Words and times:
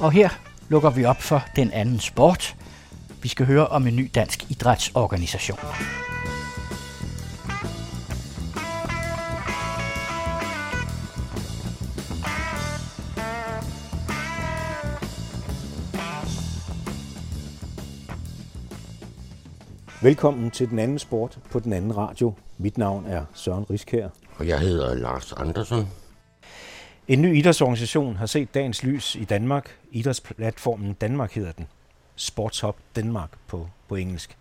Og 0.00 0.12
her 0.12 0.28
lukker 0.68 0.90
vi 0.90 1.04
op 1.04 1.22
for 1.22 1.42
den 1.56 1.70
anden 1.70 2.00
sport. 2.00 2.56
Vi 3.22 3.28
skal 3.28 3.46
høre 3.46 3.66
om 3.66 3.86
en 3.86 3.96
ny 3.96 4.10
dansk 4.14 4.50
idrætsorganisation. 4.50 5.58
Velkommen 20.02 20.50
til 20.50 20.70
den 20.70 20.78
anden 20.78 20.98
sport 20.98 21.38
på 21.50 21.60
den 21.60 21.72
anden 21.72 21.96
radio. 21.96 22.34
Mit 22.58 22.78
navn 22.78 23.06
er 23.06 23.24
Søren 23.34 23.64
Riskær. 23.70 24.08
Og 24.38 24.48
jeg 24.48 24.60
hedder 24.60 24.94
Lars 24.94 25.32
Andersen. 25.32 25.88
En 27.08 27.22
ny 27.22 27.36
idrætsorganisation 27.36 28.16
har 28.16 28.26
set 28.26 28.54
dagens 28.54 28.82
lys 28.82 29.14
i 29.14 29.24
Danmark. 29.24 29.78
Idrætsplatformen 29.90 30.92
Danmark 30.92 31.32
hedder 31.32 31.52
den. 31.52 31.66
Sportshop 32.16 32.76
Danmark 32.96 33.30
på, 33.46 33.68
på 33.88 33.96
engelsk. 33.96 34.36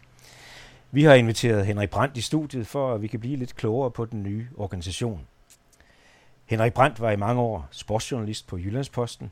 Vi 0.92 1.04
har 1.04 1.14
inviteret 1.14 1.66
Henrik 1.66 1.90
Brandt 1.90 2.18
i 2.18 2.22
studiet, 2.22 2.68
for 2.68 2.94
at 2.94 3.02
vi 3.02 3.08
kan 3.08 3.20
blive 3.20 3.36
lidt 3.36 3.56
klogere 3.56 3.92
på 3.92 4.06
den 4.06 4.24
nye 4.24 4.48
organisation. 4.58 5.22
Henrik 6.46 6.74
Brandt 6.74 7.00
var 7.00 7.12
i 7.12 7.16
mange 7.16 7.42
år 7.42 7.68
sportsjournalist 7.72 8.48
på 8.48 8.58
Jyllandsposten, 8.58 9.32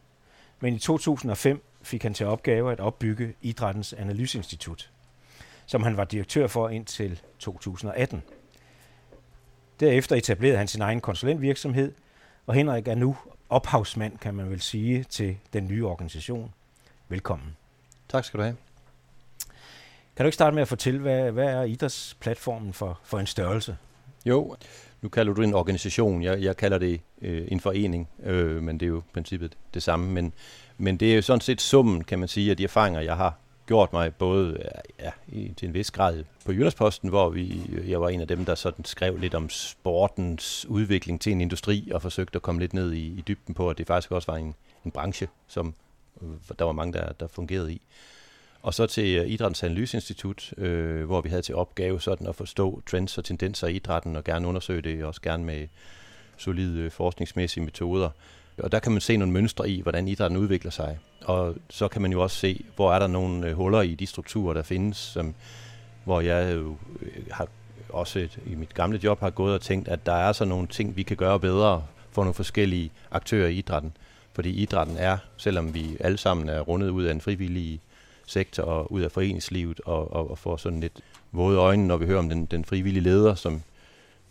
men 0.59 0.73
i 0.73 0.79
2005 0.79 1.63
fik 1.81 2.03
han 2.03 2.13
til 2.13 2.25
opgave 2.25 2.71
at 2.71 2.79
opbygge 2.79 3.33
Idrættens 3.41 3.93
Analyseinstitut, 3.93 4.91
som 5.65 5.83
han 5.83 5.97
var 5.97 6.03
direktør 6.03 6.47
for 6.47 6.69
indtil 6.69 7.21
2018. 7.39 8.23
Derefter 9.79 10.15
etablerede 10.15 10.57
han 10.57 10.67
sin 10.67 10.81
egen 10.81 11.01
konsulentvirksomhed, 11.01 11.93
og 12.47 12.53
Henrik 12.53 12.87
er 12.87 12.95
nu 12.95 13.17
ophavsmand, 13.49 14.17
kan 14.17 14.33
man 14.33 14.49
vel 14.49 14.61
sige, 14.61 15.03
til 15.03 15.37
den 15.53 15.67
nye 15.67 15.85
organisation. 15.85 16.53
Velkommen. 17.09 17.57
Tak 18.09 18.25
skal 18.25 18.37
du 18.37 18.43
have. 18.43 18.55
Kan 20.15 20.23
du 20.23 20.27
ikke 20.27 20.35
starte 20.35 20.53
med 20.53 20.61
at 20.61 20.67
fortælle, 20.67 20.99
hvad, 20.99 21.31
hvad 21.31 21.45
er 21.45 21.63
idrætsplatformen 21.63 22.73
for, 22.73 22.99
for 23.03 23.19
en 23.19 23.27
størrelse? 23.27 23.77
Jo, 24.25 24.55
nu 25.01 25.09
kalder 25.09 25.33
du 25.33 25.41
det 25.41 25.47
en 25.47 25.53
organisation. 25.53 26.23
Jeg, 26.23 26.41
jeg 26.41 26.57
kalder 26.57 26.77
det 26.77 27.01
øh, 27.21 27.47
en 27.47 27.59
forening, 27.59 28.09
øh, 28.23 28.63
men 28.63 28.79
det 28.79 28.85
er 28.85 28.89
jo 28.89 28.99
i 28.99 29.11
princippet 29.13 29.57
det 29.73 29.83
samme. 29.83 30.11
Men, 30.11 30.33
men 30.77 30.97
det 30.97 31.11
er 31.11 31.15
jo 31.15 31.21
sådan 31.21 31.41
set 31.41 31.61
summen, 31.61 32.03
kan 32.03 32.19
man 32.19 32.27
sige, 32.27 32.51
af 32.51 32.57
de 32.57 32.63
erfaringer, 32.63 33.01
jeg 33.01 33.17
har 33.17 33.37
gjort 33.71 33.93
mig 33.93 34.15
både 34.15 34.69
ja, 34.99 35.11
i, 35.27 35.53
til 35.57 35.67
en 35.67 35.73
vis 35.73 35.91
grad 35.91 36.23
på 36.45 36.51
Jyllandsposten, 36.51 37.09
hvor 37.09 37.29
vi, 37.29 37.61
jeg 37.87 38.01
var 38.01 38.09
en 38.09 38.21
af 38.21 38.27
dem, 38.27 38.45
der 38.45 38.55
sådan 38.55 38.85
skrev 38.85 39.17
lidt 39.17 39.35
om 39.35 39.49
sportens 39.49 40.65
udvikling 40.65 41.21
til 41.21 41.31
en 41.31 41.41
industri 41.41 41.91
og 41.93 42.01
forsøgte 42.01 42.35
at 42.35 42.41
komme 42.41 42.61
lidt 42.61 42.73
ned 42.73 42.91
i, 42.93 43.05
i 43.05 43.23
dybden 43.27 43.55
på, 43.55 43.69
at 43.69 43.77
det 43.77 43.87
faktisk 43.87 44.11
også 44.11 44.31
var 44.31 44.37
en, 44.37 44.55
en 44.85 44.91
branche, 44.91 45.27
som 45.47 45.73
øh, 46.21 46.57
der 46.59 46.65
var 46.65 46.71
mange, 46.71 46.93
der, 46.93 47.11
der 47.11 47.27
fungerede 47.27 47.73
i. 47.73 47.81
Og 48.61 48.73
så 48.73 48.85
til 48.85 49.15
øh, 49.17 49.27
Idrættens 49.27 49.63
Analyseinstitut, 49.63 50.53
øh, 50.57 51.05
hvor 51.05 51.21
vi 51.21 51.29
havde 51.29 51.41
til 51.41 51.55
opgave 51.55 52.01
sådan 52.01 52.27
at 52.27 52.35
forstå 52.35 52.81
trends 52.89 53.17
og 53.17 53.25
tendenser 53.25 53.67
i 53.67 53.75
idrætten, 53.75 54.15
og 54.15 54.23
gerne 54.23 54.47
undersøge 54.47 54.81
det, 54.81 55.03
også 55.03 55.21
gerne 55.21 55.43
med 55.43 55.67
solide 56.37 56.79
øh, 56.79 56.91
forskningsmæssige 56.91 57.63
metoder. 57.63 58.09
Og 58.61 58.71
der 58.71 58.79
kan 58.79 58.91
man 58.91 59.01
se 59.01 59.17
nogle 59.17 59.33
mønstre 59.33 59.69
i, 59.69 59.81
hvordan 59.81 60.07
idrætten 60.07 60.39
udvikler 60.39 60.71
sig. 60.71 60.99
Og 61.25 61.55
så 61.69 61.87
kan 61.87 62.01
man 62.01 62.11
jo 62.11 62.21
også 62.21 62.37
se, 62.37 62.65
hvor 62.75 62.93
er 62.93 62.99
der 62.99 63.07
nogle 63.07 63.47
øh, 63.47 63.53
huller 63.53 63.81
i 63.81 63.95
de 63.95 64.07
strukturer, 64.07 64.53
der 64.53 64.61
findes, 64.61 64.97
som, 64.97 65.33
hvor 66.03 66.21
jeg 66.21 66.55
jo 66.55 66.75
øh, 67.01 67.23
har 67.31 67.47
også 67.89 68.19
et, 68.19 68.39
i 68.45 68.55
mit 68.55 68.73
gamle 68.73 68.99
job 69.03 69.19
har 69.19 69.29
gået 69.29 69.53
og 69.53 69.61
tænkt, 69.61 69.87
at 69.87 70.05
der 70.05 70.13
er 70.13 70.31
så 70.31 70.45
nogle 70.45 70.67
ting, 70.67 70.95
vi 70.95 71.03
kan 71.03 71.17
gøre 71.17 71.39
bedre 71.39 71.83
for 72.11 72.23
nogle 72.23 72.33
forskellige 72.33 72.91
aktører 73.11 73.47
i 73.47 73.53
idrætten. 73.53 73.93
Fordi 74.33 74.49
idrætten 74.49 74.97
er, 74.97 75.17
selvom 75.37 75.73
vi 75.73 75.97
alle 75.99 76.17
sammen 76.17 76.49
er 76.49 76.59
rundet 76.59 76.89
ud 76.89 77.03
af 77.03 77.11
en 77.11 77.21
frivillig 77.21 77.79
sektor 78.25 78.63
og 78.63 78.91
ud 78.91 79.01
af 79.01 79.11
foreningslivet 79.11 79.81
og, 79.85 80.13
og, 80.13 80.31
og 80.31 80.37
får 80.37 80.57
sådan 80.57 80.79
lidt 80.79 81.01
våde 81.31 81.57
øjne, 81.57 81.87
når 81.87 81.97
vi 81.97 82.05
hører 82.05 82.19
om 82.19 82.29
den, 82.29 82.45
den 82.45 82.65
frivillige 82.65 83.03
leder, 83.03 83.35
som 83.35 83.61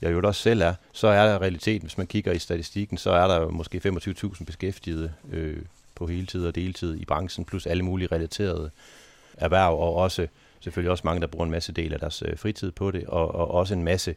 jeg 0.02 0.12
jo 0.12 0.20
også 0.24 0.42
selv 0.42 0.62
er, 0.62 0.74
så 0.92 1.08
er 1.08 1.26
der 1.26 1.42
realiteten, 1.42 1.86
hvis 1.86 1.98
man 1.98 2.06
kigger 2.06 2.32
i 2.32 2.38
statistikken, 2.38 2.98
så 2.98 3.10
er 3.10 3.28
der 3.28 3.48
måske 3.48 3.80
25.000 3.86 4.44
beskæftigede 4.44 5.12
øh, 5.32 5.56
på 5.94 6.06
heltid 6.06 6.46
og 6.46 6.54
deltid 6.54 6.96
i 7.00 7.04
branchen, 7.04 7.44
plus 7.44 7.66
alle 7.66 7.82
mulige 7.82 8.08
relaterede 8.12 8.70
erhverv, 9.36 9.72
og 9.72 9.94
også 9.94 10.26
selvfølgelig 10.60 10.90
også 10.90 11.02
mange, 11.04 11.20
der 11.20 11.26
bruger 11.26 11.44
en 11.44 11.50
masse 11.50 11.72
del 11.72 11.92
af 11.92 12.00
deres 12.00 12.22
øh, 12.26 12.38
fritid 12.38 12.70
på 12.70 12.90
det, 12.90 13.06
og, 13.06 13.34
og 13.34 13.50
også 13.50 13.74
en 13.74 13.84
masse 13.84 14.14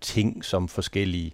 ting, 0.00 0.44
som 0.44 0.68
forskellige 0.68 1.32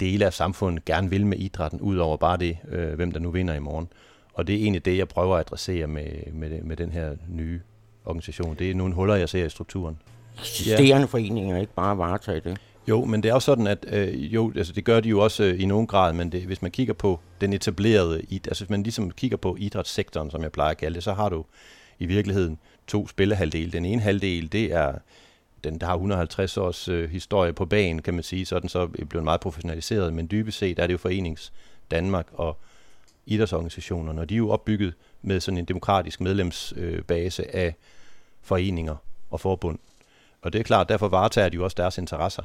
dele 0.00 0.26
af 0.26 0.32
samfundet 0.32 0.84
gerne 0.84 1.10
vil 1.10 1.26
med 1.26 1.38
idrætten, 1.38 1.80
ud 1.80 1.96
over 1.96 2.16
bare 2.16 2.36
det, 2.36 2.58
øh, 2.68 2.94
hvem 2.94 3.12
der 3.12 3.20
nu 3.20 3.30
vinder 3.30 3.54
i 3.54 3.58
morgen. 3.58 3.88
Og 4.34 4.46
det 4.46 4.54
er 4.54 4.58
egentlig 4.58 4.84
det, 4.84 4.98
jeg 4.98 5.08
prøver 5.08 5.36
at 5.36 5.40
adressere 5.40 5.86
med, 5.86 6.32
med, 6.32 6.62
med 6.62 6.76
den 6.76 6.92
her 6.92 7.16
nye 7.28 7.60
organisation. 8.04 8.56
Det 8.58 8.70
er 8.70 8.74
nogle 8.74 8.94
huller, 8.94 9.14
jeg 9.14 9.28
ser 9.28 9.46
i 9.46 9.50
strukturen. 9.50 9.98
Eksisterende 10.38 10.96
ja. 10.96 11.04
foreninger 11.04 11.58
ikke 11.60 11.74
bare 11.74 11.98
varetage 11.98 12.40
det? 12.40 12.58
Jo, 12.88 13.04
men 13.04 13.22
det 13.22 13.28
er 13.28 13.32
jo 13.32 13.40
sådan, 13.40 13.66
at 13.66 13.86
øh, 13.88 14.34
jo, 14.34 14.52
altså 14.56 14.72
det 14.72 14.84
gør 14.84 15.00
de 15.00 15.08
jo 15.08 15.20
også 15.20 15.44
øh, 15.44 15.60
i 15.60 15.66
nogen 15.66 15.86
grad, 15.86 16.12
men 16.12 16.32
det, 16.32 16.42
hvis 16.42 16.62
man 16.62 16.70
kigger 16.70 16.94
på 16.94 17.20
den 17.40 17.52
etablerede, 17.52 18.22
altså 18.32 18.64
hvis 18.64 18.70
man 18.70 18.82
ligesom 18.82 19.10
kigger 19.10 19.36
på 19.36 19.56
idrætssektoren, 19.58 20.30
som 20.30 20.42
jeg 20.42 20.52
plejer 20.52 20.70
at 20.70 20.76
kalde 20.76 20.94
det, 20.94 21.04
så 21.04 21.12
har 21.12 21.28
du 21.28 21.44
i 21.98 22.06
virkeligheden 22.06 22.58
to 22.86 23.08
spillehalvdele. 23.08 23.72
Den 23.72 23.84
ene 23.84 24.02
halvdel, 24.02 24.52
det 24.52 24.72
er 24.72 24.94
den, 25.64 25.78
der 25.78 25.86
har 25.86 25.94
150 25.94 26.56
års 26.56 26.88
øh, 26.88 27.10
historie 27.10 27.52
på 27.52 27.64
banen, 27.64 28.02
kan 28.02 28.14
man 28.14 28.22
sige, 28.22 28.46
sådan 28.46 28.68
så 28.68 28.78
er 28.80 28.86
blevet 28.86 29.24
meget 29.24 29.40
professionaliseret, 29.40 30.14
men 30.14 30.28
dybest 30.30 30.58
set 30.58 30.78
er 30.78 30.86
det 30.86 30.92
jo 30.92 30.98
Forenings 30.98 31.52
Danmark 31.90 32.26
og 32.32 32.58
idrætsorganisationerne, 33.26 34.20
og 34.20 34.28
de 34.28 34.34
er 34.34 34.38
jo 34.38 34.50
opbygget 34.50 34.94
med 35.22 35.40
sådan 35.40 35.58
en 35.58 35.64
demokratisk 35.64 36.20
medlemsbase 36.20 37.42
øh, 37.42 37.48
af 37.52 37.74
foreninger 38.42 38.96
og 39.30 39.40
forbund. 39.40 39.78
Og 40.42 40.52
det 40.52 40.58
er 40.58 40.62
klart, 40.62 40.88
derfor 40.88 41.08
varetager 41.08 41.48
de 41.48 41.56
jo 41.56 41.64
også 41.64 41.74
deres 41.78 41.98
interesser 41.98 42.42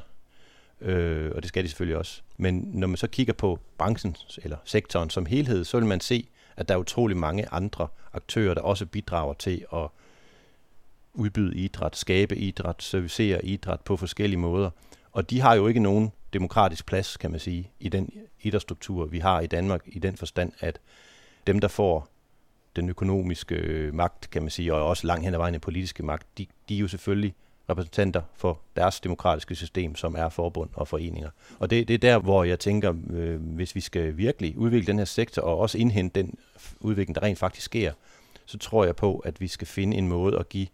øh, 0.80 1.32
og 1.34 1.42
det 1.42 1.48
skal 1.48 1.64
de 1.64 1.68
selvfølgelig 1.68 1.96
også. 1.96 2.22
Men 2.36 2.70
når 2.72 2.86
man 2.86 2.96
så 2.96 3.06
kigger 3.06 3.32
på 3.32 3.58
branchen 3.78 4.16
eller 4.42 4.56
sektoren 4.64 5.10
som 5.10 5.26
helhed, 5.26 5.64
så 5.64 5.78
vil 5.78 5.86
man 5.86 6.00
se, 6.00 6.28
at 6.56 6.68
der 6.68 6.74
er 6.74 6.78
utrolig 6.78 7.16
mange 7.16 7.48
andre 7.52 7.88
aktører, 8.12 8.54
der 8.54 8.60
også 8.60 8.86
bidrager 8.86 9.34
til 9.34 9.64
at 9.72 9.88
udbyde 11.14 11.56
idræt, 11.56 11.96
skabe 11.96 12.36
idræt, 12.36 12.82
servicere 12.82 13.44
idræt 13.44 13.80
på 13.80 13.96
forskellige 13.96 14.38
måder. 14.38 14.70
Og 15.12 15.30
de 15.30 15.40
har 15.40 15.54
jo 15.54 15.66
ikke 15.66 15.80
nogen 15.80 16.12
demokratisk 16.32 16.86
plads, 16.86 17.16
kan 17.16 17.30
man 17.30 17.40
sige, 17.40 17.70
i 17.80 17.88
den 17.88 18.10
idrætsstruktur, 18.42 19.04
vi 19.04 19.18
har 19.18 19.40
i 19.40 19.46
Danmark, 19.46 19.82
i 19.86 19.98
den 19.98 20.16
forstand, 20.16 20.52
at 20.60 20.78
dem, 21.46 21.58
der 21.58 21.68
får 21.68 22.08
den 22.76 22.88
økonomiske 22.88 23.54
øh, 23.54 23.94
magt, 23.94 24.30
kan 24.30 24.42
man 24.42 24.50
sige, 24.50 24.74
og 24.74 24.86
også 24.86 25.06
langt 25.06 25.24
hen 25.24 25.34
ad 25.34 25.38
vejen 25.38 25.54
den 25.54 25.60
politiske 25.60 26.02
magt, 26.02 26.38
de, 26.38 26.46
de 26.68 26.76
er 26.76 26.78
jo 26.78 26.88
selvfølgelig 26.88 27.34
repræsentanter 27.70 28.22
for 28.34 28.60
deres 28.76 29.00
demokratiske 29.00 29.54
system, 29.54 29.94
som 29.94 30.14
er 30.18 30.28
forbund 30.28 30.70
og 30.74 30.88
foreninger. 30.88 31.30
Og 31.58 31.70
det, 31.70 31.88
det 31.88 31.94
er 31.94 31.98
der, 31.98 32.18
hvor 32.18 32.44
jeg 32.44 32.60
tænker, 32.60 32.94
øh, 33.10 33.40
hvis 33.40 33.74
vi 33.74 33.80
skal 33.80 34.16
virkelig 34.16 34.58
udvikle 34.58 34.86
den 34.86 34.98
her 34.98 35.04
sektor, 35.04 35.42
og 35.42 35.58
også 35.58 35.78
indhente 35.78 36.20
den 36.20 36.38
udvikling, 36.80 37.14
der 37.14 37.22
rent 37.22 37.38
faktisk 37.38 37.64
sker, 37.64 37.92
så 38.46 38.58
tror 38.58 38.84
jeg 38.84 38.96
på, 38.96 39.18
at 39.18 39.40
vi 39.40 39.48
skal 39.48 39.66
finde 39.66 39.96
en 39.96 40.08
måde 40.08 40.38
at 40.38 40.48
give 40.48 40.66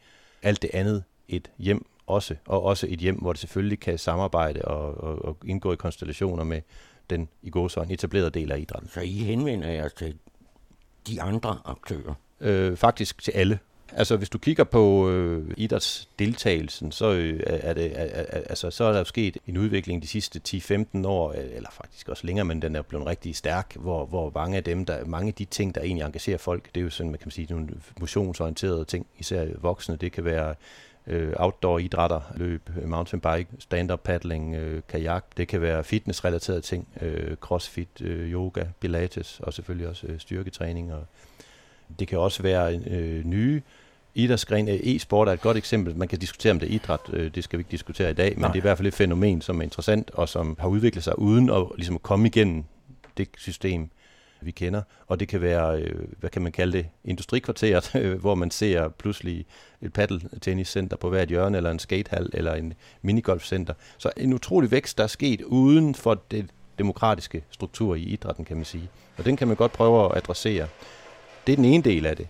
alt 0.43 0.63
det 0.63 0.71
andet 0.75 1.05
et 1.29 1.51
hjem 1.59 1.87
også, 2.07 2.37
og 2.47 2.63
også 2.63 2.87
et 2.91 2.99
hjem, 2.99 3.17
hvor 3.17 3.33
det 3.33 3.41
selvfølgelig 3.41 3.81
kan 3.81 3.99
samarbejde 3.99 4.63
og, 4.63 5.05
og, 5.05 5.25
og 5.25 5.37
indgå 5.45 5.73
i 5.73 5.77
konstellationer 5.77 6.45
med 6.45 6.61
den 7.11 7.29
i 7.43 7.51
så 7.69 7.85
en 7.85 7.91
etableret 7.91 8.35
del 8.35 8.53
af 8.53 8.59
idrætten. 8.59 8.91
Så 8.91 9.01
I 9.01 9.13
henvender 9.13 9.69
jer 9.69 9.89
til 9.89 10.19
de 11.07 11.23
andre 11.23 11.59
aktører? 11.65 12.15
Øh, 12.41 12.77
faktisk 12.77 13.23
til 13.23 13.33
alle. 13.33 13.59
Altså, 13.97 14.17
hvis 14.17 14.29
du 14.29 14.39
kigger 14.39 14.65
på 14.65 15.11
øh, 15.11 15.55
idrætsdeltagelsen, 15.57 16.93
så, 16.93 17.13
øh, 17.13 17.41
er 17.47 17.73
det, 17.73 18.01
er, 18.01 18.05
er, 18.05 18.25
altså, 18.25 18.71
så 18.71 18.85
er 18.85 18.93
der 18.93 18.99
jo 18.99 19.05
sket 19.05 19.37
en 19.47 19.57
udvikling 19.57 20.03
de 20.03 20.07
sidste 20.07 20.41
10-15 20.49 21.07
år, 21.07 21.31
øh, 21.31 21.45
eller 21.53 21.71
faktisk 21.71 22.09
også 22.09 22.27
længere, 22.27 22.45
men 22.45 22.63
den 22.63 22.77
er 22.77 22.83
blevet 22.83 23.07
rigtig 23.07 23.37
stærk, 23.37 23.77
hvor, 23.77 24.07
hvor 24.07 24.33
mange 24.35 24.57
af 24.57 24.65
dem, 24.65 24.85
der, 24.85 25.05
mange 25.05 25.29
af 25.29 25.35
de 25.35 25.45
ting, 25.45 25.75
der 25.75 25.81
egentlig 25.81 26.05
engagerer 26.05 26.39
folk, 26.39 26.69
det 26.75 26.81
er 26.81 26.85
jo 26.85 26.91
sådan, 26.91 27.11
man 27.11 27.19
kan 27.19 27.31
sige, 27.31 27.47
nogle 27.51 27.69
motionsorienterede 28.01 28.85
ting, 28.85 29.07
især 29.19 29.47
voksne. 29.61 29.97
Det 29.97 30.13
kan 30.13 30.25
være 30.25 30.55
øh, 31.07 31.33
outdoor 31.37 31.79
idrætter, 31.79 32.21
løb, 32.37 32.71
mountainbike, 32.85 33.47
stand-up 33.59 34.01
paddling, 34.01 34.55
øh, 34.55 34.83
kajak. 34.89 35.25
Det 35.37 35.49
kan 35.49 35.61
være 35.61 35.85
fitnessrelaterede 35.85 36.61
ting, 36.61 36.89
øh, 37.01 37.37
crossfit, 37.37 38.01
øh, 38.01 38.33
yoga, 38.33 38.65
pilates 38.81 39.41
og 39.41 39.53
selvfølgelig 39.53 39.89
også 39.89 40.07
øh, 40.07 40.19
styrketræning. 40.19 40.93
Og 40.93 41.05
det 41.99 42.09
kan 42.09 42.19
også 42.19 42.43
være 42.43 42.77
øh, 42.77 43.25
nye 43.25 43.63
idrætsgren, 44.15 44.69
e-sport 44.69 45.29
er 45.29 45.33
et 45.33 45.41
godt 45.41 45.57
eksempel. 45.57 45.97
Man 45.97 46.09
kan 46.09 46.19
diskutere 46.19 46.51
om 46.51 46.61
det 46.61 46.71
er 46.71 46.75
idræt, 46.75 47.01
øh, 47.13 47.35
det 47.35 47.45
skal 47.45 47.59
vi 47.59 47.61
ikke 47.61 47.71
diskutere 47.71 48.11
i 48.11 48.15
dag, 48.15 48.33
men 48.35 48.41
Nej. 48.41 48.49
det 48.49 48.59
er 48.59 48.61
i 48.61 48.69
hvert 48.69 48.79
fald 48.79 48.89
et 48.89 48.95
fænomen, 48.95 49.43
som 49.43 49.59
er 49.59 49.63
interessant, 49.63 50.11
og 50.11 50.29
som 50.29 50.57
har 50.61 50.69
udviklet 50.69 51.05
sig 51.05 51.19
uden 51.19 51.51
at 51.51 51.63
ligesom 51.77 51.99
komme 51.99 52.27
igennem 52.27 52.65
det 53.17 53.29
system, 53.37 53.91
vi 54.41 54.51
kender. 54.51 54.83
Og 55.07 55.21
det 55.21 55.29
kan 55.29 55.41
være, 55.41 55.81
øh, 55.81 56.05
hvad 56.21 56.31
kan 56.31 56.43
man 56.43 56.53
kalde 56.53 56.79
det, 56.79 56.87
industrikvarteret, 57.05 57.91
hvor 58.21 58.35
man 58.35 58.51
ser 58.51 58.89
pludselig 58.89 59.47
et 59.83 59.93
paddeltenniscenter 59.93 60.97
på 60.97 61.09
hvert 61.09 61.29
hjørne, 61.29 61.57
eller 61.57 61.71
en 61.71 61.79
skatehal, 61.79 62.31
eller 62.33 62.55
en 62.55 62.75
minigolfcenter. 63.03 63.75
Så 63.99 64.11
en 64.17 64.33
utrolig 64.33 64.71
vækst, 64.71 64.99
der 64.99 65.05
er 65.05 65.09
sket 65.09 65.41
uden 65.41 65.95
for 65.95 66.23
det 66.31 66.47
demokratiske 66.79 67.45
struktur 67.51 67.95
i 67.95 68.03
idrætten, 68.03 68.45
kan 68.45 68.57
man 68.57 68.65
sige. 68.65 68.89
Og 69.19 69.25
den 69.25 69.37
kan 69.37 69.49
man 69.49 69.57
godt 69.57 69.73
prøve 69.73 70.05
at 70.05 70.17
adressere. 70.17 70.67
Det 71.47 71.53
er 71.53 71.57
den 71.57 71.65
ene 71.65 71.85
del 71.85 72.07
af 72.07 72.17
det. 72.17 72.29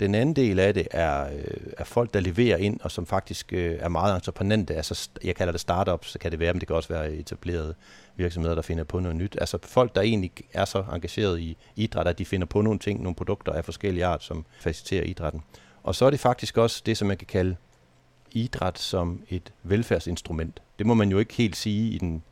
Den 0.00 0.14
anden 0.14 0.36
del 0.36 0.58
af 0.58 0.74
det 0.74 0.88
er, 0.90 1.26
øh, 1.32 1.72
er 1.78 1.84
folk, 1.84 2.14
der 2.14 2.20
leverer 2.20 2.56
ind, 2.56 2.80
og 2.80 2.90
som 2.90 3.06
faktisk 3.06 3.52
øh, 3.52 3.76
er 3.80 3.88
meget 3.88 4.14
entreprenante. 4.14 4.74
Altså, 4.74 5.08
jeg 5.24 5.36
kalder 5.36 5.52
det 5.52 5.60
startups, 5.60 6.10
så 6.10 6.18
kan 6.18 6.30
det 6.30 6.40
være, 6.40 6.52
men 6.52 6.60
det 6.60 6.66
kan 6.66 6.76
også 6.76 6.88
være 6.88 7.12
etablerede 7.12 7.74
virksomheder, 8.16 8.54
der 8.54 8.62
finder 8.62 8.84
på 8.84 9.00
noget 9.00 9.16
nyt. 9.16 9.36
Altså 9.40 9.58
folk, 9.62 9.94
der 9.94 10.00
egentlig 10.00 10.30
er 10.52 10.64
så 10.64 10.84
engageret 10.92 11.40
i 11.40 11.56
idræt, 11.76 12.06
at 12.06 12.18
de 12.18 12.24
finder 12.24 12.46
på 12.46 12.60
nogle 12.62 12.78
ting, 12.78 13.02
nogle 13.02 13.14
produkter 13.14 13.52
af 13.52 13.64
forskellige 13.64 14.04
art, 14.04 14.24
som 14.24 14.44
faciliterer 14.60 15.04
idrætten. 15.04 15.42
Og 15.82 15.94
så 15.94 16.06
er 16.06 16.10
det 16.10 16.20
faktisk 16.20 16.58
også 16.58 16.82
det, 16.86 16.96
som 16.96 17.08
man 17.08 17.16
kan 17.16 17.26
kalde 17.26 17.56
idræt 18.32 18.78
som 18.78 19.22
et 19.28 19.52
velfærdsinstrument. 19.62 20.60
Det 20.78 20.86
må 20.86 20.94
man 20.94 21.10
jo 21.10 21.18
ikke 21.18 21.34
helt 21.34 21.56
sige 21.56 21.90
i 21.90 21.98
den 21.98 22.22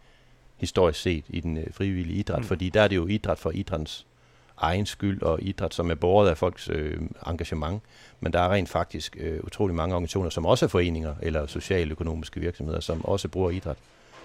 historisk 0.56 1.00
set 1.00 1.24
i 1.28 1.40
den 1.40 1.56
øh, 1.56 1.66
frivillige 1.72 2.18
idræt, 2.18 2.38
mm. 2.38 2.44
fordi 2.44 2.70
der 2.70 2.82
er 2.82 2.88
det 2.88 2.96
jo 2.96 3.06
idræt 3.06 3.38
for 3.38 3.50
idrættens 3.50 4.06
egen 4.56 4.86
skyld, 4.86 5.22
og 5.22 5.42
idræt, 5.42 5.74
som 5.74 5.90
er 5.90 5.94
båret 5.94 6.28
af 6.28 6.36
folks 6.36 6.68
øh, 6.68 7.00
engagement. 7.26 7.82
Men 8.20 8.32
der 8.32 8.40
er 8.40 8.52
rent 8.52 8.68
faktisk 8.68 9.16
øh, 9.20 9.40
utrolig 9.44 9.76
mange 9.76 9.94
organisationer, 9.94 10.30
som 10.30 10.46
også 10.46 10.66
er 10.66 10.68
foreninger 10.68 11.14
eller 11.22 11.46
socialøkonomiske 11.46 12.40
virksomheder, 12.40 12.80
som 12.80 13.04
også 13.04 13.28
bruger 13.28 13.50
idræt 13.50 13.76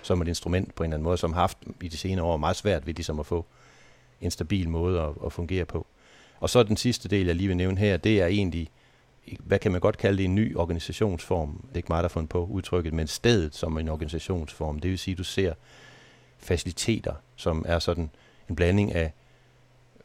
som 0.01 0.21
et 0.21 0.27
instrument 0.27 0.75
på 0.75 0.83
en 0.83 0.89
eller 0.89 0.95
anden 0.95 1.03
måde, 1.03 1.17
som 1.17 1.33
har 1.33 1.41
haft 1.41 1.57
i 1.81 1.87
de 1.87 1.97
senere 1.97 2.25
år 2.25 2.37
meget 2.37 2.55
svært 2.55 2.87
ved 2.87 2.93
ligesom 2.93 3.19
at 3.19 3.25
få 3.25 3.45
en 4.21 4.31
stabil 4.31 4.69
måde 4.69 5.01
at, 5.01 5.09
at 5.25 5.33
fungere 5.33 5.65
på. 5.65 5.87
Og 6.39 6.49
så 6.49 6.63
den 6.63 6.77
sidste 6.77 7.09
del, 7.09 7.25
jeg 7.25 7.35
lige 7.35 7.47
vil 7.47 7.57
nævne 7.57 7.77
her, 7.77 7.97
det 7.97 8.21
er 8.21 8.27
egentlig, 8.27 8.69
hvad 9.39 9.59
kan 9.59 9.71
man 9.71 9.81
godt 9.81 9.97
kalde 9.97 10.17
det, 10.17 10.25
en 10.25 10.35
ny 10.35 10.55
organisationsform. 10.57 11.59
Det 11.61 11.71
er 11.73 11.77
ikke 11.77 11.89
mig, 11.89 11.97
der 11.97 12.03
har 12.03 12.09
fundet 12.09 12.29
på 12.29 12.45
udtrykket, 12.45 12.93
men 12.93 13.07
stedet 13.07 13.55
som 13.55 13.77
en 13.77 13.89
organisationsform. 13.89 14.79
Det 14.79 14.91
vil 14.91 14.99
sige, 14.99 15.13
at 15.13 15.17
du 15.17 15.23
ser 15.23 15.53
faciliteter, 16.37 17.13
som 17.35 17.65
er 17.67 17.79
sådan 17.79 18.09
en 18.49 18.55
blanding 18.55 18.95
af 18.95 19.13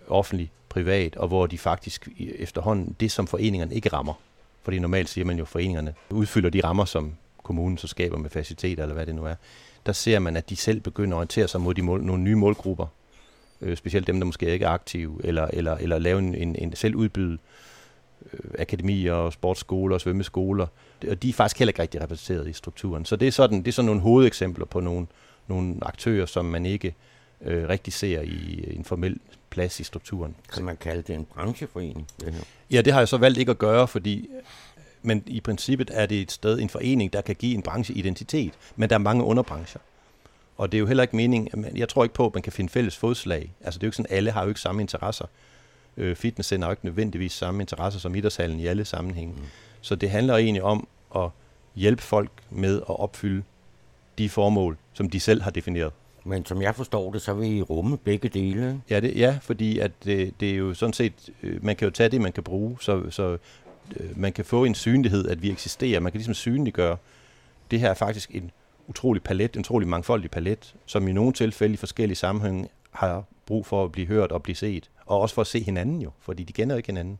offentlig, 0.08 0.50
privat, 0.74 1.16
og 1.16 1.28
hvor 1.28 1.46
de 1.46 1.58
faktisk 1.58 2.08
efterhånden, 2.18 2.96
det 3.00 3.12
som 3.12 3.26
foreningerne 3.26 3.74
ikke 3.74 3.88
rammer, 3.88 4.14
fordi 4.62 4.78
normalt 4.78 5.08
siger 5.08 5.24
man 5.24 5.36
jo, 5.36 5.42
at 5.42 5.48
foreningerne 5.48 5.94
udfylder 6.10 6.50
de 6.50 6.64
rammer, 6.64 6.84
som 6.84 7.12
kommunen 7.42 7.78
så 7.78 7.86
skaber 7.86 8.18
med 8.18 8.30
faciliteter, 8.30 8.82
eller 8.82 8.94
hvad 8.94 9.06
det 9.06 9.14
nu 9.14 9.24
er. 9.24 9.34
Der 9.86 9.92
ser 9.92 10.18
man, 10.18 10.36
at 10.36 10.50
de 10.50 10.56
selv 10.56 10.80
begynder 10.80 11.16
at 11.16 11.18
orientere 11.18 11.48
sig 11.48 11.60
mod 11.60 11.74
de 11.74 11.82
mål, 11.82 12.02
nogle 12.02 12.22
nye 12.22 12.34
målgrupper, 12.34 12.86
øh, 13.60 13.76
specielt 13.76 14.06
dem, 14.06 14.20
der 14.20 14.26
måske 14.26 14.52
ikke 14.52 14.64
er 14.64 14.70
aktive, 14.70 15.20
eller, 15.24 15.46
eller, 15.52 15.76
eller 15.76 15.98
lave 15.98 16.18
en, 16.18 16.34
en, 16.34 16.56
en 16.56 16.76
selv 16.76 16.94
udbyde 16.94 17.38
øh, 18.32 18.40
akademier, 18.58 19.30
sportsskoler 19.30 19.94
og 19.94 20.00
svømmeskoler. 20.00 20.66
Og 21.08 21.22
de 21.22 21.28
er 21.28 21.32
faktisk 21.32 21.58
heller 21.58 21.70
ikke 21.70 21.82
rigtig 21.82 22.02
repræsenteret 22.02 22.48
i 22.48 22.52
strukturen. 22.52 23.04
Så 23.04 23.16
det 23.16 23.28
er 23.28 23.32
sådan, 23.32 23.58
det 23.58 23.68
er 23.68 23.72
sådan 23.72 23.86
nogle 23.86 24.00
hovedeksempler 24.00 24.66
på 24.66 24.80
nogle, 24.80 25.06
nogle 25.46 25.76
aktører, 25.82 26.26
som 26.26 26.44
man 26.44 26.66
ikke 26.66 26.88
øh, 26.88 27.13
rigtig 27.46 27.92
ser 27.92 28.20
i 28.20 28.64
en 28.76 28.84
formel 28.84 29.20
plads 29.50 29.80
i 29.80 29.84
strukturen. 29.84 30.34
Kan 30.52 30.64
man 30.64 30.76
kalde 30.76 31.02
det 31.02 31.14
en 31.14 31.24
brancheforening? 31.24 32.08
Det 32.20 32.34
her? 32.34 32.40
Ja, 32.70 32.80
det 32.80 32.92
har 32.92 33.00
jeg 33.00 33.08
så 33.08 33.16
valgt 33.16 33.38
ikke 33.38 33.50
at 33.50 33.58
gøre, 33.58 33.88
fordi 33.88 34.28
men 35.06 35.22
i 35.26 35.40
princippet 35.40 35.90
er 35.94 36.06
det 36.06 36.20
et 36.20 36.32
sted, 36.32 36.58
en 36.58 36.68
forening, 36.68 37.12
der 37.12 37.20
kan 37.20 37.34
give 37.34 37.54
en 37.54 37.62
branche 37.62 37.94
identitet, 37.94 38.52
men 38.76 38.90
der 38.90 38.94
er 38.94 38.98
mange 38.98 39.24
underbrancher. 39.24 39.80
Og 40.56 40.72
det 40.72 40.78
er 40.78 40.80
jo 40.80 40.86
heller 40.86 41.02
ikke 41.02 41.16
meningen, 41.16 41.76
jeg 41.76 41.88
tror 41.88 42.04
ikke 42.04 42.14
på, 42.14 42.26
at 42.26 42.34
man 42.34 42.42
kan 42.42 42.52
finde 42.52 42.70
fælles 42.72 42.96
fodslag. 42.96 43.52
Altså 43.60 43.78
det 43.78 43.84
er 43.84 43.86
jo 43.86 43.88
ikke 43.88 43.96
sådan, 43.96 44.16
alle 44.16 44.30
har 44.30 44.42
jo 44.42 44.48
ikke 44.48 44.60
samme 44.60 44.82
interesser. 44.82 45.26
Øh, 45.96 46.16
fitnesscenter 46.16 46.66
har 46.66 46.70
jo 46.70 46.72
ikke 46.72 46.84
nødvendigvis 46.84 47.32
samme 47.32 47.62
interesser 47.62 48.00
som 48.00 48.14
idrætshallen 48.14 48.60
i 48.60 48.66
alle 48.66 48.84
sammenhænge. 48.84 49.34
Mm. 49.34 49.46
Så 49.80 49.94
det 49.94 50.10
handler 50.10 50.36
egentlig 50.36 50.62
om 50.62 50.88
at 51.16 51.28
hjælpe 51.74 52.02
folk 52.02 52.30
med 52.50 52.76
at 52.76 53.00
opfylde 53.00 53.42
de 54.18 54.28
formål, 54.28 54.78
som 54.92 55.10
de 55.10 55.20
selv 55.20 55.42
har 55.42 55.50
defineret. 55.50 55.92
Men 56.24 56.46
som 56.46 56.62
jeg 56.62 56.74
forstår 56.74 57.12
det, 57.12 57.22
så 57.22 57.34
vil 57.34 57.56
I 57.56 57.62
rumme 57.62 57.96
begge 57.96 58.28
dele. 58.28 58.80
Ja, 58.90 59.00
det, 59.00 59.16
ja 59.16 59.38
fordi 59.42 59.78
at 59.78 59.90
det, 60.04 60.40
det 60.40 60.50
er 60.50 60.56
jo 60.56 60.74
sådan 60.74 60.92
set, 60.92 61.30
øh, 61.42 61.64
man 61.64 61.76
kan 61.76 61.86
jo 61.86 61.90
tage 61.90 62.08
det, 62.08 62.20
man 62.20 62.32
kan 62.32 62.42
bruge, 62.42 62.76
så, 62.80 63.10
så 63.10 63.38
øh, 63.96 64.18
man 64.20 64.32
kan 64.32 64.44
få 64.44 64.64
en 64.64 64.74
synlighed, 64.74 65.28
at 65.28 65.42
vi 65.42 65.50
eksisterer. 65.50 66.00
Man 66.00 66.12
kan 66.12 66.18
ligesom 66.18 66.34
synliggøre, 66.34 66.96
det 67.70 67.80
her 67.80 67.90
er 67.90 67.94
faktisk 67.94 68.30
en 68.34 68.50
utrolig 68.88 69.22
palet, 69.22 69.54
en 69.54 69.60
utrolig 69.60 69.88
mangfoldig 69.88 70.30
palet, 70.30 70.74
som 70.86 71.08
i 71.08 71.12
nogle 71.12 71.32
tilfælde 71.32 71.74
i 71.74 71.76
forskellige 71.76 72.16
sammenhænge 72.16 72.68
har 72.90 73.24
brug 73.46 73.66
for 73.66 73.84
at 73.84 73.92
blive 73.92 74.06
hørt 74.06 74.32
og 74.32 74.42
blive 74.42 74.56
set. 74.56 74.90
Og 75.06 75.20
også 75.20 75.34
for 75.34 75.42
at 75.42 75.46
se 75.46 75.60
hinanden 75.60 76.02
jo, 76.02 76.10
fordi 76.20 76.44
de 76.44 76.52
kender 76.52 76.76
ikke 76.76 76.86
hinanden. 76.86 77.18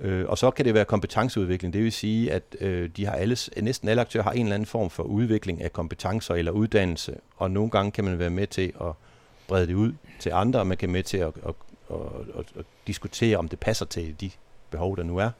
Øh, 0.00 0.28
og 0.28 0.38
så 0.38 0.50
kan 0.50 0.64
det 0.64 0.74
være 0.74 0.84
kompetenceudvikling. 0.84 1.72
Det 1.72 1.82
vil 1.82 1.92
sige, 1.92 2.32
at 2.32 2.42
øh, 2.60 2.90
de 2.96 3.06
har 3.06 3.12
alle, 3.12 3.36
næsten 3.62 3.88
alle 3.88 4.00
aktører 4.00 4.24
har 4.24 4.32
en 4.32 4.42
eller 4.42 4.54
anden 4.54 4.66
form 4.66 4.90
for 4.90 5.02
udvikling 5.02 5.62
af 5.62 5.72
kompetencer 5.72 6.34
eller 6.34 6.52
uddannelse, 6.52 7.16
og 7.36 7.50
nogle 7.50 7.70
gange 7.70 7.90
kan 7.90 8.04
man 8.04 8.18
være 8.18 8.30
med 8.30 8.46
til 8.46 8.72
at 8.80 8.92
brede 9.48 9.66
det 9.66 9.74
ud 9.74 9.92
til 10.20 10.30
andre, 10.30 10.60
og 10.60 10.66
man 10.66 10.76
kan 10.76 10.88
være 10.88 10.92
med 10.92 11.02
til 11.02 11.18
at, 11.18 11.32
at, 11.46 11.54
at, 11.90 11.96
at, 12.38 12.46
at 12.58 12.64
diskutere, 12.86 13.36
om 13.36 13.48
det 13.48 13.58
passer 13.58 13.86
til 13.86 14.20
de 14.20 14.30
behov, 14.70 14.96
der 14.96 15.02
nu 15.02 15.18
er 15.18 15.30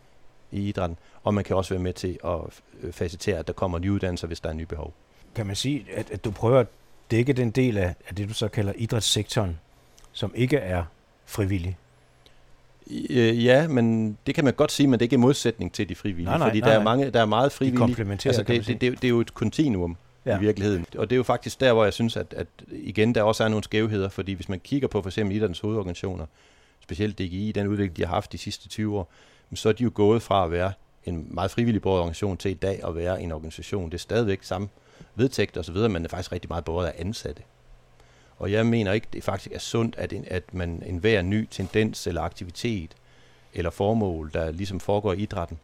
i 0.53 0.69
idrætten, 0.69 0.99
og 1.23 1.35
man 1.35 1.45
kan 1.45 1.57
også 1.57 1.75
være 1.75 1.83
med 1.83 1.93
til 1.93 2.19
at 2.25 2.41
øh, 2.83 2.93
facilitere, 2.93 3.39
at 3.39 3.47
der 3.47 3.53
kommer 3.53 3.79
nye 3.79 3.93
uddannelser, 3.93 4.27
hvis 4.27 4.41
der 4.41 4.49
er 4.49 4.53
nye 4.53 4.67
behov. 4.67 4.95
Kan 5.35 5.47
man 5.47 5.57
sige, 5.57 5.87
at, 5.95 6.11
at 6.11 6.25
du 6.25 6.31
prøver 6.31 6.61
at 6.61 6.67
dække 7.11 7.33
den 7.33 7.51
del 7.51 7.79
af, 7.79 7.95
af 8.09 8.15
det, 8.15 8.29
du 8.29 8.35
så 8.35 8.49
kalder 8.49 8.73
idrætssektoren, 8.77 9.59
som 10.13 10.33
ikke 10.35 10.57
er 10.57 10.85
frivillig? 11.27 11.77
Øh, 12.91 13.45
ja, 13.45 13.69
men 13.69 14.19
det 14.27 14.35
kan 14.35 14.45
man 14.45 14.55
godt 14.55 14.73
sige, 14.73 14.87
men 14.87 14.93
det 14.93 15.03
er 15.03 15.07
ikke 15.07 15.15
i 15.15 15.19
modsætning 15.19 15.73
til 15.73 15.89
de 15.89 15.95
frivillige, 15.95 16.25
nej, 16.25 16.39
nej, 16.39 16.49
fordi 16.49 16.61
nej, 16.61 16.69
der, 16.69 16.79
er 16.79 16.83
mange, 16.83 17.11
der 17.11 17.21
er 17.21 17.27
meget 17.27 17.53
frivillige. 17.53 17.89
De 17.89 17.95
altså, 18.29 18.43
det, 18.43 18.67
det, 18.67 18.81
det, 18.81 18.93
det 19.03 19.05
er 19.05 19.09
jo 19.09 19.21
et 19.21 19.35
kontinuum 19.35 19.97
ja. 20.27 20.37
i 20.37 20.41
virkeligheden. 20.41 20.87
Og 20.99 21.11
det 21.11 21.17
er 21.17 21.17
jo 21.17 21.23
faktisk 21.23 21.61
der, 21.61 21.73
hvor 21.73 21.85
jeg 21.85 21.93
synes, 21.93 22.17
at, 22.17 22.35
at 22.37 22.47
igen, 22.71 23.15
der 23.15 23.23
også 23.23 23.45
er 23.45 23.49
nogle 23.49 23.65
skævheder, 23.65 24.09
fordi 24.09 24.33
hvis 24.33 24.49
man 24.49 24.61
kigger 24.61 24.89
på 24.89 25.03
for 25.03 25.09
eksempel 25.09 25.37
idrættens 25.37 25.61
hovedorganisationer, 25.61 26.27
specielt 26.81 27.19
DGI, 27.19 27.53
den 27.55 27.67
udvikling, 27.67 27.97
de 27.97 28.05
har 28.05 28.15
haft 28.15 28.33
de 28.33 28.39
sidste 28.39 28.69
20 28.69 28.99
år, 28.99 29.13
så 29.55 29.69
er 29.69 29.73
de 29.73 29.83
jo 29.83 29.91
gået 29.95 30.23
fra 30.23 30.45
at 30.45 30.51
være 30.51 30.73
en 31.05 31.27
meget 31.31 31.51
frivillig 31.51 31.83
bordet 31.83 32.01
organisation 32.01 32.37
til 32.37 32.51
i 32.51 32.55
dag 32.55 32.81
at 32.87 32.97
være 32.97 33.23
en 33.23 33.33
organisation. 33.33 33.85
Det 33.85 33.95
er 33.95 33.99
stadigvæk 33.99 34.43
samme 34.43 34.69
vedtægt 35.15 35.57
og 35.57 35.65
så 35.65 35.73
videre, 35.73 35.89
men 35.89 36.03
det 36.03 36.09
er 36.09 36.17
faktisk 36.17 36.33
rigtig 36.33 36.49
meget 36.49 36.65
både 36.65 36.89
af 36.89 36.95
ansatte. 36.99 37.43
Og 38.45 38.53
jeg 38.53 38.67
mener 38.67 38.93
ikke, 38.93 39.07
det 39.13 39.25
faktisk 39.25 39.53
er 39.53 39.59
sundt, 39.59 39.97
at, 39.97 40.13
en, 40.13 40.25
at 40.29 40.55
man 40.55 40.83
enhver 40.87 41.23
ny 41.23 41.49
tendens 41.51 42.07
eller 42.07 42.21
aktivitet 42.21 42.91
eller 43.55 43.71
formål, 43.71 44.31
der 44.35 44.51
ligesom 44.51 44.81
foregår 44.81 45.13
i 45.13 45.17
idrætten, 45.17 45.59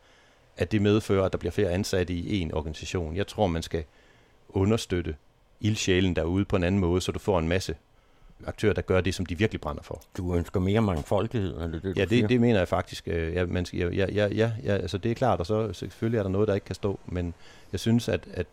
at 0.57 0.73
det 0.73 0.83
medfører, 0.83 1.25
at 1.25 1.33
der 1.33 1.39
bliver 1.39 1.53
flere 1.53 1.71
ansatte 1.71 2.15
i 2.15 2.39
en 2.39 2.55
organisation. 2.55 3.17
Jeg 3.17 3.27
tror, 3.27 3.47
man 3.47 3.63
skal 3.63 3.85
understøtte 4.49 5.17
ildsjælen 5.61 6.17
derude 6.17 6.45
på 6.45 6.57
en 6.57 6.65
anden 6.65 6.81
måde, 6.81 7.01
så 7.01 7.13
du 7.13 7.19
får 7.19 7.39
en 7.39 7.49
masse 7.49 7.77
aktører, 8.47 8.73
der 8.73 8.83
gør 8.83 9.01
det, 9.01 9.15
som 9.15 9.27
de 9.27 9.39
virkelig 9.39 9.61
brænder 9.61 9.83
for. 9.83 10.03
Du 10.17 10.37
ønsker 10.37 10.61
mere 10.61 10.81
mangfoldighed, 10.81 11.57
er 11.57 11.67
det 11.67 11.83
det, 11.83 11.99
Ja, 11.99 12.05
det, 12.05 12.29
det 12.29 12.41
mener 12.41 12.59
jeg 12.59 12.69
faktisk. 12.69 13.09
Øh, 13.09 13.35
ja, 13.35 13.47
man, 13.47 13.67
ja, 13.73 13.89
ja, 13.89 14.07
ja, 14.29 14.53
ja, 14.65 14.73
altså 14.73 14.99
det 14.99 15.11
er 15.11 15.15
klart, 15.15 15.41
og 15.41 15.47
så 15.47 15.73
selvfølgelig 15.73 16.19
er 16.19 16.23
der 16.23 16.31
noget, 16.31 16.49
der 16.49 16.55
ikke 16.55 16.65
kan 16.65 16.75
stå, 16.75 17.01
men 17.07 17.35
jeg 17.73 17.81
synes, 17.81 18.09
at, 18.09 18.29
at 18.33 18.47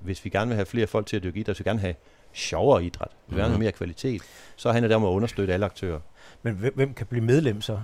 hvis 0.00 0.24
vi 0.24 0.30
gerne 0.30 0.48
vil 0.48 0.54
have 0.54 0.66
flere 0.66 0.86
folk 0.86 1.06
til 1.06 1.16
at 1.16 1.22
dyrke 1.22 1.40
idræt, 1.40 1.56
så 1.56 1.62
vi 1.62 1.68
gerne 1.68 1.80
have 1.80 1.94
sjovere 2.32 2.84
idræt, 2.84 3.08
vi 3.28 3.36
vil 3.36 3.48
mhm. 3.48 3.58
mere 3.58 3.72
kvalitet, 3.72 4.22
så 4.56 4.72
handler 4.72 4.88
det 4.88 4.96
om 4.96 5.04
at 5.04 5.08
understøtte 5.08 5.54
alle 5.54 5.66
aktører. 5.66 6.00
Men 6.42 6.54
hvem 6.74 6.94
kan 6.94 7.06
blive 7.06 7.24
medlem 7.24 7.60
så? 7.60 7.80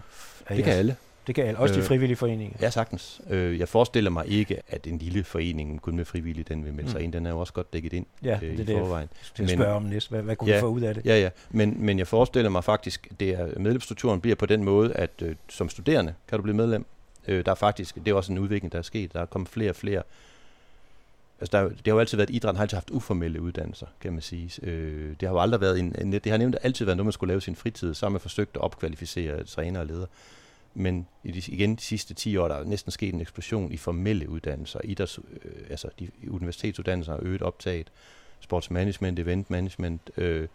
Det 0.48 0.64
kan 0.64 0.72
alle. 0.72 0.96
Det 1.28 1.34
kan 1.34 1.44
alle, 1.44 1.58
også 1.58 1.74
øh, 1.74 1.80
de 1.80 1.86
frivillige 1.86 2.16
foreninger? 2.16 2.56
Ja, 2.60 2.70
sagtens. 2.70 3.20
Øh, 3.30 3.58
jeg 3.58 3.68
forestiller 3.68 4.10
mig 4.10 4.26
ikke, 4.26 4.60
at 4.68 4.86
en 4.86 4.98
lille 4.98 5.24
forening, 5.24 5.82
kun 5.82 5.96
med 5.96 6.04
frivillige, 6.04 6.44
den 6.48 6.64
vil 6.64 6.72
melde 6.72 6.88
mm. 6.88 6.92
sig 6.92 7.02
ind. 7.02 7.12
Den 7.12 7.26
er 7.26 7.30
jo 7.30 7.38
også 7.38 7.52
godt 7.52 7.72
dækket 7.72 7.92
ind 7.92 8.06
ja, 8.22 8.38
øh, 8.42 8.58
det 8.58 8.68
i 8.68 8.72
forvejen. 8.72 9.08
Det 9.36 9.40
jeg 9.40 9.50
spørge 9.50 9.74
om 9.74 9.82
næste. 9.82 10.10
Hvad, 10.10 10.22
hvad 10.22 10.36
kunne 10.36 10.50
ja, 10.50 10.56
vi 10.56 10.60
få 10.60 10.66
ud 10.66 10.80
af 10.80 10.94
det? 10.94 11.06
Ja, 11.06 11.20
ja. 11.20 11.28
Men, 11.50 11.76
men 11.78 11.98
jeg 11.98 12.06
forestiller 12.06 12.50
mig 12.50 12.64
faktisk, 12.64 13.08
det 13.20 13.30
er, 13.30 13.48
medlemsstrukturen 13.56 14.20
bliver 14.20 14.36
på 14.36 14.46
den 14.46 14.64
måde, 14.64 14.92
at 14.92 15.10
øh, 15.22 15.34
som 15.48 15.68
studerende 15.68 16.14
kan 16.28 16.38
du 16.38 16.42
blive 16.42 16.56
medlem. 16.56 16.86
Øh, 17.28 17.44
der 17.44 17.50
er 17.50 17.56
faktisk, 17.56 17.94
det 17.94 18.08
er 18.08 18.14
også 18.14 18.32
en 18.32 18.38
udvikling, 18.38 18.72
der 18.72 18.78
er 18.78 18.82
sket. 18.82 19.12
Der 19.12 19.20
er 19.20 19.26
kommet 19.26 19.48
flere 19.48 19.70
og 19.70 19.76
flere 19.76 20.02
Altså, 21.40 21.58
der, 21.58 21.68
det 21.68 21.80
har 21.86 21.92
jo 21.92 21.98
altid 21.98 22.16
været, 22.16 22.30
idrætten 22.30 22.56
har 22.56 22.62
altid 22.62 22.76
haft 22.76 22.90
uformelle 22.90 23.40
uddannelser, 23.40 23.86
kan 24.00 24.12
man 24.12 24.22
sige. 24.22 24.66
Øh, 24.66 25.10
det 25.20 25.28
har 25.28 25.34
jo 25.34 25.40
aldrig 25.40 25.60
været 25.60 25.78
en, 25.78 25.94
en, 26.00 26.12
det 26.12 26.26
har 26.26 26.38
nemt 26.38 26.56
altid 26.62 26.84
været 26.84 26.96
noget, 26.96 27.06
man 27.06 27.12
skulle 27.12 27.28
lave 27.28 27.40
sin 27.40 27.56
fritid, 27.56 27.94
så 27.94 28.06
har 28.06 28.10
man 28.10 28.20
forsøgt 28.20 28.56
at 28.56 28.62
opkvalificere 28.62 29.44
træner 29.44 29.80
og 29.80 29.86
ledere. 29.86 30.06
Men 30.74 31.06
i 31.24 31.30
de, 31.30 31.52
igen 31.52 31.76
de 31.76 31.82
sidste 31.82 32.14
10 32.14 32.36
år, 32.36 32.48
der 32.48 32.54
er 32.54 32.64
næsten 32.64 32.92
sket 32.92 33.14
en 33.14 33.20
eksplosion 33.20 33.72
i 33.72 33.76
formelle 33.76 34.28
uddannelser. 34.28 34.80
Idræts, 34.84 35.18
øh, 35.18 35.52
altså 35.70 35.88
de 35.98 36.08
universitetsuddannelser 36.30 37.12
har 37.12 37.20
øget 37.22 37.42
optaget. 37.42 37.92
Sportsmanagement, 38.40 39.18
event 39.18 39.50
management, 39.50 40.10
øh, 40.16 40.48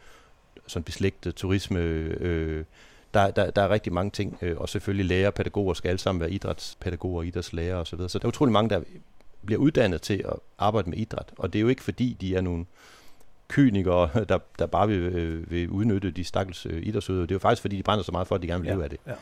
sådan 0.68 0.84
beslægtet 0.84 1.36
turisme. 1.36 1.80
Øh, 1.80 2.66
der, 3.14 3.32
der, 3.32 3.52
der 3.52 3.62
er 3.62 3.70
rigtig 3.70 3.94
mange 3.94 4.12
ting, 4.12 4.38
øh, 4.42 4.58
og 4.58 4.70
selvfølgelig 4.70 5.06
lærer, 5.06 5.32
pædagoger 5.32 5.74
skal 5.74 5.90
alle 5.90 6.00
sammen 6.00 6.20
være 6.20 6.32
idrætspædagoger, 6.32 7.24
idrætslærer 7.24 7.76
osv. 7.76 7.98
Så, 7.98 8.08
så 8.08 8.20
der 8.20 8.26
er 8.26 8.30
utrolig 8.30 8.52
mange, 8.52 8.70
der 8.70 8.82
bliver 9.46 9.60
uddannet 9.60 10.02
til 10.02 10.14
at 10.14 10.34
arbejde 10.58 10.90
med 10.90 10.98
idræt. 10.98 11.34
Og 11.38 11.54
det 11.54 11.60
er 11.60 11.62
jo 11.62 11.68
ikke 11.68 11.84
fordi, 11.84 12.18
de 12.22 12.36
er 12.36 12.42
nogle 12.42 12.66
kynikere, 13.48 14.10
der, 14.30 14.40
der 14.60 14.66
bare 14.66 14.88
vil, 14.88 15.00
øh, 15.00 15.52
vil 15.52 15.70
udnytte 15.70 16.12
de 16.12 16.24
stakkels 16.24 16.66
øh, 16.66 16.84
idrætsudøvere. 16.86 17.28
Det 17.28 17.32
er 17.32 17.36
jo 17.36 17.40
faktisk 17.40 17.62
fordi, 17.62 17.78
de 17.78 17.84
brænder 17.84 18.04
så 18.04 18.12
meget 18.12 18.28
for, 18.28 18.36
at 18.36 18.42
de 18.42 18.48
gerne 18.48 18.62
vil 18.62 18.68
ja, 18.68 18.74
leve 18.74 18.84
af 18.84 18.90
det. 18.90 19.00
Ja. 19.08 19.14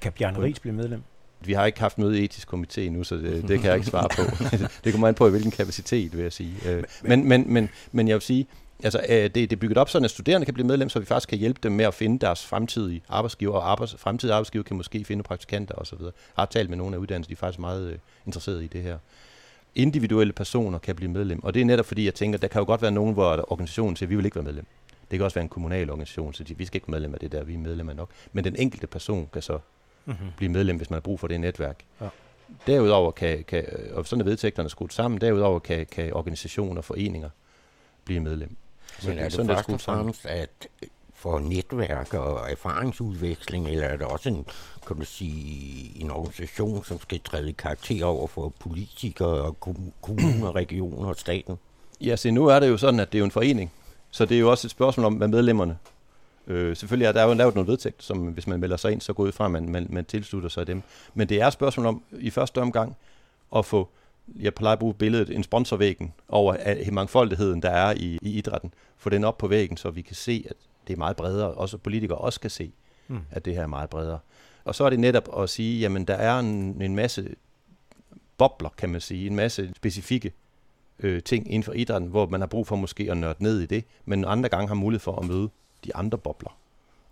Kan 0.00 0.12
Bjarne 0.12 0.42
Ries 0.42 0.60
blive 0.60 0.74
medlem? 0.74 1.02
Vi 1.40 1.52
har 1.52 1.66
ikke 1.66 1.80
haft 1.80 1.98
møde 1.98 2.20
i 2.20 2.24
etisk 2.24 2.54
komité 2.54 2.80
nu, 2.80 3.04
så 3.04 3.16
det, 3.16 3.48
det 3.48 3.60
kan 3.60 3.68
jeg 3.68 3.74
ikke 3.74 3.86
svare 3.86 4.08
på. 4.16 4.22
det 4.84 4.92
kommer 4.92 5.08
an 5.08 5.14
på, 5.14 5.28
hvilken 5.28 5.50
kapacitet, 5.50 6.16
vil 6.16 6.22
jeg 6.22 6.32
sige. 6.32 6.54
Øh, 6.66 6.84
men, 7.02 7.28
men, 7.28 7.52
men, 7.52 7.68
men 7.92 8.08
jeg 8.08 8.14
vil 8.14 8.22
sige, 8.22 8.46
Altså, 8.82 9.00
øh, 9.08 9.16
det, 9.16 9.34
det 9.34 9.52
er 9.52 9.56
bygget 9.56 9.78
op 9.78 9.88
sådan, 9.88 10.04
at 10.04 10.10
studerende 10.10 10.44
kan 10.44 10.54
blive 10.54 10.66
medlem, 10.66 10.88
så 10.88 10.98
vi 10.98 11.04
faktisk 11.04 11.28
kan 11.28 11.38
hjælpe 11.38 11.60
dem 11.62 11.72
med 11.72 11.84
at 11.84 11.94
finde 11.94 12.18
deres 12.18 12.46
fremtidige 12.46 13.02
arbejdsgiver, 13.08 13.54
og 13.54 13.70
arbejds, 13.70 13.96
fremtidige 13.98 14.34
arbejdsgiver 14.34 14.64
kan 14.64 14.76
måske 14.76 15.04
finde 15.04 15.22
praktikanter 15.22 15.74
osv. 15.74 15.98
Jeg 16.00 16.10
har 16.36 16.46
talt 16.46 16.68
med 16.68 16.78
nogle 16.78 16.94
af 16.94 16.98
uddannelserne, 16.98 17.28
de 17.28 17.38
er 17.38 17.46
faktisk 17.46 17.60
meget 17.60 17.90
øh, 17.90 17.98
interesserede 18.26 18.64
i 18.64 18.68
det 18.68 18.82
her. 18.82 18.98
Individuelle 19.76 20.32
personer 20.32 20.78
kan 20.78 20.96
blive 20.96 21.10
medlem, 21.10 21.44
og 21.44 21.54
det 21.54 21.60
er 21.60 21.64
netop 21.64 21.86
fordi, 21.86 22.04
jeg 22.04 22.14
tænker, 22.14 22.38
der 22.38 22.48
kan 22.48 22.60
jo 22.60 22.66
godt 22.66 22.82
være 22.82 22.90
nogen, 22.90 23.14
hvor 23.14 23.52
organisationen 23.52 23.96
siger, 23.96 24.06
at 24.06 24.10
vi 24.10 24.16
vil 24.16 24.24
ikke 24.24 24.34
være 24.34 24.44
medlem. 24.44 24.66
Det 25.10 25.18
kan 25.18 25.24
også 25.24 25.34
være 25.34 25.42
en 25.42 25.48
kommunal 25.48 25.90
organisation, 25.90 26.34
så 26.34 26.44
de, 26.44 26.58
vi 26.58 26.64
skal 26.64 26.76
ikke 26.76 26.92
være 26.92 27.00
medlem 27.00 27.14
af 27.14 27.20
det 27.20 27.32
der, 27.32 27.44
vi 27.44 27.54
er 27.54 27.58
medlem 27.58 27.88
af 27.88 27.96
nok. 27.96 28.10
Men 28.32 28.44
den 28.44 28.56
enkelte 28.56 28.86
person 28.86 29.28
kan 29.32 29.42
så 29.42 29.58
mm-hmm. 30.04 30.26
blive 30.36 30.52
medlem, 30.52 30.76
hvis 30.76 30.90
man 30.90 30.96
har 30.96 31.00
brug 31.00 31.20
for 31.20 31.26
det 31.26 31.40
netværk. 31.40 31.84
Ja. 32.00 32.08
Derudover 32.66 33.10
kan, 33.10 33.44
kan, 33.44 33.64
og 33.92 34.06
sådan 34.06 34.20
er 34.20 34.24
vedtægterne 34.24 34.68
skudt 34.68 34.94
sammen, 34.94 35.20
derudover 35.20 35.58
kan, 35.58 35.86
kan 35.86 36.12
organisationer 36.12 36.76
og 36.76 36.84
foreninger 36.84 37.30
blive 38.04 38.20
medlem. 38.20 38.56
Så 38.98 39.08
Men 39.08 39.18
er 39.18 39.22
det, 39.22 39.32
sådan, 39.32 39.46
først 39.46 39.68
og 39.68 39.80
fremmest 39.80 40.26
at 40.26 40.68
for 41.16 41.38
netværk 41.38 42.14
og 42.14 42.50
erfaringsudveksling, 42.50 43.68
eller 43.68 43.86
er 43.86 43.96
det 43.96 44.06
også 44.06 44.28
en, 44.28 44.46
kan 44.86 44.96
du 44.96 45.04
sige, 45.04 46.00
en 46.00 46.10
organisation, 46.10 46.84
som 46.84 47.00
skal 47.00 47.20
træde 47.20 47.52
karakter 47.52 48.04
over 48.04 48.26
for 48.26 48.52
politikere 48.60 49.42
og 49.42 49.60
kommuner, 50.00 50.56
regioner 50.60 51.08
og 51.08 51.16
staten? 51.16 51.58
Ja, 52.00 52.16
se 52.16 52.30
nu 52.30 52.46
er 52.46 52.60
det 52.60 52.68
jo 52.68 52.76
sådan, 52.76 53.00
at 53.00 53.12
det 53.12 53.18
er 53.18 53.20
jo 53.20 53.24
en 53.24 53.30
forening, 53.30 53.72
så 54.10 54.24
det 54.24 54.34
er 54.34 54.40
jo 54.40 54.50
også 54.50 54.66
et 54.66 54.70
spørgsmål 54.70 55.06
om, 55.06 55.14
hvad 55.14 55.28
medlemmerne 55.28 55.78
Øh, 56.46 56.76
selvfølgelig 56.76 57.06
er 57.06 57.12
der 57.12 57.24
jo 57.24 57.34
lavet 57.34 57.54
nogle 57.54 57.70
vedtægt, 57.70 58.02
som 58.02 58.18
hvis 58.18 58.46
man 58.46 58.60
melder 58.60 58.76
sig 58.76 58.92
ind, 58.92 59.00
så 59.00 59.12
går 59.12 59.24
ud 59.24 59.32
fra, 59.32 59.44
at 59.44 59.50
man, 59.50 59.68
man, 59.68 59.86
man 59.90 60.04
tilslutter 60.04 60.48
sig 60.48 60.66
dem. 60.66 60.82
Men 61.14 61.28
det 61.28 61.40
er 61.40 61.46
et 61.46 61.52
spørgsmål 61.52 61.86
om 61.86 62.02
i 62.18 62.30
første 62.30 62.60
omgang 62.60 62.96
at 63.56 63.64
få, 63.64 63.88
jeg 64.40 64.54
plejer 64.54 64.72
at 64.72 64.78
bruge 64.78 64.94
billedet, 64.94 65.30
en 65.30 65.42
sponsorvæggen 65.42 66.12
over 66.28 66.90
mangfoldigheden, 66.92 67.62
der 67.62 67.70
er 67.70 67.94
i, 67.96 68.18
i 68.22 68.38
idrætten. 68.38 68.74
Få 68.96 69.10
den 69.10 69.24
op 69.24 69.38
på 69.38 69.46
væggen, 69.46 69.76
så 69.76 69.90
vi 69.90 70.02
kan 70.02 70.16
se, 70.16 70.46
at 70.50 70.56
det 70.86 70.92
er 70.92 70.98
meget 70.98 71.16
bredere. 71.16 71.54
Også 71.54 71.78
politikere 71.78 72.18
også 72.18 72.40
kan 72.40 72.50
se, 72.50 72.72
mm. 73.08 73.20
at 73.30 73.44
det 73.44 73.54
her 73.54 73.62
er 73.62 73.66
meget 73.66 73.90
bredere. 73.90 74.18
Og 74.64 74.74
så 74.74 74.84
er 74.84 74.90
det 74.90 75.00
netop 75.00 75.42
at 75.42 75.50
sige, 75.50 75.80
jamen 75.80 76.04
der 76.04 76.14
er 76.14 76.38
en, 76.38 76.82
en 76.82 76.96
masse 76.96 77.34
bobler, 78.38 78.68
kan 78.78 78.88
man 78.88 79.00
sige, 79.00 79.26
en 79.26 79.36
masse 79.36 79.72
specifikke 79.76 80.32
øh, 80.98 81.22
ting 81.22 81.46
inden 81.46 81.62
for 81.62 81.72
idrætten, 81.72 82.10
hvor 82.10 82.26
man 82.26 82.40
har 82.40 82.46
brug 82.46 82.66
for 82.66 82.76
måske 82.76 83.10
at 83.10 83.16
nørde 83.16 83.42
ned 83.42 83.60
i 83.60 83.66
det, 83.66 83.84
men 84.04 84.24
andre 84.24 84.48
gange 84.48 84.68
har 84.68 84.74
mulighed 84.74 85.00
for 85.00 85.16
at 85.16 85.26
møde 85.26 85.48
de 85.84 85.96
andre 85.96 86.18
bobler. 86.18 86.58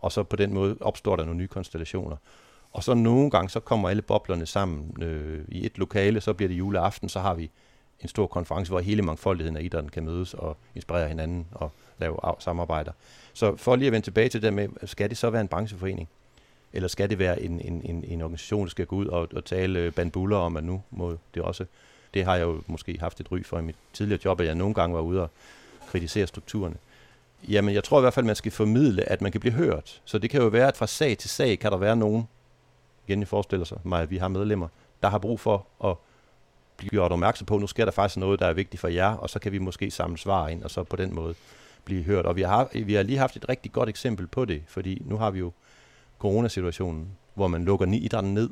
Og 0.00 0.12
så 0.12 0.22
på 0.22 0.36
den 0.36 0.54
måde 0.54 0.76
opstår 0.80 1.16
der 1.16 1.24
nogle 1.24 1.38
nye 1.38 1.46
konstellationer. 1.46 2.16
Og 2.72 2.84
så 2.84 2.94
nogle 2.94 3.30
gange, 3.30 3.50
så 3.50 3.60
kommer 3.60 3.88
alle 3.88 4.02
boblerne 4.02 4.46
sammen 4.46 5.02
øh, 5.02 5.44
i 5.48 5.66
et 5.66 5.78
lokale, 5.78 6.20
så 6.20 6.32
bliver 6.32 6.48
det 6.48 6.58
juleaften, 6.58 7.08
så 7.08 7.20
har 7.20 7.34
vi 7.34 7.50
en 8.00 8.08
stor 8.08 8.26
konference, 8.26 8.70
hvor 8.70 8.80
hele 8.80 9.02
mangfoldigheden 9.02 9.56
af 9.56 9.62
idrætten 9.62 9.90
kan 9.90 10.04
mødes 10.04 10.34
og 10.34 10.56
inspirere 10.74 11.08
hinanden 11.08 11.46
og 11.52 11.70
lave 11.98 12.16
samarbejder. 12.38 12.92
Så 13.32 13.56
for 13.56 13.76
lige 13.76 13.86
at 13.86 13.92
vende 13.92 14.06
tilbage 14.06 14.28
til 14.28 14.42
det 14.42 14.52
med, 14.52 14.68
skal 14.84 15.10
det 15.10 15.18
så 15.18 15.30
være 15.30 15.40
en 15.40 15.48
brancheforening? 15.48 16.08
Eller 16.72 16.88
skal 16.88 17.10
det 17.10 17.18
være 17.18 17.42
en, 17.42 17.60
en, 17.60 17.82
en, 17.84 18.04
en 18.04 18.22
organisation, 18.22 18.64
der 18.64 18.70
skal 18.70 18.86
gå 18.86 18.96
ud 18.96 19.06
og, 19.06 19.28
og 19.36 19.44
tale 19.44 19.90
bandbuller 19.90 20.36
om, 20.36 20.56
at 20.56 20.64
nu 20.64 20.82
må 20.90 21.18
det 21.34 21.42
også... 21.42 21.64
Det 22.14 22.24
har 22.24 22.36
jeg 22.36 22.44
jo 22.44 22.62
måske 22.66 22.96
haft 23.00 23.20
et 23.20 23.32
ry 23.32 23.44
for 23.44 23.58
i 23.58 23.62
mit 23.62 23.76
tidligere 23.92 24.20
job, 24.24 24.40
at 24.40 24.46
jeg 24.46 24.54
nogle 24.54 24.74
gange 24.74 24.94
var 24.94 25.00
ude 25.00 25.22
og 25.22 25.30
kritisere 25.86 26.26
strukturerne. 26.26 26.76
Jamen, 27.48 27.74
jeg 27.74 27.84
tror 27.84 27.98
i 27.98 28.00
hvert 28.00 28.14
fald, 28.14 28.26
man 28.26 28.36
skal 28.36 28.52
formidle, 28.52 29.08
at 29.08 29.22
man 29.22 29.32
kan 29.32 29.40
blive 29.40 29.52
hørt. 29.52 30.00
Så 30.04 30.18
det 30.18 30.30
kan 30.30 30.42
jo 30.42 30.48
være, 30.48 30.68
at 30.68 30.76
fra 30.76 30.86
sag 30.86 31.18
til 31.18 31.30
sag 31.30 31.58
kan 31.58 31.72
der 31.72 31.78
være 31.78 31.96
nogen, 31.96 32.28
igen 33.06 33.20
jeg 33.20 33.28
forestiller 33.28 33.64
sig 33.64 33.78
mig, 33.84 34.02
at 34.02 34.10
vi 34.10 34.16
har 34.16 34.28
medlemmer, 34.28 34.68
der 35.02 35.08
har 35.08 35.18
brug 35.18 35.40
for 35.40 35.66
at 35.84 35.96
blive 36.76 36.90
gjort 36.90 37.12
opmærksom 37.12 37.46
på, 37.46 37.54
at 37.54 37.60
nu 37.60 37.66
sker 37.66 37.84
der 37.84 37.92
faktisk 37.92 38.16
noget, 38.16 38.40
der 38.40 38.46
er 38.46 38.52
vigtigt 38.52 38.80
for 38.80 38.88
jer, 38.88 39.14
og 39.14 39.30
så 39.30 39.38
kan 39.38 39.52
vi 39.52 39.58
måske 39.58 39.90
samle 39.90 40.18
svar 40.18 40.48
ind, 40.48 40.62
og 40.62 40.70
så 40.70 40.82
på 40.82 40.96
den 40.96 41.14
måde 41.14 41.34
blive 41.84 42.02
hørt. 42.02 42.26
Og 42.26 42.36
vi 42.36 42.42
har, 42.42 42.84
vi 42.84 42.94
har 42.94 43.02
lige 43.02 43.18
haft 43.18 43.36
et 43.36 43.48
rigtig 43.48 43.72
godt 43.72 43.88
eksempel 43.88 44.26
på 44.26 44.44
det, 44.44 44.62
fordi 44.66 45.02
nu 45.04 45.16
har 45.16 45.30
vi 45.30 45.38
jo 45.38 45.52
coronasituationen, 46.18 47.08
hvor 47.34 47.48
man 47.48 47.64
lukker 47.64 47.86
ni 47.86 47.98
idrætten 47.98 48.34
ned, 48.34 48.50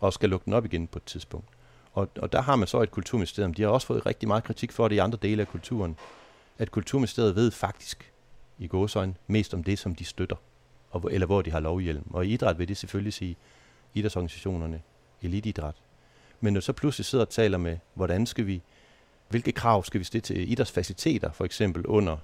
og 0.00 0.12
skal 0.12 0.30
lukke 0.30 0.44
den 0.44 0.52
op 0.52 0.64
igen 0.64 0.86
på 0.86 0.98
et 0.98 1.04
tidspunkt. 1.04 1.48
Og, 1.92 2.08
og 2.18 2.32
der 2.32 2.42
har 2.42 2.56
man 2.56 2.68
så 2.68 2.82
et 2.82 2.90
kulturministerium. 2.90 3.54
De 3.54 3.62
har 3.62 3.68
også 3.68 3.86
fået 3.86 4.06
rigtig 4.06 4.28
meget 4.28 4.44
kritik 4.44 4.72
for 4.72 4.88
det 4.88 4.96
i 4.96 4.98
andre 4.98 5.18
dele 5.22 5.42
af 5.42 5.48
kulturen 5.48 5.96
at 6.58 6.70
Kulturministeriet 6.70 7.36
ved 7.36 7.50
faktisk 7.50 8.12
i 8.58 8.66
gåsøjne 8.66 9.14
mest 9.26 9.54
om 9.54 9.64
det, 9.64 9.78
som 9.78 9.94
de 9.94 10.04
støtter, 10.04 10.36
og, 10.90 11.12
eller 11.12 11.26
hvor 11.26 11.42
de 11.42 11.50
har 11.50 11.60
lovhjelm. 11.60 12.04
Og 12.10 12.26
i 12.26 12.32
idræt 12.32 12.58
vil 12.58 12.68
det 12.68 12.76
selvfølgelig 12.76 13.12
sige 13.12 13.36
idrætsorganisationerne, 13.94 14.82
elitidræt. 15.22 15.74
Men 16.40 16.52
når 16.52 16.60
så 16.60 16.72
pludselig 16.72 17.04
sidder 17.04 17.24
og 17.24 17.30
taler 17.30 17.58
med, 17.58 17.78
hvordan 17.94 18.26
skal 18.26 18.46
vi, 18.46 18.62
hvilke 19.34 19.52
krav 19.52 19.84
skal 19.84 20.00
vi 20.00 20.04
stille 20.04 20.22
til 20.22 20.52
idrætsfaciliteter, 20.52 21.32
for 21.32 21.44
eksempel 21.44 21.86
under, 21.86 22.16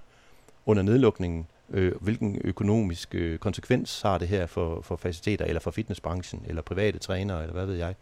under 0.67 0.83
nedlukningen, 0.83 1.47
øh, 1.71 1.93
hvilken 2.01 2.41
økonomisk 2.45 3.15
øh, 3.15 3.39
konsekvens 3.39 4.03
har 4.03 4.19
det 4.19 4.29
her 4.29 4.47
for, 4.47 4.81
for 4.81 4.97
faciliteter, 4.97 5.45
eller 5.45 5.61
for 5.61 5.71
fitnessbranchen, 5.71 6.45
eller 6.47 6.63
private 6.63 6.99
trænere, 6.99 7.43
eller 7.43 7.53
hvad 7.53 7.67
ved 7.67 7.75
jeg. 7.75 7.95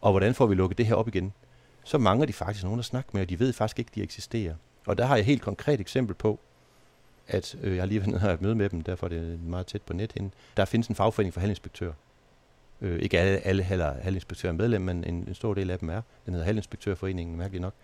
Og 0.00 0.10
hvordan 0.10 0.34
får 0.34 0.46
vi 0.46 0.54
lukket 0.54 0.78
det 0.78 0.86
her 0.86 0.94
op 0.94 1.08
igen? 1.08 1.32
Så 1.84 1.98
mangler 1.98 2.26
de 2.26 2.32
faktisk 2.32 2.64
nogen 2.64 2.78
at 2.78 2.84
snakke 2.84 3.10
med, 3.12 3.22
og 3.22 3.28
de 3.28 3.38
ved 3.38 3.52
faktisk 3.52 3.78
ikke, 3.78 3.88
at 3.88 3.94
de 3.94 4.02
eksisterer. 4.02 4.54
Og 4.86 4.98
der 4.98 5.04
har 5.04 5.14
jeg 5.14 5.20
et 5.20 5.26
helt 5.26 5.42
konkret 5.42 5.80
eksempel 5.80 6.14
på, 6.14 6.38
at 7.28 7.56
øh, 7.62 7.74
jeg 7.74 7.82
har 7.82 7.86
lige 7.86 8.00
været 8.06 8.34
et 8.34 8.42
møde 8.42 8.54
med 8.54 8.68
dem, 8.68 8.82
derfor 8.82 9.06
er 9.06 9.10
det 9.10 9.40
meget 9.42 9.66
tæt 9.66 9.82
på 9.82 9.92
net 9.92 10.12
hende. 10.12 10.30
Der 10.56 10.64
findes 10.64 10.88
en 10.88 10.94
fagforening 10.94 11.34
for 11.34 11.40
halvinspektører. 11.40 11.92
Øh, 12.80 12.98
ikke 12.98 13.18
alle, 13.18 13.38
alle 13.38 13.62
halvinspektører 14.02 14.52
er 14.52 14.56
medlem, 14.56 14.80
men 14.80 15.04
en, 15.04 15.14
en 15.28 15.34
stor 15.34 15.54
del 15.54 15.70
af 15.70 15.78
dem 15.78 15.90
er. 15.90 16.00
Den 16.26 16.34
hedder 16.34 16.46
Halvinspektørforeningen, 16.46 17.36
mærkeligt 17.36 17.62
nok. 17.62 17.74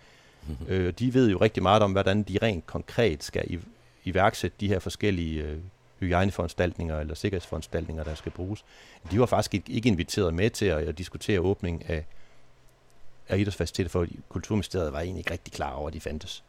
Øh, 0.68 0.92
de 0.98 1.14
ved 1.14 1.30
jo 1.30 1.38
rigtig 1.38 1.62
meget 1.62 1.82
om, 1.82 1.92
hvordan 1.92 2.22
de 2.22 2.38
rent 2.42 2.66
konkret 2.66 3.24
skal 3.24 3.44
i, 3.46 3.58
iværksætte 4.04 4.56
de 4.60 4.68
her 4.68 4.78
forskellige 4.78 5.42
øh, 5.42 5.58
hygiejneforanstaltninger 6.00 7.00
eller 7.00 7.14
sikkerhedsforanstaltninger, 7.14 8.04
der 8.04 8.14
skal 8.14 8.32
bruges. 8.32 8.64
De 9.10 9.20
var 9.20 9.26
faktisk 9.26 9.68
ikke 9.68 9.88
inviteret 9.88 10.34
med 10.34 10.50
til 10.50 10.66
at, 10.66 10.78
at 10.78 10.98
diskutere 10.98 11.40
åbning 11.40 11.90
af, 11.90 12.04
af 13.28 13.38
idrætsfaciliteter, 13.38 13.90
for 13.90 14.06
Kulturministeriet 14.28 14.92
var 14.92 15.00
egentlig 15.00 15.20
ikke 15.20 15.30
rigtig 15.30 15.52
klar 15.52 15.72
over, 15.72 15.88
at 15.88 15.94
de 15.94 16.00
fandtes. 16.00 16.44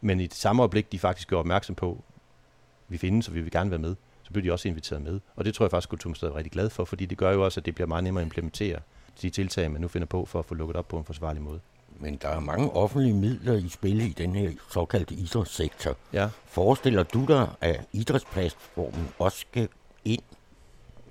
Men 0.00 0.20
i 0.20 0.26
det 0.26 0.34
samme 0.34 0.62
øjeblik, 0.62 0.92
de 0.92 0.98
faktisk 0.98 1.28
gjorde 1.28 1.40
opmærksom 1.40 1.74
på, 1.74 1.90
at 1.92 2.92
vi 2.92 2.98
findes, 2.98 3.28
og 3.28 3.34
vi 3.34 3.40
vil 3.40 3.50
gerne 3.50 3.70
være 3.70 3.78
med, 3.78 3.94
så 4.22 4.32
blev 4.32 4.44
de 4.44 4.52
også 4.52 4.68
inviteret 4.68 5.02
med. 5.02 5.20
Og 5.36 5.44
det 5.44 5.54
tror 5.54 5.64
jeg 5.64 5.70
faktisk, 5.70 5.86
at 5.86 5.90
Kulturministeriet 5.90 6.32
er 6.32 6.36
rigtig 6.36 6.52
glad 6.52 6.70
for, 6.70 6.84
fordi 6.84 7.06
det 7.06 7.18
gør 7.18 7.32
jo 7.32 7.44
også, 7.44 7.60
at 7.60 7.66
det 7.66 7.74
bliver 7.74 7.88
meget 7.88 8.04
nemmere 8.04 8.22
at 8.22 8.26
implementere 8.26 8.78
de 9.22 9.30
tiltag, 9.30 9.70
man 9.70 9.80
nu 9.80 9.88
finder 9.88 10.06
på 10.06 10.24
for 10.24 10.38
at 10.38 10.44
få 10.44 10.54
lukket 10.54 10.76
op 10.76 10.88
på 10.88 10.98
en 10.98 11.04
forsvarlig 11.04 11.42
måde. 11.42 11.60
Men 12.00 12.16
der 12.22 12.28
er 12.28 12.40
mange 12.40 12.70
offentlige 12.70 13.14
midler 13.14 13.54
i 13.54 13.68
spil 13.68 14.00
i 14.00 14.08
den 14.08 14.34
her 14.34 14.50
såkaldte 14.72 15.14
idrætssektor. 15.14 15.96
Ja. 16.12 16.28
Forestiller 16.46 17.02
du 17.02 17.24
dig, 17.28 17.48
at 17.60 17.80
idrætsplatformen 17.92 19.08
også 19.18 19.38
skal 19.38 19.68
ind 20.04 20.22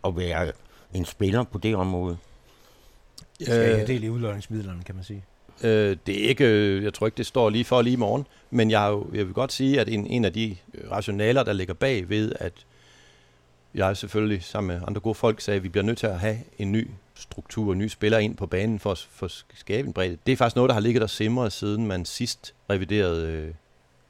og 0.01 0.17
være 0.17 0.51
en 0.93 1.05
spiller 1.05 1.43
på 1.43 1.57
det 1.57 1.75
område? 1.75 2.17
Skal 3.41 3.77
jeg 3.77 3.87
dele 3.87 4.05
i 4.05 4.09
udløjningsmidlerne, 4.09 4.83
kan 4.83 4.95
man 4.95 5.03
sige? 5.03 5.23
Øh, 5.63 5.97
det 6.07 6.23
er 6.23 6.29
ikke, 6.29 6.45
øh, 6.45 6.83
jeg 6.83 6.93
tror 6.93 7.07
ikke, 7.07 7.17
det 7.17 7.25
står 7.25 7.49
lige 7.49 7.65
for 7.65 7.81
lige 7.81 7.93
i 7.93 7.97
morgen, 7.97 8.27
men 8.49 8.71
jeg, 8.71 8.87
jo, 8.91 9.07
jeg 9.13 9.25
vil 9.25 9.33
godt 9.33 9.51
sige, 9.51 9.79
at 9.79 9.89
en, 9.89 10.07
en 10.07 10.25
af 10.25 10.33
de 10.33 10.55
rationaler, 10.91 11.43
der 11.43 11.53
ligger 11.53 11.73
bag 11.73 12.09
ved, 12.09 12.33
at 12.39 12.53
jeg 13.73 13.97
selvfølgelig 13.97 14.43
sammen 14.43 14.77
med 14.77 14.87
andre 14.87 15.01
gode 15.01 15.15
folk 15.15 15.41
sagde, 15.41 15.55
at 15.57 15.63
vi 15.63 15.69
bliver 15.69 15.83
nødt 15.83 15.97
til 15.97 16.07
at 16.07 16.19
have 16.19 16.37
en 16.57 16.71
ny 16.71 16.87
struktur, 17.23 17.69
og 17.69 17.77
nye 17.77 17.89
spillere 17.89 18.23
ind 18.23 18.37
på 18.37 18.47
banen 18.47 18.79
for, 18.79 18.95
for 19.09 19.25
at 19.25 19.45
skabe 19.53 19.87
en 19.87 19.93
bredde. 19.93 20.17
Det 20.25 20.31
er 20.31 20.35
faktisk 20.37 20.55
noget, 20.55 20.69
der 20.69 20.73
har 20.73 20.81
ligget 20.81 21.01
der 21.01 21.07
simret, 21.07 21.53
siden 21.53 21.87
man 21.87 22.05
sidst 22.05 22.53
reviderede 22.69 23.31
øh, 23.31 23.53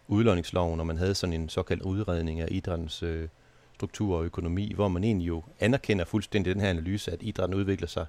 udlåningsloven, 0.07 0.79
og 0.79 0.87
man 0.87 0.97
havde 0.97 1.15
sådan 1.15 1.33
en 1.33 1.49
såkaldt 1.49 1.83
udredning 1.83 2.41
af 2.41 2.47
idrættens 2.51 3.03
øh, 3.03 3.27
struktur 3.75 4.17
og 4.17 4.25
økonomi, 4.25 4.73
hvor 4.75 4.87
man 4.87 5.03
egentlig 5.03 5.27
jo 5.27 5.43
anerkender 5.59 6.05
fuldstændig 6.05 6.53
den 6.55 6.61
her 6.61 6.69
analyse, 6.69 7.11
at 7.11 7.19
idrætten 7.21 7.57
udvikler 7.57 7.87
sig 7.87 8.05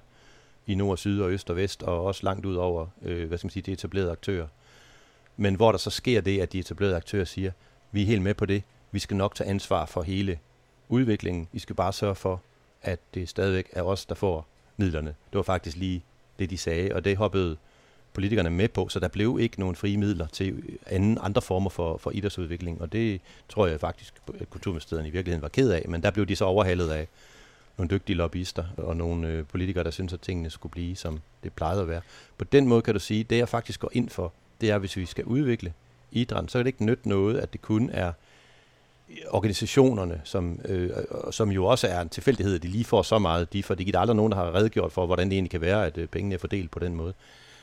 i 0.67 0.75
nord, 0.75 0.97
syd 0.97 1.21
og 1.21 1.31
øst 1.31 1.49
og 1.49 1.55
vest, 1.55 1.83
og 1.83 2.03
også 2.03 2.21
langt 2.23 2.45
ud 2.45 2.55
over, 2.55 2.87
øh, 3.01 3.27
hvad 3.27 3.37
skal 3.37 3.45
man 3.45 3.51
sige, 3.51 3.63
de 3.63 3.71
etablerede 3.71 4.11
aktører. 4.11 4.47
Men 5.37 5.55
hvor 5.55 5.71
der 5.71 5.79
så 5.79 5.89
sker 5.89 6.21
det, 6.21 6.41
at 6.41 6.53
de 6.53 6.59
etablerede 6.59 6.95
aktører 6.95 7.25
siger, 7.25 7.51
vi 7.91 8.01
er 8.01 8.05
helt 8.05 8.21
med 8.21 8.33
på 8.33 8.45
det, 8.45 8.63
vi 8.91 8.99
skal 8.99 9.17
nok 9.17 9.35
tage 9.35 9.49
ansvar 9.49 9.85
for 9.85 10.01
hele 10.01 10.39
udviklingen, 10.89 11.47
I 11.53 11.59
skal 11.59 11.75
bare 11.75 11.93
sørge 11.93 12.15
for, 12.15 12.41
at 12.81 12.99
det 13.13 13.29
stadigvæk 13.29 13.69
er 13.71 13.81
os, 13.81 14.05
der 14.05 14.15
får 14.15 14.47
midlerne. 14.77 15.07
Det 15.07 15.37
var 15.37 15.43
faktisk 15.43 15.77
lige 15.77 16.03
det, 16.39 16.49
de 16.49 16.57
sagde, 16.57 16.95
og 16.95 17.05
det 17.05 17.17
hoppede 17.17 17.57
politikerne 18.13 18.49
med 18.49 18.67
på, 18.67 18.89
så 18.89 18.99
der 18.99 19.07
blev 19.07 19.37
ikke 19.39 19.59
nogen 19.59 19.75
frie 19.75 19.97
midler 19.97 20.27
til 20.27 20.63
anden, 20.85 21.17
andre 21.21 21.41
former 21.41 21.69
for, 21.69 21.97
for 21.97 22.11
idrætsudvikling, 22.11 22.81
og 22.81 22.91
det 22.91 23.21
tror 23.49 23.67
jeg 23.67 23.79
faktisk, 23.79 24.13
at 24.39 24.49
Kulturministeriet 24.49 25.07
i 25.07 25.09
virkeligheden 25.09 25.41
var 25.41 25.49
ked 25.49 25.71
af, 25.71 25.85
men 25.87 26.03
der 26.03 26.11
blev 26.11 26.25
de 26.25 26.35
så 26.35 26.45
overhalet 26.45 26.89
af 26.89 27.07
nogle 27.77 27.89
dygtige 27.89 28.15
lobbyister 28.15 28.63
og 28.77 28.97
nogle 28.97 29.27
øh, 29.27 29.45
politikere, 29.45 29.83
der 29.83 29.91
synes, 29.91 30.13
at 30.13 30.19
tingene 30.19 30.49
skulle 30.49 30.71
blive, 30.71 30.95
som 30.95 31.19
det 31.43 31.53
plejede 31.53 31.81
at 31.81 31.87
være. 31.87 32.01
På 32.37 32.43
den 32.43 32.67
måde 32.67 32.81
kan 32.81 32.93
du 32.93 32.99
sige, 32.99 33.23
det 33.23 33.37
jeg 33.37 33.49
faktisk 33.49 33.79
går 33.79 33.89
ind 33.93 34.09
for, 34.09 34.33
det 34.61 34.69
er, 34.69 34.77
hvis 34.77 34.97
vi 34.97 35.05
skal 35.05 35.25
udvikle 35.25 35.73
idrætten, 36.11 36.49
så 36.49 36.59
er 36.59 36.63
det 36.63 36.67
ikke 36.67 36.85
nyt 36.85 37.05
noget, 37.05 37.37
at 37.37 37.53
det 37.53 37.61
kun 37.61 37.89
er 37.89 38.11
organisationerne, 39.29 40.21
som, 40.23 40.59
øh, 40.65 40.89
som 41.31 41.51
jo 41.51 41.65
også 41.65 41.87
er 41.87 42.01
en 42.01 42.09
tilfældighed, 42.09 42.55
at 42.55 42.63
de 42.63 42.67
lige 42.67 42.85
får 42.85 43.01
så 43.01 43.19
meget, 43.19 43.53
de, 43.53 43.63
for 43.63 43.75
det 43.75 43.95
er 43.95 43.99
aldrig 43.99 44.15
nogen, 44.15 44.31
der 44.31 44.37
har 44.37 44.55
redegjort 44.55 44.91
for, 44.91 45.05
hvordan 45.05 45.27
det 45.27 45.33
egentlig 45.33 45.51
kan 45.51 45.61
være, 45.61 45.85
at 45.85 45.97
øh, 45.97 46.07
pengene 46.07 46.35
er 46.35 46.39
fordelt 46.39 46.71
på 46.71 46.79
den 46.79 46.95
måde. 46.95 47.13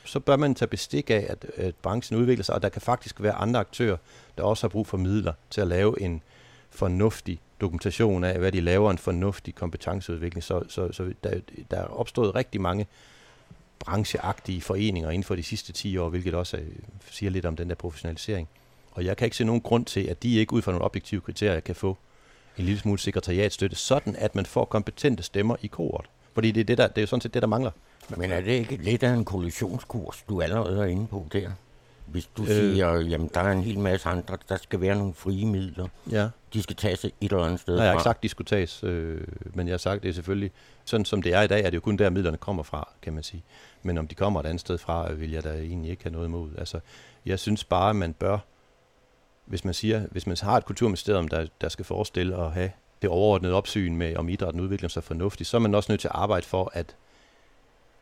så 0.05 0.19
bør 0.19 0.35
man 0.37 0.55
tage 0.55 0.69
bestik 0.69 1.09
af, 1.09 1.25
at, 1.29 1.45
at 1.55 1.75
branchen 1.75 2.19
udvikler 2.19 2.43
sig, 2.43 2.55
og 2.55 2.61
der 2.61 2.69
kan 2.69 2.81
faktisk 2.81 3.21
være 3.21 3.33
andre 3.33 3.59
aktører, 3.59 3.97
der 4.37 4.43
også 4.43 4.63
har 4.63 4.69
brug 4.69 4.87
for 4.87 4.97
midler 4.97 5.33
til 5.49 5.61
at 5.61 5.67
lave 5.67 6.01
en 6.01 6.21
fornuftig 6.69 7.39
dokumentation 7.61 8.23
af, 8.23 8.39
hvad 8.39 8.51
de 8.51 8.61
laver, 8.61 8.91
en 8.91 8.97
fornuftig 8.97 9.55
kompetenceudvikling. 9.55 10.43
Så, 10.43 10.63
så, 10.67 10.91
så 10.91 11.13
der, 11.23 11.39
der 11.71 11.77
er 11.77 11.85
opstået 11.85 12.35
rigtig 12.35 12.61
mange 12.61 12.87
brancheagtige 13.79 14.61
foreninger 14.61 15.09
inden 15.09 15.23
for 15.23 15.35
de 15.35 15.43
sidste 15.43 15.73
10 15.73 15.97
år, 15.97 16.09
hvilket 16.09 16.33
også 16.33 16.57
øh, 16.57 16.67
siger 17.11 17.29
lidt 17.29 17.45
om 17.45 17.55
den 17.55 17.69
der 17.69 17.75
professionalisering. 17.75 18.49
Og 18.93 19.05
jeg 19.05 19.17
kan 19.17 19.25
ikke 19.25 19.37
se 19.37 19.43
nogen 19.43 19.61
grund 19.61 19.85
til, 19.85 20.01
at 20.01 20.23
de 20.23 20.35
ikke 20.35 20.53
ud 20.53 20.61
fra 20.61 20.71
nogle 20.71 20.85
objektive 20.85 21.21
kriterier 21.21 21.59
kan 21.59 21.75
få 21.75 21.97
en 22.57 22.65
lille 22.65 22.79
smule 22.79 22.99
sekretariatstøtte, 22.99 23.75
sådan 23.75 24.15
at 24.15 24.35
man 24.35 24.45
får 24.45 24.65
kompetente 24.65 25.23
stemmer 25.23 25.55
i 25.61 25.67
koret. 25.67 26.05
Fordi 26.33 26.51
det 26.51 26.61
er, 26.61 26.65
det, 26.65 26.77
der, 26.77 26.87
det 26.87 26.97
er 26.97 27.01
jo 27.01 27.07
sådan 27.07 27.21
set 27.21 27.33
det, 27.33 27.41
der 27.41 27.47
mangler. 27.47 27.71
Men 28.17 28.31
er 28.31 28.41
det 28.41 28.51
ikke 28.51 28.75
lidt 28.75 29.03
af 29.03 29.13
en 29.13 29.25
kollisionskurs, 29.25 30.23
du 30.29 30.41
allerede 30.41 30.81
er 30.81 30.85
inde 30.85 31.07
på 31.07 31.27
der? 31.33 31.51
Hvis 32.05 32.29
du 32.37 32.41
øh, 32.41 32.47
siger, 32.47 32.99
jamen 32.99 33.29
der 33.33 33.39
er 33.39 33.51
en 33.51 33.63
hel 33.63 33.79
masse 33.79 34.09
andre, 34.09 34.37
der 34.49 34.57
skal 34.57 34.81
være 34.81 34.95
nogle 34.95 35.13
frie 35.13 35.45
midler. 35.45 35.87
Ja. 36.11 36.29
De 36.53 36.63
skal 36.63 36.75
tages 36.75 37.05
et 37.05 37.13
eller 37.21 37.39
andet 37.39 37.59
sted 37.59 37.75
Nej, 37.75 37.83
jeg 37.83 37.91
har 37.91 37.97
ikke 37.97 38.03
sagt, 38.03 38.23
de 38.23 38.29
skulle 38.29 38.45
tages, 38.45 38.83
øh, 38.83 39.21
men 39.53 39.67
jeg 39.67 39.73
har 39.73 39.77
sagt, 39.77 40.03
det 40.03 40.09
er 40.09 40.13
selvfølgelig, 40.13 40.51
sådan 40.85 41.05
som 41.05 41.21
det 41.21 41.33
er 41.33 41.41
i 41.41 41.47
dag, 41.47 41.63
er 41.63 41.69
det 41.69 41.75
jo 41.75 41.81
kun 41.81 41.97
der, 41.97 42.09
midlerne 42.09 42.37
kommer 42.37 42.63
fra, 42.63 42.89
kan 43.01 43.13
man 43.13 43.23
sige. 43.23 43.43
Men 43.83 43.97
om 43.97 44.07
de 44.07 44.15
kommer 44.15 44.39
et 44.39 44.45
andet 44.45 44.61
sted 44.61 44.77
fra, 44.77 45.11
vil 45.13 45.31
jeg 45.31 45.43
da 45.43 45.53
egentlig 45.53 45.91
ikke 45.91 46.03
have 46.03 46.13
noget 46.13 46.27
imod. 46.27 46.49
Altså, 46.57 46.79
jeg 47.25 47.39
synes 47.39 47.63
bare, 47.63 47.89
at 47.89 47.95
man 47.95 48.13
bør, 48.13 48.37
hvis 49.45 49.65
man 49.65 49.73
siger, 49.73 50.07
hvis 50.11 50.27
man 50.27 50.37
har 50.41 50.57
et 50.57 50.65
kulturministerium, 50.65 51.27
der, 51.27 51.47
der 51.61 51.69
skal 51.69 51.85
forestille 51.85 52.35
at 52.35 52.51
have 52.51 52.71
det 53.01 53.09
overordnede 53.09 53.53
opsyn 53.53 53.95
med, 53.95 54.15
om 54.15 54.29
idrætten 54.29 54.61
udvikler 54.61 54.89
sig 54.89 55.03
fornuftigt, 55.03 55.49
så 55.49 55.57
er 55.57 55.61
man 55.61 55.75
også 55.75 55.91
nødt 55.91 56.01
til 56.01 56.07
at 56.07 56.15
arbejde 56.15 56.45
for, 56.45 56.71
at 56.73 56.95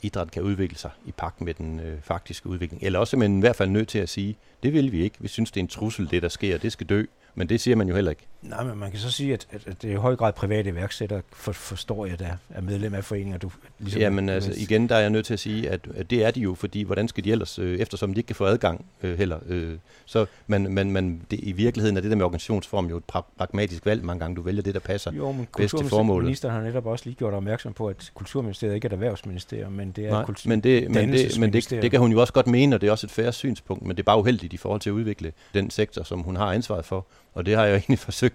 idræt 0.02 0.32
kan 0.32 0.44
udvikle 0.44 0.78
sig 0.78 0.92
i 1.06 1.12
pagt 1.12 1.42
med 1.42 1.54
den 1.54 1.80
øh, 1.80 2.02
faktiske 2.02 2.48
udvikling. 2.50 2.84
Eller 2.84 3.00
også 3.00 3.18
er 3.18 3.20
man 3.20 3.38
i 3.38 3.40
hvert 3.40 3.56
fald 3.56 3.70
nødt 3.70 3.88
til 3.88 4.00
at 4.00 4.10
sige, 4.10 4.38
det 4.64 4.74
vil 4.74 4.92
vi 4.92 5.04
ikke. 5.04 5.18
Vi 5.20 5.28
synes, 5.28 5.52
det 5.52 5.60
er 5.60 5.64
en 5.64 5.68
trussel, 5.68 6.12
det 6.12 6.22
der 6.22 6.30
sker. 6.30 6.58
Det 6.58 6.72
skal 6.72 6.88
dø. 6.88 7.06
Men 7.36 7.50
det 7.50 7.62
siger 7.62 7.76
man 7.76 7.88
jo 7.88 7.96
heller 7.96 8.12
ikke. 8.12 8.28
Nej, 8.42 8.64
men 8.64 8.78
man 8.78 8.92
kan 8.92 9.00
så 9.00 9.12
sige, 9.12 9.34
at, 9.34 9.48
at 9.68 9.82
det 9.82 9.90
er 9.90 9.94
i 9.94 9.98
høj 9.98 10.16
grad 10.16 10.34
private 10.34 10.70
iværksættere, 10.70 11.22
for, 11.34 11.52
forstår 11.52 12.06
jeg, 12.06 12.20
der 12.20 12.26
er 12.50 12.62
medlem 12.62 12.94
af 12.94 13.04
foreninger. 13.04 13.38
Du, 13.38 13.52
ligesom 13.80 14.02
Jamen 14.02 14.30
altså, 14.30 14.54
igen, 14.58 14.90
der 14.90 14.96
er 14.96 15.00
jeg 15.00 15.10
nødt 15.10 15.26
til 15.26 15.34
at 15.34 15.40
sige, 15.40 15.70
at, 15.70 15.80
at 15.96 16.10
det 16.10 16.24
er 16.26 16.32
de 16.32 16.40
jo, 16.40 16.56
fordi 16.56 16.84
hvordan 16.84 17.08
skal 17.08 17.24
de 17.24 17.32
ellers, 17.32 17.60
øh, 17.60 17.80
eftersom 17.80 18.14
de 18.14 18.20
ikke 18.20 18.28
kan 18.28 18.36
få 18.36 18.46
adgang 18.46 18.86
øh, 19.04 19.18
heller. 19.18 19.40
Øh, 19.48 19.78
så 20.06 20.26
man, 20.48 20.74
man, 20.74 20.92
man, 20.92 21.22
det, 21.32 21.40
i 21.44 21.52
virkeligheden 21.52 21.98
er 21.98 22.02
det 22.02 22.10
der 22.12 22.18
med 22.18 22.26
organisationsform 22.26 22.86
jo 22.86 22.98
et 22.98 23.04
pra- 23.16 23.32
pragmatisk 23.38 23.86
valg 23.86 24.04
mange 24.04 24.20
gange. 24.20 24.36
Du 24.36 24.42
vælger 24.42 24.62
det, 24.62 24.74
der 24.74 24.80
passer 24.80 25.12
jo, 25.14 25.32
men 25.32 25.48
bedst 25.58 25.78
til 25.78 25.90
formålet. 25.90 26.26
Ministeren 26.26 26.54
har 26.56 26.62
netop 26.62 26.86
også 26.86 27.06
lige 27.06 27.16
gjort 27.16 27.34
opmærksom 27.34 27.74
på, 27.74 27.88
at 27.88 28.12
Kulturministeriet 28.14 28.76
ikke 28.76 28.86
er 28.86 28.90
et 28.90 28.94
erhvervsministerium, 28.94 29.72
men 29.72 29.92
det 29.92 30.06
er 30.06 30.10
Nej, 30.12 30.26
kultur- 30.26 30.50
men, 30.50 30.60
det, 30.62 30.92
men, 30.92 31.12
det, 31.14 31.40
men 31.40 31.54
det, 31.54 31.70
det 31.70 31.92
kan 31.92 32.00
hun 32.00 32.12
jo 32.12 32.22
også 32.22 32.34
godt 32.34 32.48
mene, 32.48 32.76
og 32.76 32.82
det 32.82 32.88
er 32.88 32.92
også 32.92 33.08
et 33.08 33.12
færre 33.12 33.34
synspunkt, 33.34 33.86
men 33.86 33.98
det 33.98 34.00
er 34.00 34.06
bare 34.06 34.20
uheldigt 34.20 34.54
i 34.54 34.58
forhold 34.58 34.82
til 34.82 34.90
at 34.90 34.94
udvikle 34.94 35.32
den 35.54 35.70
sektor, 35.70 36.04
som 36.04 36.20
hun 36.20 36.36
har 36.36 36.46
ansvaret 36.46 36.86
for. 36.86 37.06
Og 37.34 37.46
det 37.46 37.56
har 37.56 37.66
jeg 37.66 37.76
egentlig 37.76 38.00
forsøgt 38.10 38.31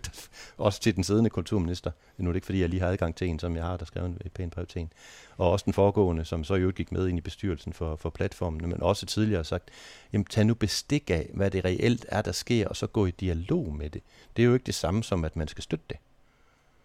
også 0.57 0.81
til 0.81 0.97
den 0.97 1.05
siddende 1.05 1.31
kulturminister. 1.31 1.91
Nu 2.19 2.29
er 2.29 2.33
det 2.33 2.37
ikke, 2.37 2.47
fordi 2.47 2.61
jeg 2.61 2.69
lige 2.69 2.81
har 2.81 2.89
adgang 2.89 3.15
til 3.17 3.27
en, 3.29 3.39
som 3.39 3.57
jeg 3.57 3.65
har, 3.65 3.77
der 3.77 3.85
skrev 3.85 4.05
en 4.05 4.19
pæn 4.35 4.51
brev 4.51 4.67
til 4.67 4.81
en. 4.81 4.93
Og 5.37 5.51
også 5.51 5.65
den 5.65 5.73
foregående, 5.73 6.25
som 6.25 6.45
så 6.45 6.55
jo 6.55 6.73
gik 6.77 6.93
med 6.93 7.09
ind 7.09 7.19
i 7.19 7.21
bestyrelsen 7.21 7.73
for, 7.73 7.97
for 7.97 8.11
platformen, 8.11 8.69
men 8.71 8.83
også 8.83 9.07
tidligere 9.07 9.45
sagt, 9.45 9.71
jamen 10.13 10.25
tag 10.25 10.45
nu 10.45 10.55
bestik 10.55 11.11
af, 11.11 11.31
hvad 11.35 11.51
det 11.51 11.65
reelt 11.65 12.07
er, 12.09 12.23
der 12.23 12.33
sker, 12.33 12.69
og 12.69 12.77
så 12.77 12.87
gå 12.87 13.07
i 13.07 13.11
dialog 13.11 13.75
med 13.75 13.91
det. 13.91 14.03
Det 14.37 14.43
er 14.43 14.47
jo 14.47 14.55
ikke 14.55 14.67
det 14.67 14.75
samme 14.75 15.05
som, 15.05 15.25
at 15.25 15.37
man 15.37 15.49
skal 15.49 15.63
støtte 15.63 15.85
det. 15.89 15.97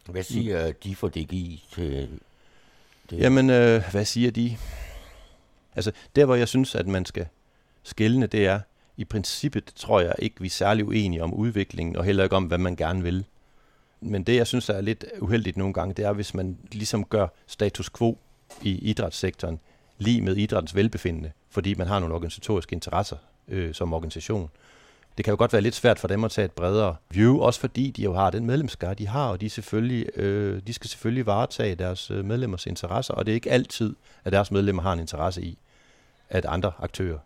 Hvad 0.05 0.23
siger 0.23 0.71
de 0.71 0.95
for 0.95 1.09
DGI 1.09 1.63
til 1.73 2.19
det? 3.09 3.19
Jamen, 3.19 3.49
øh, 3.49 3.83
hvad 3.91 4.05
siger 4.05 4.31
de? 4.31 4.57
Altså, 5.75 5.91
der 6.15 6.25
hvor 6.25 6.35
jeg 6.35 6.47
synes, 6.47 6.75
at 6.75 6.87
man 6.87 7.05
skal 7.05 7.27
skældne, 7.83 8.27
det 8.27 8.45
er, 8.45 8.59
i 9.01 9.05
princippet 9.05 9.63
tror 9.75 9.99
jeg 9.99 10.15
ikke, 10.19 10.35
vi 10.39 10.45
er 10.45 10.51
særlig 10.51 10.87
uenige 10.87 11.23
om 11.23 11.33
udviklingen, 11.33 11.95
og 11.95 12.03
heller 12.03 12.23
ikke 12.23 12.35
om, 12.35 12.43
hvad 12.43 12.57
man 12.57 12.75
gerne 12.75 13.03
vil. 13.03 13.25
Men 14.01 14.23
det, 14.23 14.35
jeg 14.35 14.47
synes 14.47 14.69
er 14.69 14.81
lidt 14.81 15.05
uheldigt 15.19 15.57
nogle 15.57 15.73
gange, 15.73 15.93
det 15.93 16.05
er, 16.05 16.13
hvis 16.13 16.33
man 16.33 16.57
ligesom 16.71 17.05
gør 17.05 17.27
status 17.47 17.89
quo 17.89 18.17
i 18.61 18.89
idrætssektoren 18.89 19.59
lige 19.97 20.21
med 20.21 20.37
idrættens 20.37 20.75
velbefindende, 20.75 21.31
fordi 21.49 21.73
man 21.73 21.87
har 21.87 21.99
nogle 21.99 22.15
organisatoriske 22.15 22.73
interesser 22.73 23.17
øh, 23.47 23.73
som 23.73 23.93
organisation. 23.93 24.49
Det 25.17 25.25
kan 25.25 25.31
jo 25.31 25.37
godt 25.37 25.53
være 25.53 25.61
lidt 25.61 25.75
svært 25.75 25.99
for 25.99 26.07
dem 26.07 26.23
at 26.23 26.31
tage 26.31 26.45
et 26.45 26.51
bredere 26.51 26.95
view, 27.09 27.39
også 27.39 27.59
fordi 27.59 27.91
de 27.91 28.03
jo 28.03 28.13
har 28.13 28.29
den 28.29 28.45
medlemskar, 28.45 28.93
de 28.93 29.07
har, 29.07 29.27
og 29.27 29.41
de, 29.41 29.49
selvfølgelig, 29.49 30.17
øh, 30.17 30.61
de 30.67 30.73
skal 30.73 30.89
selvfølgelig 30.89 31.25
varetage 31.25 31.75
deres 31.75 32.11
øh, 32.11 32.25
medlemmers 32.25 32.65
interesser, 32.65 33.13
og 33.13 33.25
det 33.25 33.31
er 33.31 33.35
ikke 33.35 33.51
altid, 33.51 33.95
at 34.25 34.31
deres 34.31 34.51
medlemmer 34.51 34.81
har 34.81 34.93
en 34.93 34.99
interesse 34.99 35.41
i, 35.41 35.57
at 36.29 36.45
andre 36.45 36.71
aktører 36.79 37.17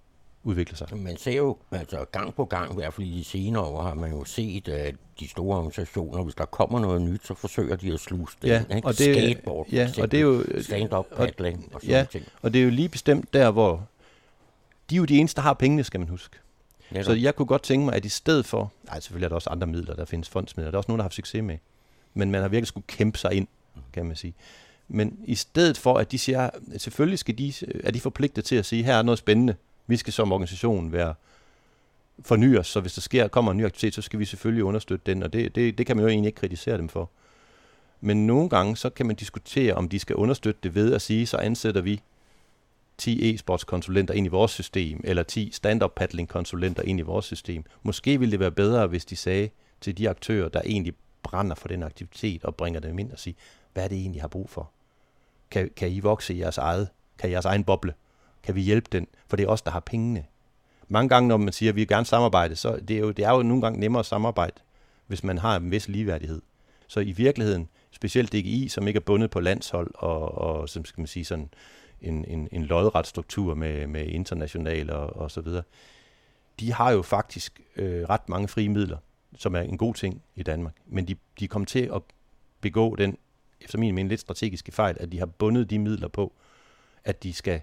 udvikle 0.46 0.78
sig. 0.78 0.88
Man 0.98 1.18
ser 1.18 1.38
jo 1.38 1.58
altså 1.72 2.06
gang 2.12 2.36
på 2.36 2.46
gang, 2.46 2.72
i 2.72 2.76
hvert 2.76 2.94
fald 2.94 3.08
i 3.08 3.18
de 3.18 3.24
senere 3.24 3.64
år, 3.64 3.82
har 3.82 3.94
man 3.94 4.12
jo 4.12 4.24
set, 4.24 4.68
at 4.68 4.96
de 5.20 5.28
store 5.28 5.58
organisationer, 5.58 6.24
hvis 6.24 6.36
der 6.36 6.46
kommer 6.46 6.80
noget 6.80 7.02
nyt, 7.02 7.26
så 7.26 7.34
forsøger 7.34 7.76
de 7.76 7.94
at 7.94 8.00
sluse 8.00 8.38
det 8.42 8.48
ja, 8.48 8.64
ind. 8.72 8.84
Og 8.84 8.98
det, 8.98 9.16
Skateboard, 9.16 9.68
ja, 9.72 9.90
og 10.02 10.12
det 10.12 10.18
er 10.18 10.22
jo, 10.22 10.44
stand-up 10.62 11.06
paddling 11.16 11.66
og, 11.68 11.76
og 11.76 11.82
sådan 11.82 11.96
ja, 11.96 12.06
ting. 12.12 12.26
og 12.42 12.54
det 12.54 12.60
er 12.60 12.64
jo 12.64 12.70
lige 12.70 12.90
bestemt 12.90 13.34
der, 13.34 13.52
hvor 13.52 13.88
de 14.90 14.96
er 14.96 14.98
jo 14.98 15.06
de 15.06 15.18
eneste, 15.18 15.36
der 15.36 15.42
har 15.42 15.54
pengene, 15.54 15.84
skal 15.84 16.00
man 16.00 16.10
huske. 16.10 16.38
Ja, 16.94 17.04
så 17.04 17.14
jeg 17.14 17.36
kunne 17.36 17.46
godt 17.46 17.64
tænke 17.64 17.86
mig, 17.86 17.96
at 17.96 18.06
i 18.06 18.10
stedet 18.10 18.46
for, 18.46 18.72
nej 18.86 19.00
selvfølgelig 19.00 19.26
er 19.26 19.30
der 19.30 19.36
også 19.36 19.50
andre 19.50 19.68
midler, 19.68 19.96
der 19.96 20.06
findes 20.06 20.30
fondsmidler, 20.30 20.72
der 20.72 20.76
er 20.76 20.80
også 20.80 20.92
nogen, 20.92 21.00
der 21.00 21.04
har 21.04 21.08
haft 21.08 21.16
succes 21.16 21.44
med, 21.44 21.58
men 22.14 22.32
man 22.32 22.42
har 22.42 22.48
virkelig 22.48 22.68
skulle 22.68 22.88
kæmpe 22.88 23.18
sig 23.18 23.34
ind, 23.34 23.48
kan 23.94 24.06
man 24.06 24.16
sige. 24.16 24.34
Men 24.88 25.20
i 25.26 25.36
stedet 25.36 25.78
for, 25.78 25.98
at 25.98 26.12
de 26.12 26.18
siger, 26.18 26.50
selvfølgelig 26.78 27.20
skal 27.20 27.38
de, 27.38 27.54
er 27.84 27.92
de 27.92 28.00
forpligtet 28.00 28.46
til 28.46 28.56
at 28.56 28.66
sige, 28.66 28.84
her 28.84 28.96
er 28.96 29.02
noget 29.02 29.20
spændende, 29.20 29.56
vi 29.88 29.98
skal 29.98 30.14
som 30.14 30.32
organisation 30.32 30.92
være 30.92 31.14
forny 32.20 32.58
os, 32.58 32.68
så 32.68 32.82
hvis 32.82 32.94
der 32.94 33.02
sker, 33.02 33.28
kommer 33.28 33.52
en 33.52 33.58
ny 33.58 33.66
aktivitet, 33.66 33.94
så 33.94 34.02
skal 34.02 34.20
vi 34.20 34.26
selvfølgelig 34.26 34.64
understøtte 34.64 35.12
den, 35.12 35.24
og 35.24 35.34
det, 35.34 35.56
det, 35.56 35.78
det 35.78 35.86
kan 35.86 35.96
man 35.96 36.04
jo 36.04 36.10
egentlig 36.10 36.28
ikke 36.28 36.40
kritisere 36.40 36.78
dem 36.78 36.90
for. 36.90 37.10
Men 38.02 38.28
nogle 38.28 38.50
gange, 38.50 38.78
så 38.78 38.90
kan 38.90 39.06
man 39.06 39.16
diskutere, 39.16 39.74
om 39.74 39.90
de 39.90 40.00
skal 40.00 40.16
understøtte 40.16 40.60
det 40.64 40.76
ved 40.76 40.94
at 40.94 41.02
sige, 41.02 41.28
så 41.28 41.38
ansætter 41.38 41.82
vi 41.82 42.02
10 42.98 43.36
e-sportskonsulenter 43.36 44.14
ind 44.14 44.26
i 44.26 44.30
vores 44.30 44.52
system, 44.52 45.02
eller 45.04 45.24
10 45.24 45.52
stand-up 45.52 45.92
paddling 45.96 46.30
konsulenter 46.30 46.84
ind 46.84 47.00
i 47.00 47.04
vores 47.04 47.26
system. 47.26 47.64
Måske 47.84 48.20
ville 48.20 48.32
det 48.32 48.40
være 48.40 48.52
bedre, 48.52 48.88
hvis 48.88 49.06
de 49.06 49.16
sagde 49.16 49.50
til 49.82 49.98
de 49.98 50.10
aktører, 50.10 50.50
der 50.50 50.62
egentlig 50.66 50.94
brænder 51.24 51.56
for 51.56 51.68
den 51.68 51.84
aktivitet, 51.84 52.46
og 52.46 52.56
bringer 52.56 52.80
dem 52.80 53.00
ind 53.00 53.12
og 53.12 53.20
sige, 53.20 53.36
hvad 53.74 53.84
er 53.84 53.88
det 53.88 53.98
egentlig, 53.98 54.18
I 54.18 54.22
har 54.22 54.28
brug 54.28 54.50
for? 54.50 54.72
Kan, 55.52 55.70
kan 55.76 55.92
I 55.92 56.00
vokse 56.00 56.34
i 56.34 56.40
jeres 56.40 56.58
eget? 56.58 56.90
Kan 57.20 57.30
I 57.30 57.34
jeres 57.34 57.46
egen 57.46 57.64
boble? 57.64 57.94
Kan 58.46 58.56
vi 58.56 58.62
hjælpe 58.62 58.88
den? 58.92 59.08
For 59.28 59.38
det 59.38 59.44
er 59.44 59.48
os, 59.48 59.62
der 59.62 59.72
har 59.72 59.80
pengene. 59.80 60.26
Mange 60.88 61.10
gange, 61.10 61.28
når 61.28 61.38
man 61.38 61.54
siger, 61.54 61.72
at 61.72 61.76
vi 61.76 61.82
vil 61.82 61.88
gerne 61.88 62.06
samarbejde, 62.06 62.56
så 62.56 62.80
det 62.88 62.96
er 62.96 63.00
jo, 63.00 63.12
det 63.12 63.26
er 63.26 63.32
jo 63.32 63.44
nogle 63.44 63.62
gange 63.62 63.80
nemmere 63.80 64.00
at 64.00 64.06
samarbejde, 64.06 64.62
hvis 65.08 65.24
man 65.24 65.38
har 65.38 65.56
en 65.56 65.72
vis 65.72 65.88
ligeværdighed. 65.88 66.42
Så 66.88 67.00
i 67.00 67.12
virkeligheden, 67.12 67.70
specielt 67.92 68.32
DGI, 68.32 68.68
som 68.68 68.88
ikke 68.88 68.98
er 68.98 69.02
bundet 69.02 69.30
på 69.30 69.40
landshold 69.40 69.92
og, 69.96 70.38
og 70.38 70.70
som 70.70 70.86
skal 70.86 71.02
man 71.02 71.08
sige, 71.08 71.26
sådan 71.26 71.50
en, 72.02 72.26
en, 72.26 72.48
en 72.52 72.64
lodret 72.64 73.08
struktur 73.08 73.54
med, 73.54 73.88
med 73.88 74.06
international 74.06 74.92
og, 74.92 75.16
og 75.16 75.32
så 75.32 75.42
videre, 75.42 75.64
de 76.60 76.74
har 76.74 76.92
jo 76.92 77.02
faktisk 77.02 77.62
øh, 77.76 78.04
ret 78.10 78.30
mange 78.30 78.48
frie 78.48 78.70
midler, 78.70 78.98
som 79.38 79.56
er 79.56 79.62
en 79.62 79.78
god 79.78 79.94
ting 79.94 80.22
i 80.36 80.44
Danmark. 80.44 80.74
Men 80.86 81.08
de, 81.08 81.16
de 81.40 81.48
kommer 81.48 81.66
til 81.66 81.90
at 81.94 82.02
begå 82.62 82.96
den, 82.96 83.18
efter 83.62 83.78
min 83.78 83.96
mening, 83.96 84.10
lidt 84.10 84.22
strategiske 84.22 84.72
fejl, 84.72 84.98
at 85.00 85.12
de 85.12 85.20
har 85.20 85.26
bundet 85.26 85.70
de 85.70 85.80
midler 85.80 86.08
på, 86.08 86.34
at 87.04 87.24
de 87.24 87.34
skal 87.34 87.62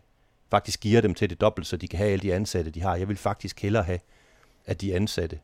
faktisk 0.52 0.80
giver 0.80 1.00
dem 1.00 1.14
til 1.14 1.30
det 1.30 1.40
dobbelt, 1.40 1.66
så 1.66 1.76
de 1.76 1.88
kan 1.88 1.98
have 1.98 2.10
alle 2.10 2.22
de 2.22 2.34
ansatte, 2.34 2.70
de 2.70 2.80
har. 2.80 2.96
Jeg 2.96 3.08
vil 3.08 3.16
faktisk 3.16 3.62
hellere 3.62 3.82
have, 3.82 3.98
at 4.66 4.80
de 4.80 4.94
ansatte, 4.94 5.38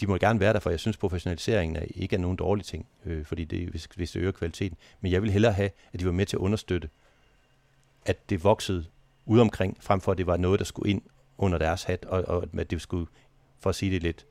de 0.00 0.06
må 0.06 0.16
gerne 0.16 0.40
være 0.40 0.52
der, 0.52 0.60
for 0.60 0.70
jeg 0.70 0.80
synes, 0.80 0.96
professionaliseringen 0.96 1.76
er, 1.76 1.84
ikke 1.94 2.16
er 2.16 2.20
nogen 2.20 2.36
dårlig 2.36 2.64
ting, 2.64 2.86
øh, 3.04 3.24
fordi 3.24 3.44
det, 3.44 3.68
hvis, 3.68 3.88
hvis 3.96 4.10
det 4.10 4.20
øger 4.20 4.32
kvaliteten. 4.32 4.76
Men 5.00 5.12
jeg 5.12 5.22
vil 5.22 5.30
hellere 5.30 5.52
have, 5.52 5.70
at 5.92 6.00
de 6.00 6.06
var 6.06 6.12
med 6.12 6.26
til 6.26 6.36
at 6.36 6.40
understøtte, 6.40 6.88
at 8.06 8.30
det 8.30 8.44
voksede 8.44 8.84
ud 9.26 9.40
omkring, 9.40 9.76
frem 9.80 10.00
for 10.00 10.12
at 10.12 10.18
det 10.18 10.26
var 10.26 10.36
noget, 10.36 10.58
der 10.58 10.64
skulle 10.64 10.90
ind 10.90 11.02
under 11.38 11.58
deres 11.58 11.82
hat, 11.82 12.04
og, 12.04 12.24
og 12.28 12.48
at 12.58 12.70
det 12.70 12.82
skulle, 12.82 13.06
for 13.60 13.70
at 13.70 13.76
sige 13.76 13.92
det 13.92 14.02
lidt 14.02 14.26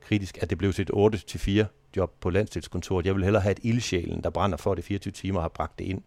kritisk, 0.00 0.38
at 0.42 0.50
det 0.50 0.58
blev 0.58 0.72
til 0.72 0.82
et 0.82 1.64
8-4 1.64 1.64
job 1.96 2.14
på 2.20 2.30
landstilskontoret. 2.30 3.06
Jeg 3.06 3.14
vil 3.14 3.24
hellere 3.24 3.42
have 3.42 3.52
et 3.52 3.60
ildsjælen, 3.62 4.22
der 4.22 4.30
brænder 4.30 4.56
for 4.56 4.74
det 4.74 4.84
24 4.84 5.12
timer 5.12 5.38
og 5.38 5.44
har 5.44 5.48
bragt 5.48 5.78
det 5.78 5.84
ind, 5.84 6.02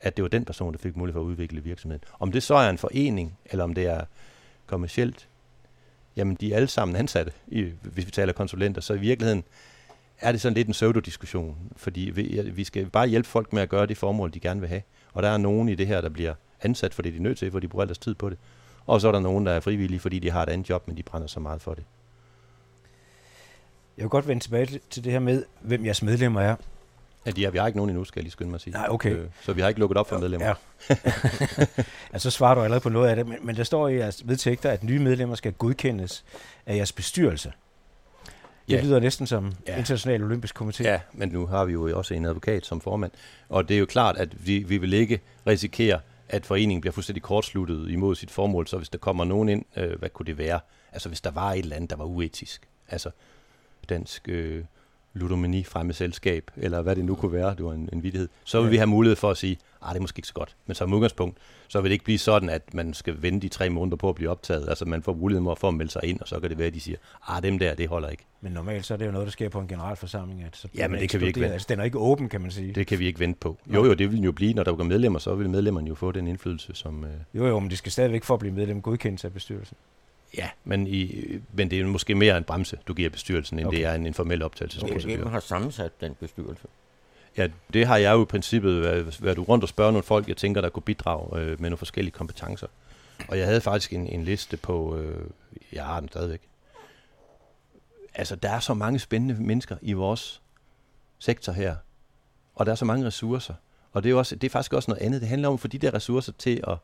at 0.00 0.16
det 0.16 0.22
var 0.22 0.28
den 0.28 0.44
person, 0.44 0.72
der 0.72 0.78
fik 0.78 0.96
mulighed 0.96 1.14
for 1.14 1.20
at 1.20 1.30
udvikle 1.30 1.62
virksomheden. 1.62 2.04
Om 2.18 2.32
det 2.32 2.42
så 2.42 2.54
er 2.54 2.70
en 2.70 2.78
forening, 2.78 3.38
eller 3.46 3.64
om 3.64 3.74
det 3.74 3.86
er 3.86 4.04
kommercielt, 4.66 5.28
jamen 6.16 6.36
de 6.40 6.52
er 6.52 6.56
alle 6.56 6.68
sammen 6.68 6.96
ansatte, 6.96 7.32
i, 7.48 7.72
hvis 7.82 8.06
vi 8.06 8.10
taler 8.10 8.32
konsulenter, 8.32 8.80
så 8.80 8.94
i 8.94 8.98
virkeligheden 8.98 9.44
er 10.20 10.32
det 10.32 10.40
sådan 10.40 10.54
lidt 10.54 10.68
en 10.68 10.72
pseudodiskussion, 10.72 11.56
fordi 11.76 12.00
vi, 12.00 12.50
vi 12.54 12.64
skal 12.64 12.90
bare 12.90 13.06
hjælpe 13.06 13.28
folk 13.28 13.52
med 13.52 13.62
at 13.62 13.68
gøre 13.68 13.86
det 13.86 13.96
formål, 13.96 14.34
de 14.34 14.40
gerne 14.40 14.60
vil 14.60 14.68
have. 14.68 14.82
Og 15.12 15.22
der 15.22 15.28
er 15.28 15.36
nogen 15.36 15.68
i 15.68 15.74
det 15.74 15.86
her, 15.86 16.00
der 16.00 16.08
bliver 16.08 16.34
ansat, 16.62 16.94
fordi 16.94 17.10
de 17.10 17.16
er 17.16 17.20
nødt 17.20 17.38
til, 17.38 17.50
for 17.50 17.60
de 17.60 17.68
bruger 17.68 17.84
deres 17.84 17.98
tid 17.98 18.14
på 18.14 18.30
det. 18.30 18.38
Og 18.86 19.00
så 19.00 19.08
er 19.08 19.12
der 19.12 19.20
nogen, 19.20 19.46
der 19.46 19.52
er 19.52 19.60
frivillige, 19.60 20.00
fordi 20.00 20.18
de 20.18 20.30
har 20.30 20.42
et 20.42 20.48
andet 20.48 20.70
job, 20.70 20.88
men 20.88 20.96
de 20.96 21.02
brænder 21.02 21.26
så 21.26 21.40
meget 21.40 21.60
for 21.60 21.74
det. 21.74 21.84
Jeg 23.96 24.02
vil 24.02 24.10
godt 24.10 24.28
vende 24.28 24.42
tilbage 24.42 24.80
til 24.90 25.04
det 25.04 25.12
her 25.12 25.18
med, 25.18 25.44
hvem 25.60 25.84
jeres 25.84 26.02
medlemmer 26.02 26.40
er. 26.40 26.56
Ja, 27.26 27.30
de 27.30 27.44
har, 27.44 27.50
vi 27.50 27.58
har 27.58 27.66
ikke 27.66 27.76
nogen 27.76 27.90
endnu, 27.90 28.04
skal 28.04 28.20
jeg 28.20 28.24
lige 28.24 28.32
skynde 28.32 28.50
mig 28.50 28.54
at 28.54 28.60
sige. 28.60 28.74
Nej, 28.74 28.86
okay. 28.90 29.10
Øh, 29.10 29.28
så 29.42 29.52
vi 29.52 29.60
har 29.60 29.68
ikke 29.68 29.80
lukket 29.80 29.98
op 29.98 30.08
for 30.08 30.18
medlemmer. 30.18 30.46
Ja. 30.46 30.54
ja, 32.12 32.18
så 32.18 32.30
svarer 32.30 32.54
du 32.54 32.60
allerede 32.60 32.80
på 32.80 32.88
noget 32.88 33.08
af 33.08 33.16
det, 33.16 33.26
men, 33.26 33.38
men 33.42 33.56
der 33.56 33.64
står 33.64 33.88
i 33.88 33.96
jeres 33.96 34.28
vedtægter, 34.28 34.70
at 34.70 34.84
nye 34.84 34.98
medlemmer 34.98 35.34
skal 35.34 35.52
godkendes 35.52 36.24
af 36.66 36.76
jeres 36.76 36.92
bestyrelse. 36.92 37.52
Det 38.68 38.74
ja. 38.74 38.82
lyder 38.82 39.00
næsten 39.00 39.26
som 39.26 39.52
ja. 39.66 39.78
international 39.78 40.22
olympisk 40.22 40.60
komité. 40.60 40.82
Ja, 40.82 41.00
men 41.12 41.28
nu 41.28 41.46
har 41.46 41.64
vi 41.64 41.72
jo 41.72 41.98
også 41.98 42.14
en 42.14 42.24
advokat 42.24 42.66
som 42.66 42.80
formand, 42.80 43.12
og 43.48 43.68
det 43.68 43.74
er 43.74 43.78
jo 43.78 43.86
klart, 43.86 44.16
at 44.16 44.46
vi, 44.46 44.58
vi 44.58 44.78
vil 44.78 44.92
ikke 44.92 45.20
risikere, 45.46 46.00
at 46.28 46.46
foreningen 46.46 46.80
bliver 46.80 46.92
fuldstændig 46.92 47.22
kortsluttet 47.22 47.90
imod 47.90 48.14
sit 48.14 48.30
formål, 48.30 48.66
så 48.66 48.76
hvis 48.76 48.88
der 48.88 48.98
kommer 48.98 49.24
nogen 49.24 49.48
ind, 49.48 49.64
øh, 49.76 49.98
hvad 49.98 50.08
kunne 50.08 50.26
det 50.26 50.38
være? 50.38 50.60
Altså 50.92 51.08
hvis 51.08 51.20
der 51.20 51.30
var 51.30 51.52
et 51.52 51.58
eller 51.58 51.76
andet, 51.76 51.90
der 51.90 51.96
var 51.96 52.04
uetisk, 52.04 52.68
altså 52.88 53.10
dansk 53.88 54.28
øh, 54.28 54.64
ludomani 55.16 55.64
fremme 55.64 55.92
selskab, 55.92 56.50
eller 56.56 56.82
hvad 56.82 56.96
det 56.96 57.04
nu 57.04 57.14
kunne 57.14 57.32
være, 57.32 57.54
det 57.54 57.64
var 57.64 57.72
en, 57.72 57.88
en 57.92 58.02
vidighed, 58.02 58.28
så 58.44 58.58
vil 58.60 58.66
ja. 58.66 58.70
vi 58.70 58.76
have 58.76 58.86
mulighed 58.86 59.16
for 59.16 59.30
at 59.30 59.36
sige, 59.36 59.58
ah, 59.82 59.88
det 59.88 59.96
er 59.96 60.00
måske 60.00 60.18
ikke 60.18 60.28
så 60.28 60.34
godt. 60.34 60.56
Men 60.66 60.74
som 60.74 60.92
udgangspunkt, 60.92 61.38
så 61.68 61.80
vil 61.80 61.90
det 61.90 61.92
ikke 61.92 62.04
blive 62.04 62.18
sådan, 62.18 62.48
at 62.48 62.74
man 62.74 62.94
skal 62.94 63.22
vente 63.22 63.42
de 63.42 63.48
tre 63.48 63.70
måneder 63.70 63.96
på 63.96 64.08
at 64.08 64.14
blive 64.14 64.30
optaget. 64.30 64.68
Altså 64.68 64.84
man 64.84 65.02
får 65.02 65.14
mulighed 65.14 65.56
for 65.56 65.68
at 65.68 65.74
melde 65.74 65.92
sig 65.92 66.04
ind, 66.04 66.20
og 66.20 66.28
så 66.28 66.40
kan 66.40 66.50
det 66.50 66.58
være, 66.58 66.66
at 66.66 66.74
de 66.74 66.80
siger, 66.80 66.96
ah, 67.28 67.42
dem 67.42 67.58
der, 67.58 67.74
det 67.74 67.88
holder 67.88 68.08
ikke. 68.08 68.24
Men 68.40 68.52
normalt 68.52 68.86
så 68.86 68.94
er 68.94 68.98
det 68.98 69.06
jo 69.06 69.12
noget, 69.12 69.26
der 69.26 69.30
sker 69.30 69.48
på 69.48 69.60
en 69.60 69.68
generalforsamling. 69.68 70.42
At 70.42 70.56
så 70.56 70.68
ja, 70.76 70.88
men 70.88 71.00
det 71.00 71.10
kan 71.10 71.20
vi 71.20 71.26
ikke 71.26 71.40
vente. 71.40 71.52
Altså, 71.52 71.66
den 71.70 71.80
er 71.80 71.84
ikke 71.84 71.98
åben, 71.98 72.28
kan 72.28 72.40
man 72.40 72.50
sige. 72.50 72.72
Det 72.72 72.86
kan 72.86 72.98
vi 72.98 73.06
ikke 73.06 73.20
vente 73.20 73.38
på. 73.40 73.58
Jo, 73.74 73.84
jo, 73.84 73.94
det 73.94 74.12
vil 74.12 74.20
jo 74.20 74.32
blive, 74.32 74.54
når 74.54 74.64
der 74.64 74.74
går 74.74 74.84
medlemmer, 74.84 75.18
så 75.18 75.34
vil 75.34 75.50
medlemmerne 75.50 75.88
jo 75.88 75.94
få 75.94 76.12
den 76.12 76.26
indflydelse, 76.26 76.74
som... 76.74 77.04
Øh... 77.04 77.10
Jo, 77.34 77.46
jo, 77.46 77.58
men 77.58 77.70
det 77.70 77.78
skal 77.78 77.92
stadigvæk 77.92 78.24
for 78.24 78.34
at 78.34 78.40
blive 78.40 78.54
medlem 78.54 78.82
godkendt 78.82 79.24
af 79.24 79.32
bestyrelsen. 79.32 79.76
Ja, 80.36 80.48
men, 80.64 80.86
i, 80.86 81.24
men 81.52 81.70
det 81.70 81.80
er 81.80 81.84
måske 81.84 82.14
mere 82.14 82.36
en 82.36 82.44
bremse, 82.44 82.78
du 82.88 82.94
giver 82.94 83.10
bestyrelsen, 83.10 83.58
end 83.58 83.66
okay. 83.66 83.76
det 83.76 83.86
er 83.86 83.94
en, 83.94 84.06
en 84.06 84.14
formel 84.14 84.42
optagelsesprocedure. 84.42 85.16
Hvem 85.16 85.26
har 85.26 85.40
sammensat 85.40 86.00
den 86.00 86.14
bestyrelse? 86.14 86.66
Ja, 87.36 87.48
det 87.72 87.86
har 87.86 87.96
jeg 87.96 88.12
jo 88.12 88.22
i 88.22 88.24
princippet 88.24 88.82
været, 88.82 89.22
været 89.22 89.48
rundt 89.48 89.64
og 89.64 89.68
spørge 89.68 89.92
nogle 89.92 90.02
folk, 90.02 90.28
jeg 90.28 90.36
tænker, 90.36 90.60
der 90.60 90.68
kunne 90.68 90.82
bidrage 90.82 91.40
øh, 91.40 91.48
med 91.48 91.70
nogle 91.70 91.76
forskellige 91.76 92.12
kompetencer. 92.12 92.66
Og 93.28 93.38
jeg 93.38 93.46
havde 93.46 93.60
faktisk 93.60 93.92
en, 93.92 94.06
en 94.06 94.24
liste 94.24 94.56
på, 94.56 94.96
øh, 94.96 95.26
jeg 95.72 95.84
har 95.84 96.00
den 96.00 96.08
stadigvæk. 96.08 96.40
Altså, 98.14 98.36
der 98.36 98.50
er 98.50 98.60
så 98.60 98.74
mange 98.74 98.98
spændende 98.98 99.34
mennesker 99.34 99.76
i 99.82 99.92
vores 99.92 100.42
sektor 101.18 101.52
her, 101.52 101.76
og 102.54 102.66
der 102.66 102.72
er 102.72 102.76
så 102.76 102.84
mange 102.84 103.06
ressourcer. 103.06 103.54
Og 103.92 104.02
det 104.02 104.10
er, 104.10 104.14
også, 104.14 104.36
det 104.36 104.46
er 104.46 104.50
faktisk 104.50 104.72
også 104.72 104.90
noget 104.90 105.02
andet. 105.02 105.20
Det 105.20 105.28
handler 105.28 105.48
om 105.48 105.54
at 105.54 105.60
få 105.60 105.68
de 105.68 105.78
der 105.78 105.94
ressourcer 105.94 106.32
til 106.38 106.60
at 106.66 106.76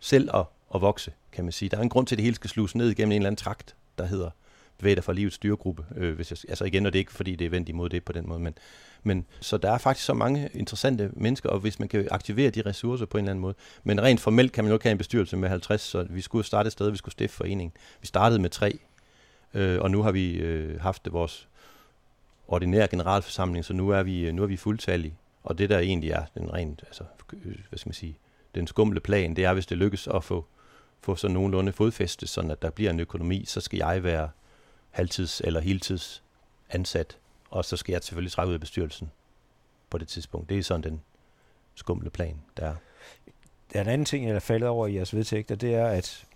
selv 0.00 0.30
at 0.34 0.44
at 0.74 0.80
vokse, 0.80 1.12
kan 1.32 1.44
man 1.44 1.52
sige. 1.52 1.68
Der 1.68 1.76
er 1.76 1.82
en 1.82 1.88
grund 1.88 2.06
til, 2.06 2.14
at 2.14 2.18
det 2.18 2.24
hele 2.24 2.36
skal 2.36 2.50
sluse 2.50 2.78
ned 2.78 2.90
igennem 2.90 3.12
en 3.12 3.16
eller 3.16 3.26
anden 3.26 3.36
trakt, 3.36 3.74
der 3.98 4.06
hedder 4.06 4.30
bevæg 4.78 4.96
dig 4.96 5.04
fra 5.04 5.12
livets 5.12 5.36
styregruppe. 5.36 5.84
Øh, 5.96 6.14
hvis 6.14 6.30
jeg, 6.30 6.38
altså 6.48 6.64
igen, 6.64 6.86
og 6.86 6.92
det 6.92 6.98
er 6.98 7.00
ikke 7.00 7.12
fordi, 7.12 7.36
det 7.36 7.44
er 7.44 7.50
vendt 7.50 7.68
imod 7.68 7.88
det 7.88 8.04
på 8.04 8.12
den 8.12 8.28
måde, 8.28 8.40
men, 8.40 8.54
men 9.02 9.26
så 9.40 9.56
der 9.56 9.70
er 9.70 9.78
faktisk 9.78 10.06
så 10.06 10.14
mange 10.14 10.48
interessante 10.54 11.10
mennesker, 11.12 11.48
og 11.48 11.58
hvis 11.58 11.78
man 11.78 11.88
kan 11.88 12.08
aktivere 12.10 12.50
de 12.50 12.62
ressourcer 12.62 13.06
på 13.06 13.18
en 13.18 13.24
eller 13.24 13.30
anden 13.30 13.42
måde. 13.42 13.54
Men 13.84 14.02
rent 14.02 14.20
formelt 14.20 14.52
kan 14.52 14.64
man 14.64 14.68
jo 14.68 14.76
ikke 14.76 14.84
have 14.84 14.92
en 14.92 14.98
bestyrelse 14.98 15.36
med 15.36 15.48
50, 15.48 15.80
så 15.80 16.06
vi 16.10 16.20
skulle 16.20 16.46
starte 16.46 16.66
et 16.66 16.72
sted, 16.72 16.90
vi 16.90 16.96
skulle 16.96 17.12
stifte 17.12 17.36
foreningen. 17.36 17.72
Vi 18.00 18.06
startede 18.06 18.40
med 18.40 18.50
tre, 18.50 18.78
øh, 19.54 19.80
og 19.80 19.90
nu 19.90 20.02
har 20.02 20.12
vi 20.12 20.34
øh, 20.34 20.80
haft 20.80 21.12
vores 21.12 21.48
ordinære 22.48 22.88
generalforsamling, 22.88 23.64
så 23.64 23.72
nu 23.72 23.88
er 23.88 24.02
vi, 24.02 24.26
øh, 24.26 24.34
nu 24.34 24.42
er 24.42 24.46
vi 24.46 24.56
fuldtallige. 24.56 25.14
Og 25.44 25.58
det 25.58 25.70
der 25.70 25.78
egentlig 25.78 26.10
er 26.10 26.24
den 26.34 26.52
rent, 26.52 26.82
altså, 26.86 27.04
øh, 27.32 27.56
hvad 27.68 27.78
skal 27.78 27.88
man 27.88 27.94
sige, 27.94 28.18
den 28.54 28.66
skumle 28.66 29.00
plan, 29.00 29.36
det 29.36 29.44
er, 29.44 29.52
hvis 29.52 29.66
det 29.66 29.78
lykkes 29.78 30.06
at 30.06 30.24
få 30.24 30.46
få 31.00 31.16
så 31.16 31.28
nogenlunde 31.28 31.72
fodfæste, 31.72 32.26
sådan 32.26 32.50
at 32.50 32.62
der 32.62 32.70
bliver 32.70 32.90
en 32.90 33.00
økonomi, 33.00 33.44
så 33.44 33.60
skal 33.60 33.76
jeg 33.76 34.04
være 34.04 34.30
halvtids- 34.90 35.40
eller 35.44 35.60
heltids 35.60 36.22
ansat, 36.70 37.18
og 37.50 37.64
så 37.64 37.76
skal 37.76 37.92
jeg 37.92 38.02
selvfølgelig 38.02 38.32
trække 38.32 38.48
ud 38.48 38.54
af 38.54 38.60
bestyrelsen 38.60 39.10
på 39.90 39.98
det 39.98 40.08
tidspunkt. 40.08 40.48
Det 40.48 40.58
er 40.58 40.62
sådan 40.62 40.82
den 40.82 41.00
skumle 41.74 42.10
plan, 42.10 42.40
der 42.56 42.66
er. 42.66 42.74
Der 43.72 43.78
er 43.78 43.82
en 43.82 43.88
anden 43.88 44.04
ting, 44.04 44.26
jeg 44.28 44.34
er 44.34 44.40
faldet 44.40 44.68
over 44.68 44.86
i 44.86 44.94
jeres 44.94 45.14
vedtægter, 45.14 45.54
det 45.54 45.74
er, 45.74 45.86
at 45.86 46.26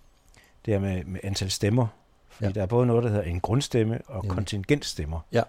det 0.65 0.73
er 0.73 0.79
med, 0.79 1.03
med 1.03 1.19
antal 1.23 1.51
stemmer. 1.51 1.87
Fordi 2.29 2.45
ja. 2.45 2.51
der 2.51 2.61
er 2.61 2.65
både 2.65 2.85
noget, 2.85 3.03
der 3.03 3.09
hedder 3.09 3.23
en 3.23 3.39
grundstemme 3.39 4.01
og 4.05 4.23
ja. 4.23 4.29
kontingentstemmer. 4.29 5.19
Ja. 5.31 5.43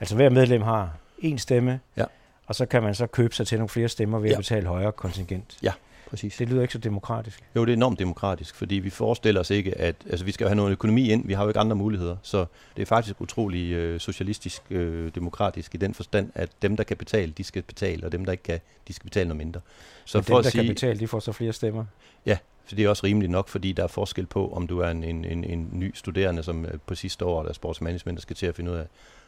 Altså 0.00 0.14
hver 0.14 0.30
medlem 0.30 0.62
har 0.62 0.96
en 1.18 1.38
stemme, 1.38 1.80
ja. 1.96 2.04
og 2.46 2.54
så 2.54 2.66
kan 2.66 2.82
man 2.82 2.94
så 2.94 3.06
købe 3.06 3.34
sig 3.34 3.46
til 3.46 3.58
nogle 3.58 3.68
flere 3.68 3.88
stemmer 3.88 4.18
ved 4.18 4.28
ja. 4.28 4.34
at 4.34 4.38
betale 4.38 4.66
højere 4.66 4.92
kontingent. 4.92 5.58
Ja. 5.62 5.72
Præcis. 6.10 6.36
Det 6.36 6.48
lyder 6.48 6.62
ikke 6.62 6.72
så 6.72 6.78
demokratisk. 6.78 7.40
Jo, 7.56 7.64
det 7.64 7.72
er 7.72 7.76
enormt 7.76 7.98
demokratisk, 7.98 8.54
fordi 8.54 8.74
vi 8.74 8.90
forestiller 8.90 9.40
os 9.40 9.50
ikke, 9.50 9.78
at 9.78 9.96
altså, 10.10 10.24
vi 10.24 10.32
skal 10.32 10.46
have 10.46 10.56
noget 10.56 10.72
økonomi 10.72 11.10
ind, 11.10 11.26
vi 11.26 11.32
har 11.32 11.42
jo 11.42 11.48
ikke 11.48 11.60
andre 11.60 11.76
muligheder. 11.76 12.16
Så 12.22 12.46
det 12.76 12.82
er 12.82 12.86
faktisk 12.86 13.20
utrolig 13.20 13.72
øh, 13.72 14.00
socialistisk 14.00 14.62
øh, 14.70 15.14
demokratisk 15.14 15.74
i 15.74 15.78
den 15.78 15.94
forstand, 15.94 16.30
at 16.34 16.50
dem, 16.62 16.76
der 16.76 16.84
kan 16.84 16.96
betale, 16.96 17.32
de 17.32 17.44
skal 17.44 17.62
betale, 17.62 18.06
og 18.06 18.12
dem, 18.12 18.24
der 18.24 18.32
ikke 18.32 18.44
kan, 18.44 18.60
de 18.88 18.92
skal 18.92 19.04
betale 19.04 19.28
noget 19.28 19.38
mindre. 19.38 19.60
Så 20.04 20.18
Men 20.18 20.24
for 20.24 20.34
dem, 20.34 20.42
der 20.42 20.50
sige, 20.50 20.64
kan 20.64 20.74
betale, 20.74 21.00
de 21.00 21.08
får 21.08 21.20
så 21.20 21.32
flere 21.32 21.52
stemmer? 21.52 21.84
Ja, 22.26 22.38
så 22.66 22.76
det 22.76 22.84
er 22.84 22.88
også 22.88 23.06
rimeligt 23.06 23.32
nok, 23.32 23.48
fordi 23.48 23.72
der 23.72 23.82
er 23.82 23.88
forskel 23.88 24.26
på, 24.26 24.52
om 24.52 24.66
du 24.66 24.78
er 24.78 24.88
en, 24.88 25.04
en, 25.04 25.24
en, 25.24 25.44
en 25.44 25.68
ny 25.72 25.92
studerende, 25.94 26.42
som 26.42 26.66
på 26.86 26.94
sidste 26.94 27.24
år 27.24 27.42
der 27.42 27.48
er 27.48 27.52
sportsmanagement, 27.52 28.16
der 28.16 28.22
skal 28.22 28.36
til 28.36 28.46
at 28.46 28.54
finde 28.54 28.70
ud 28.70 28.76
af, 28.76 28.86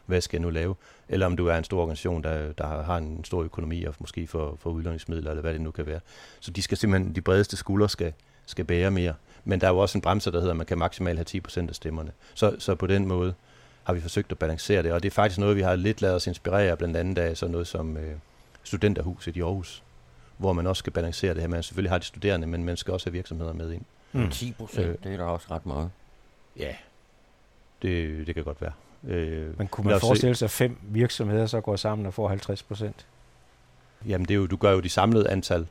hvad 0.09 0.21
skal 0.21 0.37
jeg 0.37 0.43
nu 0.43 0.51
lave? 0.51 0.75
Eller 1.09 1.27
om 1.27 1.37
du 1.37 1.47
er 1.47 1.57
en 1.57 1.65
stor 1.65 1.81
organisation, 1.81 2.23
der, 2.23 2.53
der 2.53 2.83
har 2.83 2.97
en 2.97 3.25
stor 3.25 3.43
økonomi 3.43 3.85
og 3.85 3.95
måske 3.99 4.27
for, 4.27 4.57
for 4.61 4.71
udlåningsmidler, 4.71 5.31
eller 5.31 5.43
hvad 5.43 5.53
det 5.53 5.61
nu 5.61 5.71
kan 5.71 5.87
være. 5.87 6.01
Så 6.41 6.51
de 6.51 6.63
skal 6.63 6.79
simpelthen, 6.79 7.15
de 7.15 7.21
bredeste 7.21 7.57
skuldre 7.57 7.89
skal, 7.89 8.13
skal 8.47 8.65
bære 8.65 8.91
mere. 8.91 9.15
Men 9.45 9.61
der 9.61 9.67
er 9.67 9.71
jo 9.71 9.79
også 9.79 9.99
en 9.99 10.03
bremse, 10.03 10.33
der 10.33 10.39
hedder, 10.39 10.53
at 10.53 10.57
man 10.57 10.67
kan 10.67 10.79
maksimalt 10.79 11.19
have 11.33 11.43
10% 11.49 11.69
af 11.69 11.75
stemmerne. 11.75 12.11
Så, 12.35 12.57
så 12.59 12.75
på 12.75 12.87
den 12.87 13.07
måde 13.07 13.35
har 13.85 13.93
vi 13.93 14.01
forsøgt 14.01 14.33
at 14.33 14.39
balancere 14.39 14.83
det, 14.83 14.93
og 14.93 15.03
det 15.03 15.11
er 15.11 15.15
faktisk 15.15 15.39
noget, 15.39 15.57
vi 15.57 15.63
har 15.63 15.77
lidt 15.77 16.03
lavet 16.03 16.17
os 16.17 16.27
inspirere 16.27 16.77
blandt 16.77 16.97
andet 16.97 17.19
af 17.19 17.37
sådan 17.37 17.53
noget 17.53 17.67
som 17.67 17.97
øh, 17.97 18.15
studenterhuset 18.63 19.37
i 19.37 19.41
Aarhus, 19.41 19.83
hvor 20.37 20.53
man 20.53 20.67
også 20.67 20.81
skal 20.81 20.93
balancere 20.93 21.35
det 21.35 21.41
her. 21.41 21.49
Man 21.49 21.63
selvfølgelig 21.63 21.91
har 21.91 21.99
de 21.99 22.05
studerende, 22.05 22.47
men 22.47 22.65
man 22.65 22.77
skal 22.77 22.93
også 22.93 23.07
have 23.07 23.13
virksomheder 23.13 23.53
med 23.53 23.73
ind. 23.73 23.85
Mm. 24.13 24.25
10% 24.25 24.81
øh, 24.81 24.97
det 25.05 25.13
er 25.13 25.17
da 25.17 25.25
også 25.25 25.47
ret 25.51 25.67
meget. 25.67 25.91
Ja, 26.57 26.75
det, 27.83 28.27
det 28.27 28.35
kan 28.35 28.45
godt 28.45 28.63
være. 28.63 28.73
Øh, 29.05 29.59
Men 29.59 29.69
kunne 29.69 29.91
man 29.91 30.01
forestille 30.01 30.35
sig, 30.35 30.47
at 30.47 30.51
fem 30.51 30.79
virksomheder 30.83 31.47
så 31.47 31.61
går 31.61 31.77
sammen 31.77 32.07
og 32.07 32.15
får 32.15 32.29
50 32.29 32.63
procent? 32.63 33.07
Jamen, 34.07 34.25
det 34.25 34.35
er 34.35 34.39
jo, 34.39 34.47
du 34.47 34.57
gør 34.57 34.73
jo 34.73 34.81
de 34.81 34.89
samlede 34.89 35.31
antal 35.31 35.67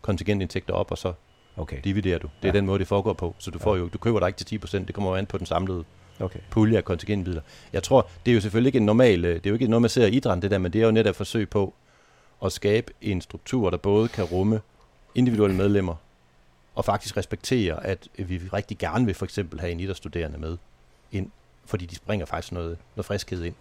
kontingentindtægter 0.00 0.74
op, 0.74 0.90
og 0.90 0.98
så 0.98 1.12
okay. 1.56 1.76
dividerer 1.84 2.18
du. 2.18 2.26
Det 2.42 2.48
er 2.48 2.52
ja. 2.52 2.58
den 2.58 2.66
måde, 2.66 2.78
det 2.78 2.88
foregår 2.88 3.12
på. 3.12 3.34
Så 3.38 3.50
du, 3.50 3.58
får 3.58 3.76
jo, 3.76 3.88
du 3.88 3.98
køber 3.98 4.18
dig 4.18 4.26
ikke 4.26 4.36
til 4.36 4.46
10 4.46 4.58
procent, 4.58 4.86
det 4.86 4.94
kommer 4.94 5.10
jo 5.10 5.16
an 5.16 5.26
på 5.26 5.38
den 5.38 5.46
samlede 5.46 5.84
okay. 6.20 6.38
pulje 6.50 6.76
af 6.76 6.84
kontingentmidler. 6.84 7.42
Jeg 7.72 7.82
tror, 7.82 8.08
det 8.26 8.30
er 8.30 8.34
jo 8.34 8.40
selvfølgelig 8.40 8.68
ikke 8.68 8.78
en 8.78 8.86
normal, 8.86 9.24
øh, 9.24 9.34
det 9.34 9.46
er 9.46 9.50
jo 9.50 9.54
ikke 9.54 9.66
noget, 9.66 9.82
man 9.82 9.90
ser 9.90 10.06
i 10.06 10.10
idrætten, 10.10 10.42
det 10.42 10.50
der, 10.50 10.58
men 10.58 10.72
det 10.72 10.80
er 10.80 10.86
jo 10.86 10.90
netop 10.90 11.10
et 11.10 11.16
forsøg 11.16 11.50
på 11.50 11.74
at 12.44 12.52
skabe 12.52 12.92
en 13.00 13.20
struktur, 13.20 13.70
der 13.70 13.76
både 13.76 14.08
kan 14.08 14.24
rumme 14.24 14.60
individuelle 15.14 15.56
medlemmer, 15.56 15.94
og 16.74 16.84
faktisk 16.84 17.16
respektere, 17.16 17.86
at 17.86 18.08
vi 18.18 18.40
rigtig 18.52 18.78
gerne 18.78 19.06
vil 19.06 19.14
for 19.14 19.24
eksempel 19.24 19.60
have 19.60 19.72
en 19.72 19.80
idrætsstuderende 19.80 20.38
med 20.38 20.56
ind 21.12 21.30
fordi 21.68 21.86
de 21.86 21.96
springer 21.96 22.26
faktisk 22.26 22.52
noget, 22.52 22.78
noget 22.96 23.06
friskhed 23.06 23.44
ind. 23.44 23.54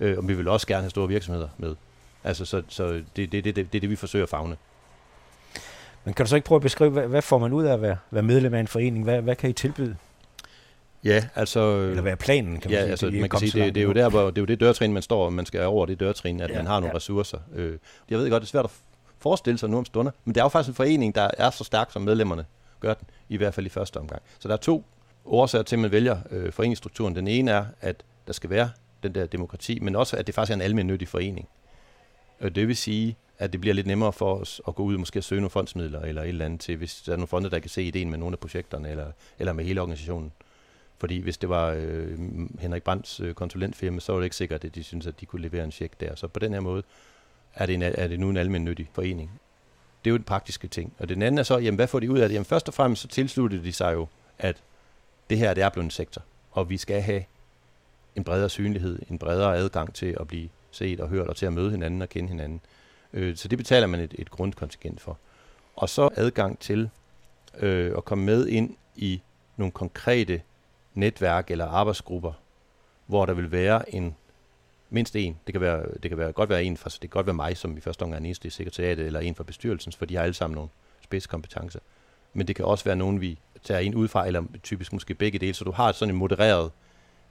Øh, 0.00 0.18
og 0.18 0.28
vi 0.28 0.34
vil 0.34 0.48
også 0.48 0.66
gerne 0.66 0.82
have 0.82 0.90
store 0.90 1.08
virksomheder 1.08 1.48
med. 1.58 1.74
Altså, 2.24 2.44
så, 2.44 2.62
så 2.68 2.84
det, 2.86 3.04
det, 3.16 3.32
det, 3.32 3.44
det, 3.44 3.56
det 3.56 3.74
er 3.74 3.80
det, 3.80 3.90
vi 3.90 3.96
forsøger 3.96 4.22
at 4.22 4.28
fagne. 4.28 4.56
Men 6.04 6.14
kan 6.14 6.24
du 6.26 6.30
så 6.30 6.36
ikke 6.36 6.46
prøve 6.46 6.56
at 6.56 6.62
beskrive, 6.62 6.90
hvad, 6.90 7.06
hvad 7.06 7.22
får 7.22 7.38
man 7.38 7.52
ud 7.52 7.64
af 7.64 7.72
at 7.72 7.82
være, 7.82 7.96
være 8.10 8.22
medlem 8.22 8.54
af 8.54 8.60
en 8.60 8.66
forening? 8.66 9.04
Hvad, 9.04 9.22
hvad 9.22 9.36
kan 9.36 9.50
I 9.50 9.52
tilbyde? 9.52 9.96
Ja, 11.04 11.24
altså... 11.34 11.60
Eller 11.76 12.02
hvad 12.02 12.12
er 12.12 12.16
planen, 12.16 12.60
kan 12.60 12.70
man 12.70 12.78
ja, 12.78 12.82
sige? 12.82 12.90
Altså, 12.90 13.10
man 13.20 13.28
kan 13.28 13.38
sige, 13.38 13.64
det, 13.64 13.74
det, 13.74 13.80
er 13.80 13.84
jo 13.84 13.92
der, 13.92 14.08
hvor, 14.08 14.30
det 14.30 14.38
er 14.38 14.42
jo 14.42 14.46
det 14.46 14.60
dørtrin, 14.60 14.92
man 14.92 15.02
står, 15.02 15.24
og 15.24 15.32
man 15.32 15.46
skal 15.46 15.64
over 15.64 15.86
det 15.86 16.00
dørtrin, 16.00 16.40
at 16.40 16.50
ja, 16.50 16.56
man 16.56 16.66
har 16.66 16.80
nogle 16.80 16.92
ja. 16.92 16.96
ressourcer. 16.96 17.38
Øh, 17.54 17.78
jeg 18.10 18.18
ved 18.18 18.30
godt, 18.30 18.40
det 18.40 18.46
er 18.46 18.50
svært 18.50 18.64
at 18.64 18.70
forestille 19.18 19.58
sig 19.58 19.70
nu 19.70 19.78
om 19.78 19.84
stunder, 19.84 20.12
men 20.24 20.34
det 20.34 20.40
er 20.40 20.44
jo 20.44 20.48
faktisk 20.48 20.68
en 20.68 20.74
forening, 20.74 21.14
der 21.14 21.30
er 21.38 21.50
så 21.50 21.64
stærk, 21.64 21.92
som 21.92 22.02
medlemmerne 22.02 22.44
gør 22.80 22.94
den, 22.94 23.06
i 23.28 23.36
hvert 23.36 23.54
fald 23.54 23.66
i 23.66 23.68
første 23.68 23.96
omgang. 23.96 24.22
Så 24.38 24.48
der 24.48 24.54
er 24.54 24.58
to 24.58 24.84
årsager 25.24 25.62
til, 25.62 25.76
at 25.76 25.80
man 25.80 25.92
vælger 25.92 26.18
øh, 26.30 26.52
foreningsstrukturen. 26.52 27.16
Den 27.16 27.28
ene 27.28 27.50
er, 27.50 27.66
at 27.80 28.02
der 28.26 28.32
skal 28.32 28.50
være 28.50 28.70
den 29.02 29.14
der 29.14 29.26
demokrati, 29.26 29.80
men 29.80 29.96
også, 29.96 30.16
at 30.16 30.26
det 30.26 30.34
faktisk 30.34 30.50
er 30.50 30.54
en 30.54 30.62
almindelig 30.62 31.08
forening. 31.08 31.48
Og 32.40 32.54
det 32.54 32.68
vil 32.68 32.76
sige, 32.76 33.16
at 33.38 33.52
det 33.52 33.60
bliver 33.60 33.74
lidt 33.74 33.86
nemmere 33.86 34.12
for 34.12 34.34
os 34.34 34.60
at 34.68 34.74
gå 34.74 34.82
ud 34.82 34.94
og 34.94 35.00
måske 35.00 35.22
søge 35.22 35.40
nogle 35.40 35.50
fondsmidler 35.50 36.00
eller 36.00 36.22
et 36.22 36.28
eller 36.28 36.44
andet 36.44 36.60
til, 36.60 36.76
hvis 36.76 37.02
der 37.06 37.12
er 37.12 37.16
nogle 37.16 37.26
fonde, 37.26 37.50
der 37.50 37.58
kan 37.58 37.70
se 37.70 37.82
ideen 37.82 38.10
med 38.10 38.18
nogle 38.18 38.34
af 38.34 38.38
projekterne 38.38 38.90
eller, 38.90 39.06
eller 39.38 39.52
med 39.52 39.64
hele 39.64 39.80
organisationen. 39.80 40.32
Fordi 40.98 41.18
hvis 41.18 41.38
det 41.38 41.48
var 41.48 41.70
øh, 41.76 42.18
Henrik 42.58 42.82
Brands 42.82 43.20
øh, 43.20 43.34
konsulentfirma, 43.34 44.00
så 44.00 44.12
var 44.12 44.20
det 44.20 44.24
ikke 44.24 44.36
sikkert, 44.36 44.64
at 44.64 44.74
de 44.74 44.82
synes, 44.82 45.06
at 45.06 45.20
de 45.20 45.26
kunne 45.26 45.42
levere 45.42 45.64
en 45.64 45.72
check 45.72 46.00
der. 46.00 46.14
Så 46.14 46.28
på 46.28 46.38
den 46.38 46.52
her 46.52 46.60
måde 46.60 46.82
er 47.54 47.66
det, 47.66 47.74
en, 47.74 47.82
er 47.82 48.08
det 48.08 48.20
nu 48.20 48.30
en 48.30 48.36
almindelig 48.36 48.90
forening. 48.92 49.40
Det 50.04 50.10
er 50.10 50.12
jo 50.12 50.16
den 50.16 50.24
praktiske 50.24 50.68
ting. 50.68 50.92
Og 50.98 51.08
den 51.08 51.22
anden 51.22 51.38
er 51.38 51.42
så, 51.42 51.58
jamen 51.58 51.76
hvad 51.76 51.86
får 51.86 52.00
de 52.00 52.10
ud 52.10 52.18
af 52.18 52.28
det? 52.28 52.34
Jamen 52.34 52.44
først 52.44 52.68
og 52.68 52.74
fremmest 52.74 53.02
så 53.02 53.08
tilsluttede 53.08 53.64
de 53.64 53.72
sig 53.72 53.94
jo, 53.94 54.06
at 54.38 54.56
det 55.30 55.38
her 55.38 55.54
det 55.54 55.64
er 55.64 55.68
blevet 55.68 55.84
en 55.84 55.90
sektor, 55.90 56.22
og 56.50 56.70
vi 56.70 56.76
skal 56.76 57.02
have 57.02 57.24
en 58.16 58.24
bredere 58.24 58.48
synlighed, 58.48 58.98
en 59.10 59.18
bredere 59.18 59.56
adgang 59.56 59.94
til 59.94 60.16
at 60.20 60.28
blive 60.28 60.48
set 60.70 61.00
og 61.00 61.08
hørt 61.08 61.28
og 61.28 61.36
til 61.36 61.46
at 61.46 61.52
møde 61.52 61.70
hinanden 61.70 62.02
og 62.02 62.08
kende 62.08 62.28
hinanden. 62.28 62.60
Øh, 63.12 63.36
så 63.36 63.48
det 63.48 63.58
betaler 63.58 63.86
man 63.86 64.00
et, 64.00 64.14
et 64.18 64.30
grundkontingent 64.30 65.00
for. 65.00 65.18
Og 65.76 65.88
så 65.88 66.08
adgang 66.14 66.58
til 66.58 66.90
øh, 67.58 67.92
at 67.96 68.04
komme 68.04 68.24
med 68.24 68.46
ind 68.46 68.76
i 68.96 69.22
nogle 69.56 69.72
konkrete 69.72 70.42
netværk 70.94 71.50
eller 71.50 71.66
arbejdsgrupper, 71.66 72.32
hvor 73.06 73.26
der 73.26 73.34
vil 73.34 73.52
være 73.52 73.94
en 73.94 74.16
mindst 74.90 75.16
en. 75.16 75.38
Det 75.46 75.54
kan, 75.54 75.60
være, 75.60 75.86
det 76.02 76.10
kan 76.10 76.18
være, 76.18 76.32
godt 76.32 76.48
være 76.50 76.64
en 76.64 76.76
fra, 76.76 76.90
det 76.90 77.00
kan 77.00 77.08
godt 77.08 77.26
være 77.26 77.34
mig, 77.34 77.56
som 77.56 77.76
i 77.76 77.80
første 77.80 78.02
omgang 78.02 78.22
er 78.22 78.26
eneste 78.26 78.48
i 78.48 78.50
sekretariatet, 78.50 79.06
eller 79.06 79.20
en 79.20 79.34
fra 79.34 79.44
bestyrelsen, 79.44 79.92
for 79.92 80.04
de 80.04 80.16
har 80.16 80.22
alle 80.22 80.34
sammen 80.34 80.54
nogle 80.54 80.70
spidskompetencer. 81.04 81.80
Men 82.32 82.48
det 82.48 82.56
kan 82.56 82.64
også 82.64 82.84
være 82.84 82.96
nogen, 82.96 83.20
vi 83.20 83.38
tager 83.64 83.80
en 83.80 83.94
udefra, 83.94 84.26
eller 84.26 84.42
typisk 84.62 84.92
måske 84.92 85.14
begge 85.14 85.38
dele, 85.38 85.54
så 85.54 85.64
du 85.64 85.72
har 85.72 85.92
sådan 85.92 86.14
en 86.14 86.18
modereret 86.18 86.70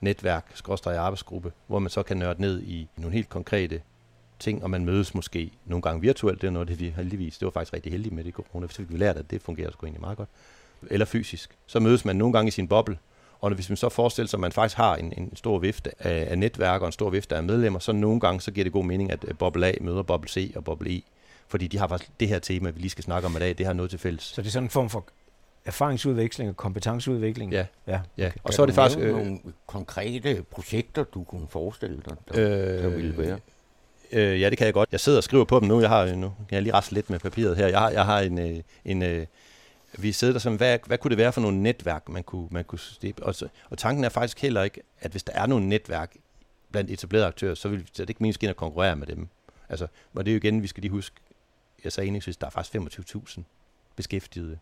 netværk, 0.00 0.50
skråstrej 0.54 0.96
arbejdsgruppe, 0.96 1.52
hvor 1.66 1.78
man 1.78 1.90
så 1.90 2.02
kan 2.02 2.16
nørde 2.16 2.40
ned 2.40 2.62
i 2.62 2.88
nogle 2.96 3.12
helt 3.12 3.28
konkrete 3.28 3.80
ting, 4.38 4.62
og 4.62 4.70
man 4.70 4.84
mødes 4.84 5.14
måske 5.14 5.50
nogle 5.64 5.82
gange 5.82 6.00
virtuelt, 6.00 6.40
det 6.40 6.46
er 6.46 6.50
noget, 6.50 6.68
det 6.68 6.80
vi 6.80 6.92
heldigvis, 6.96 7.38
det 7.38 7.46
var 7.46 7.52
faktisk 7.52 7.72
rigtig 7.72 7.92
heldigt 7.92 8.14
med 8.14 8.24
det 8.24 8.34
corona, 8.34 8.66
så 8.70 8.82
vi 8.82 8.96
lært, 8.96 9.16
at 9.16 9.30
det 9.30 9.42
fungerer 9.42 9.70
sgu 9.70 9.86
egentlig 9.86 10.00
meget 10.00 10.16
godt, 10.16 10.28
eller 10.90 11.06
fysisk. 11.06 11.50
Så 11.66 11.80
mødes 11.80 12.04
man 12.04 12.16
nogle 12.16 12.32
gange 12.32 12.48
i 12.48 12.50
sin 12.50 12.68
boble, 12.68 12.98
og 13.40 13.54
hvis 13.54 13.68
man 13.68 13.76
så 13.76 13.88
forestiller 13.88 14.28
sig, 14.28 14.36
at 14.36 14.40
man 14.40 14.52
faktisk 14.52 14.76
har 14.76 14.96
en, 14.96 15.12
en 15.16 15.36
stor 15.36 15.58
vifte 15.58 16.06
af, 16.06 16.26
af 16.30 16.38
netværk 16.38 16.80
og 16.80 16.86
en 16.86 16.92
stor 16.92 17.10
vifte 17.10 17.36
af 17.36 17.42
medlemmer, 17.42 17.78
så 17.78 17.92
nogle 17.92 18.20
gange 18.20 18.40
så 18.40 18.50
giver 18.50 18.64
det 18.64 18.72
god 18.72 18.84
mening, 18.84 19.10
at 19.10 19.24
boble 19.38 19.66
A 19.66 19.72
møder 19.80 20.02
boble 20.02 20.28
C 20.28 20.52
og 20.56 20.64
boble 20.64 20.96
E. 20.96 21.02
Fordi 21.48 21.66
de 21.66 21.78
har 21.78 21.88
faktisk 21.88 22.10
det 22.20 22.28
her 22.28 22.38
tema, 22.38 22.70
vi 22.70 22.80
lige 22.80 22.90
skal 22.90 23.04
snakke 23.04 23.26
om 23.26 23.36
i 23.36 23.38
dag, 23.38 23.58
det 23.58 23.66
har 23.66 23.72
noget 23.72 23.90
til 23.90 23.98
fælles. 23.98 24.22
Så 24.22 24.42
det 24.42 24.48
er 24.48 24.52
sådan 24.52 24.66
en 24.66 24.70
form 24.70 24.90
for 24.90 25.04
erfaringsudveksling 25.64 26.50
og 26.50 26.56
kompetenceudvikling? 26.56 27.52
Ja. 27.52 27.66
ja. 27.86 28.00
ja. 28.18 28.26
Okay. 28.26 28.40
Og 28.44 28.54
så 28.54 28.62
er 28.62 28.66
det 28.66 28.74
faktisk... 28.74 28.98
Øh, 28.98 29.16
nogle 29.16 29.38
konkrete 29.66 30.44
projekter, 30.50 31.04
du 31.04 31.24
kunne 31.24 31.48
forestille 31.48 32.02
dig, 32.08 32.16
der, 32.28 32.76
øh, 32.76 32.82
der 32.82 32.88
ville 32.88 33.18
være? 33.18 33.38
Øh, 34.12 34.40
ja, 34.40 34.50
det 34.50 34.58
kan 34.58 34.64
jeg 34.64 34.74
godt. 34.74 34.88
Jeg 34.92 35.00
sidder 35.00 35.18
og 35.18 35.24
skriver 35.24 35.44
på 35.44 35.60
dem 35.60 35.68
nu. 35.68 35.80
Jeg 35.80 35.88
har 35.88 36.14
nu 36.14 36.32
kan 36.48 36.54
jeg 36.54 36.62
lige 36.62 36.74
rasle 36.74 36.94
lidt 36.94 37.10
med 37.10 37.18
papiret 37.18 37.56
her. 37.56 37.66
Jeg 37.66 37.78
har, 37.78 37.90
jeg 37.90 38.04
har 38.04 38.20
en, 38.20 38.38
øh, 38.38 38.62
en, 38.84 39.02
en 39.02 39.26
vi 39.98 40.12
sidder 40.12 40.32
der 40.32 40.40
som, 40.40 40.56
hvad, 40.56 40.78
hvad 40.86 40.98
kunne 40.98 41.08
det 41.08 41.18
være 41.18 41.32
for 41.32 41.40
nogle 41.40 41.62
netværk, 41.62 42.08
man 42.08 42.22
kunne, 42.22 42.48
man 42.50 42.64
kunne 42.64 42.78
stippe? 42.78 43.22
Og, 43.22 43.34
så, 43.34 43.48
og 43.70 43.78
tanken 43.78 44.04
er 44.04 44.08
faktisk 44.08 44.40
heller 44.40 44.62
ikke, 44.62 44.80
at 45.00 45.10
hvis 45.10 45.22
der 45.22 45.32
er 45.32 45.46
nogle 45.46 45.68
netværk 45.68 46.16
blandt 46.70 46.90
etablerede 46.90 47.26
aktører, 47.26 47.54
så 47.54 47.68
vil 47.68 47.86
så 47.92 48.02
det 48.02 48.08
ikke 48.08 48.22
meningen 48.22 48.50
at 48.50 48.56
konkurrere 48.56 48.96
med 48.96 49.06
dem. 49.06 49.28
Altså, 49.68 49.86
og 50.14 50.24
det 50.24 50.30
er 50.30 50.34
jo 50.34 50.36
igen, 50.36 50.62
vi 50.62 50.66
skal 50.66 50.80
lige 50.80 50.90
huske, 50.90 51.16
jeg 51.84 51.92
sagde 51.92 52.06
indlægsvis, 52.06 52.36
der 52.36 52.46
er 52.46 52.50
faktisk 52.50 52.74
25.000 52.74 53.40
beskæftigede 53.96 54.58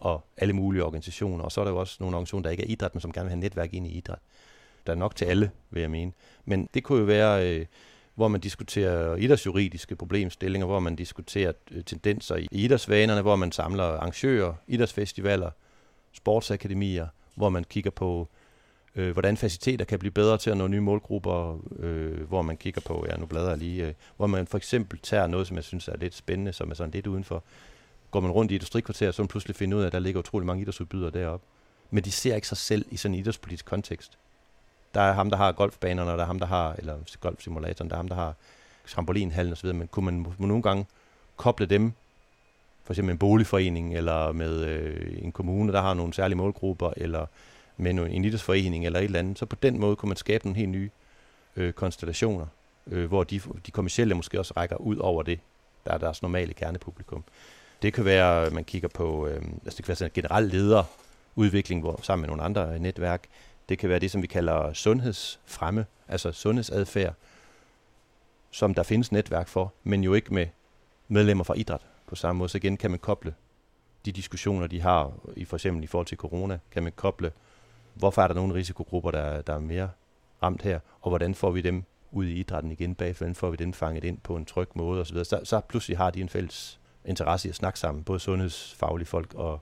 og 0.00 0.24
alle 0.36 0.52
mulige 0.52 0.84
organisationer. 0.84 1.44
Og 1.44 1.52
så 1.52 1.60
er 1.60 1.64
der 1.64 1.72
jo 1.72 1.78
også 1.78 1.96
nogle 2.00 2.16
organisationer, 2.16 2.42
der 2.42 2.50
ikke 2.50 2.62
er 2.62 2.68
idræt, 2.68 2.94
men 2.94 3.00
som 3.00 3.12
gerne 3.12 3.24
vil 3.24 3.30
have 3.30 3.40
netværk 3.40 3.74
ind 3.74 3.86
i 3.86 3.90
idræt. 3.90 4.18
Der 4.86 4.92
er 4.92 4.96
nok 4.96 5.16
til 5.16 5.24
alle, 5.24 5.50
vil 5.70 5.80
jeg 5.80 5.90
mene. 5.90 6.12
Men 6.44 6.68
det 6.74 6.84
kunne 6.84 6.98
jo 6.98 7.04
være, 7.04 7.48
øh, 7.48 7.66
hvor 8.14 8.28
man 8.28 8.40
diskuterer 8.40 9.16
idrætsjuridiske 9.16 9.96
problemstillinger, 9.96 10.66
hvor 10.66 10.80
man 10.80 10.96
diskuterer 10.96 11.52
øh, 11.70 11.84
tendenser 11.84 12.36
i 12.36 12.48
idrætsvanerne, 12.52 13.22
hvor 13.22 13.36
man 13.36 13.52
samler 13.52 13.84
arrangører, 13.84 14.54
idrætsfestivaler, 14.66 15.50
sportsakademier, 16.12 17.06
hvor 17.34 17.48
man 17.48 17.64
kigger 17.64 17.90
på, 17.90 18.28
øh, 18.96 19.12
hvordan 19.12 19.36
faciliteter 19.36 19.84
kan 19.84 19.98
blive 19.98 20.12
bedre 20.12 20.38
til 20.38 20.50
at 20.50 20.56
nå 20.56 20.66
nye 20.66 20.80
målgrupper, 20.80 21.60
øh, 21.78 22.28
hvor 22.28 22.42
man 22.42 22.56
kigger 22.56 22.80
på, 22.80 23.06
ja 23.08 23.16
nu 23.16 23.26
bladrer 23.26 23.48
jeg 23.48 23.58
lige, 23.58 23.86
øh, 23.86 23.94
hvor 24.16 24.26
man 24.26 24.46
for 24.46 24.56
eksempel 24.56 24.98
tager 24.98 25.26
noget, 25.26 25.46
som 25.46 25.56
jeg 25.56 25.64
synes 25.64 25.88
er 25.88 25.96
lidt 25.96 26.14
spændende, 26.14 26.52
som 26.52 26.70
er 26.70 26.74
sådan 26.74 26.90
lidt 26.90 27.06
udenfor. 27.06 27.44
Går 28.10 28.20
man 28.20 28.30
rundt 28.30 28.52
i 28.52 28.54
et 28.54 28.58
industrikvarter, 28.58 29.10
så 29.10 29.22
man 29.22 29.28
pludselig 29.28 29.56
finder 29.56 29.78
ud 29.78 29.82
af, 29.82 29.86
at 29.86 29.92
der 29.92 29.98
ligger 29.98 30.20
utrolig 30.20 30.46
mange 30.46 30.62
idrætsudbydere 30.62 31.10
deroppe. 31.10 31.46
Men 31.90 32.04
de 32.04 32.12
ser 32.12 32.34
ikke 32.34 32.48
sig 32.48 32.56
selv 32.56 32.84
i 32.90 32.96
sådan 32.96 33.14
en 33.14 33.20
idrætspolitisk 33.20 33.64
kontekst. 33.64 34.18
Der 34.94 35.00
er 35.00 35.12
ham, 35.12 35.30
der 35.30 35.36
har 35.36 35.52
golfbanerne, 35.52 36.10
og 36.10 36.18
der 36.18 36.22
er 36.22 36.26
ham, 36.26 36.38
der 36.38 36.46
har, 36.46 36.74
eller 36.78 36.96
golfsimulatoren, 37.20 37.90
der 37.90 37.96
er 37.96 37.98
ham, 37.98 38.08
der 38.08 38.14
har 38.14 38.34
trampolinhallen 38.86 39.52
osv., 39.52 39.74
men 39.74 39.88
kunne 39.88 40.04
man 40.04 40.26
nogle 40.38 40.62
gange 40.62 40.86
koble 41.36 41.66
dem, 41.66 41.92
for 42.84 42.92
eksempel 42.92 43.12
en 43.12 43.18
boligforening, 43.18 43.96
eller 43.96 44.32
med 44.32 44.64
øh, 44.64 45.18
en 45.22 45.32
kommune, 45.32 45.72
der 45.72 45.80
har 45.80 45.94
nogle 45.94 46.14
særlige 46.14 46.36
målgrupper, 46.36 46.92
eller 46.96 47.26
med 47.76 47.90
en 47.90 48.24
idrætsforening, 48.24 48.86
eller 48.86 48.98
et 48.98 49.04
eller 49.04 49.18
andet, 49.18 49.38
så 49.38 49.46
på 49.46 49.56
den 49.56 49.80
måde 49.80 49.96
kunne 49.96 50.08
man 50.08 50.16
skabe 50.16 50.44
nogle 50.44 50.58
helt 50.58 50.70
nye 50.70 50.90
øh, 51.56 51.72
konstellationer, 51.72 52.46
øh, 52.86 53.08
hvor 53.08 53.24
de, 53.24 53.40
de 53.66 53.70
kommersielle 53.70 54.14
måske 54.14 54.38
også 54.38 54.54
rækker 54.56 54.76
ud 54.76 54.96
over 54.96 55.22
det, 55.22 55.40
der 55.86 55.92
er 55.92 55.98
deres 55.98 56.22
normale 56.22 56.52
kernepublikum. 56.52 57.24
Det 57.82 57.92
kan 57.92 58.04
være, 58.04 58.46
at 58.46 58.52
man 58.52 58.64
kigger 58.64 58.88
på, 58.88 59.26
øh, 59.26 59.42
altså 59.64 59.76
det 59.76 59.84
kan 59.84 59.88
være 59.88 59.96
sådan 59.96 60.10
en 60.10 60.22
generel 60.22 60.44
lederudvikling 60.44 61.80
hvor, 61.80 62.00
sammen 62.02 62.22
med 62.22 62.28
nogle 62.28 62.42
andre 62.42 62.74
øh, 62.74 62.80
netværk. 62.80 63.24
Det 63.68 63.78
kan 63.78 63.88
være 63.88 63.98
det, 63.98 64.10
som 64.10 64.22
vi 64.22 64.26
kalder 64.26 64.72
sundhedsfremme, 64.72 65.86
altså 66.08 66.32
sundhedsadfærd, 66.32 67.14
som 68.50 68.74
der 68.74 68.82
findes 68.82 69.12
netværk 69.12 69.48
for, 69.48 69.72
men 69.84 70.04
jo 70.04 70.14
ikke 70.14 70.34
med 70.34 70.46
medlemmer 71.08 71.44
fra 71.44 71.54
idræt 71.54 71.80
på 72.06 72.14
samme 72.14 72.38
måde. 72.38 72.48
Så 72.48 72.58
igen 72.58 72.76
kan 72.76 72.90
man 72.90 72.98
koble 72.98 73.34
de 74.04 74.12
diskussioner, 74.12 74.66
de 74.66 74.80
har, 74.80 75.12
i 75.36 75.44
for 75.44 75.56
eksempel 75.56 75.84
i 75.84 75.86
forhold 75.86 76.06
til 76.06 76.18
corona, 76.18 76.58
kan 76.70 76.82
man 76.82 76.92
koble, 76.96 77.32
hvorfor 77.94 78.22
er 78.22 78.26
der 78.26 78.34
nogle 78.34 78.54
risikogrupper, 78.54 79.10
der, 79.10 79.42
der 79.42 79.54
er 79.54 79.58
mere 79.58 79.90
ramt 80.42 80.62
her, 80.62 80.80
og 81.00 81.10
hvordan 81.10 81.34
får 81.34 81.50
vi 81.50 81.60
dem 81.60 81.84
ud 82.12 82.26
i 82.26 82.32
idrætten 82.32 82.72
igen 82.72 82.94
bag, 82.94 83.14
hvordan 83.18 83.34
får 83.34 83.50
vi 83.50 83.56
dem 83.56 83.72
fanget 83.72 84.04
ind 84.04 84.18
på 84.18 84.36
en 84.36 84.44
tryg 84.44 84.68
måde 84.74 85.00
osv. 85.00 85.24
Så, 85.24 85.40
så 85.44 85.60
pludselig 85.60 85.96
har 85.96 86.10
de 86.10 86.20
en 86.20 86.28
fælles 86.28 86.79
interesse 87.04 87.48
i 87.48 87.50
at 87.50 87.54
snakke 87.54 87.78
sammen, 87.78 88.04
både 88.04 88.20
sundhedsfaglige 88.20 89.06
folk 89.06 89.34
og 89.34 89.60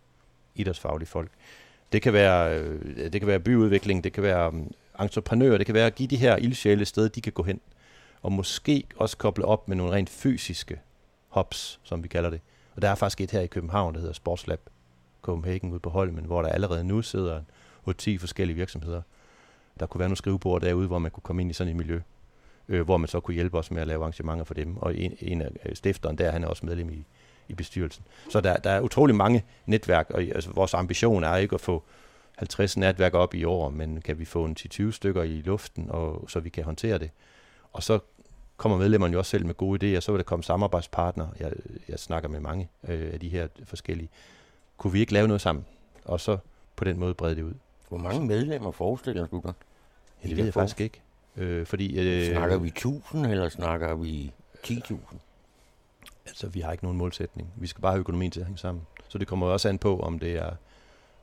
idrætsfaglige 0.55 1.09
folk. 1.09 1.31
Det 1.92 2.03
kan 2.03 2.12
være, 2.12 2.59
øh, 2.59 3.12
det 3.12 3.20
kan 3.20 3.27
være 3.27 3.40
byudvikling, 3.40 4.05
det 4.05 4.12
kan 4.12 4.22
være 4.22 4.48
um, 4.48 4.72
entreprenører, 5.01 5.59
det 5.59 5.66
kan 5.66 5.74
være 5.74 5.87
at 5.87 5.94
give 5.94 6.09
de 6.09 6.16
her 6.16 6.37
ildsjæle 6.37 6.83
et 6.83 6.88
sted, 6.88 7.09
de 7.09 7.20
kan 7.20 7.33
gå 7.33 7.42
hen. 7.42 7.61
Og 8.22 8.33
måske 8.33 8.85
også 8.96 9.16
koble 9.16 9.44
op 9.44 9.68
med 9.68 9.77
nogle 9.77 9.92
rent 9.92 10.11
fysiske 10.11 10.81
hops, 11.29 11.81
som 11.83 12.03
vi 12.03 12.09
kalder 12.09 12.31
det. 12.31 12.40
Og 12.74 12.83
der 12.83 12.88
er 12.88 12.94
faktisk 12.94 13.20
et 13.20 13.31
her 13.31 13.40
i 13.40 13.46
København, 13.46 13.94
der 13.94 14.01
hedder 14.01 14.14
Sportslab 14.14 14.61
Copenhagen 15.22 15.70
ude 15.70 15.81
på 15.81 15.90
Holmen, 15.90 16.24
hvor 16.24 16.42
der 16.42 16.48
allerede 16.48 16.85
nu 16.85 17.03
sidder 17.03 17.40
8-10 17.88 18.18
forskellige 18.18 18.57
virksomheder. 18.57 19.03
Der 19.81 19.87
kunne 19.87 19.98
være 19.98 20.09
nogle 20.09 20.16
skrivebord 20.16 20.61
derude, 20.61 20.87
hvor 20.87 20.98
man 20.98 21.11
kunne 21.11 21.22
komme 21.22 21.42
ind 21.42 21.51
i 21.51 21.55
sådan 21.55 21.70
et 21.70 21.77
miljø, 21.77 22.01
øh, 22.68 22.83
hvor 22.83 22.96
man 22.96 23.09
så 23.09 23.20
kunne 23.20 23.35
hjælpe 23.35 23.59
os 23.59 23.70
med 23.70 23.83
at 23.83 23.88
lave 23.88 24.01
arrangementer 24.01 24.44
for 24.44 24.55
dem. 24.55 24.77
Og 24.77 24.96
en, 24.96 25.16
en 25.20 25.42
af 25.42 25.51
øh, 25.64 25.77
stifteren 25.77 26.18
der, 26.18 26.31
han 26.31 26.44
er 26.44 26.48
også 26.48 26.66
medlem 26.66 26.90
i, 26.90 27.05
i 27.48 27.54
bestyrelsen. 27.54 28.04
Så 28.30 28.40
der, 28.40 28.56
der 28.56 28.70
er 28.70 28.80
utrolig 28.80 29.14
mange 29.16 29.44
netværk, 29.66 30.11
og 30.11 30.22
altså, 30.22 30.50
vores 30.50 30.74
ambition 30.74 31.24
er 31.24 31.37
ikke 31.37 31.54
at 31.54 31.61
få 31.61 31.82
50 32.37 32.76
netværk 32.76 33.14
op 33.14 33.34
i 33.34 33.44
år, 33.44 33.70
men 33.70 34.00
kan 34.00 34.18
vi 34.18 34.24
få 34.24 34.44
en 34.44 34.56
10-20 34.61 34.90
stykker 34.90 35.22
i 35.22 35.42
luften, 35.44 35.87
og 35.90 36.24
så 36.28 36.40
vi 36.40 36.48
kan 36.48 36.64
håndtere 36.64 36.98
det. 36.98 37.11
Og 37.72 37.82
så 37.82 37.98
kommer 38.56 38.78
medlemmerne 38.78 39.12
jo 39.12 39.18
også 39.18 39.30
selv 39.30 39.46
med 39.46 39.54
gode 39.54 39.96
idéer, 39.96 40.00
så 40.00 40.12
vil 40.12 40.18
der 40.18 40.24
komme 40.24 40.42
samarbejdspartnere. 40.42 41.30
Jeg, 41.40 41.52
jeg 41.88 41.98
snakker 41.98 42.28
med 42.28 42.40
mange 42.40 42.68
øh, 42.88 43.11
af 43.12 43.20
de 43.20 43.28
her 43.28 43.48
forskellige. 43.64 44.08
Kunne 44.76 44.92
vi 44.92 45.00
ikke 45.00 45.12
lave 45.12 45.28
noget 45.28 45.40
sammen? 45.40 45.64
Og 46.04 46.20
så 46.20 46.38
på 46.76 46.84
den 46.84 46.98
måde 46.98 47.14
brede 47.14 47.37
det 47.37 47.42
ud. 47.42 47.54
Hvor 47.88 47.98
mange 47.98 48.26
medlemmer 48.26 48.70
forestiller 48.70 49.26
du 49.26 49.40
dig? 49.44 49.52
Det 50.22 50.37
ved 50.37 50.44
jeg 50.44 50.54
faktisk 50.54 50.80
ikke. 50.80 51.00
Øh, 51.37 51.66
fordi, 51.66 51.98
øh, 51.98 52.30
snakker 52.30 52.58
vi 52.58 52.68
1000, 52.68 53.26
eller 53.26 53.48
snakker 53.48 53.94
vi 53.94 54.32
10.000? 54.66 54.96
Altså, 56.28 56.48
vi 56.48 56.60
har 56.60 56.72
ikke 56.72 56.84
nogen 56.84 56.98
målsætning. 56.98 57.48
Vi 57.56 57.66
skal 57.66 57.82
bare 57.82 57.92
have 57.92 58.00
økonomien 58.00 58.30
til 58.30 58.40
at 58.40 58.46
hænge 58.46 58.58
sammen. 58.58 58.86
Så 59.08 59.18
det 59.18 59.28
kommer 59.28 59.46
også 59.46 59.68
an 59.68 59.78
på, 59.78 60.00
om 60.00 60.18
det 60.18 60.32
er 60.36 60.50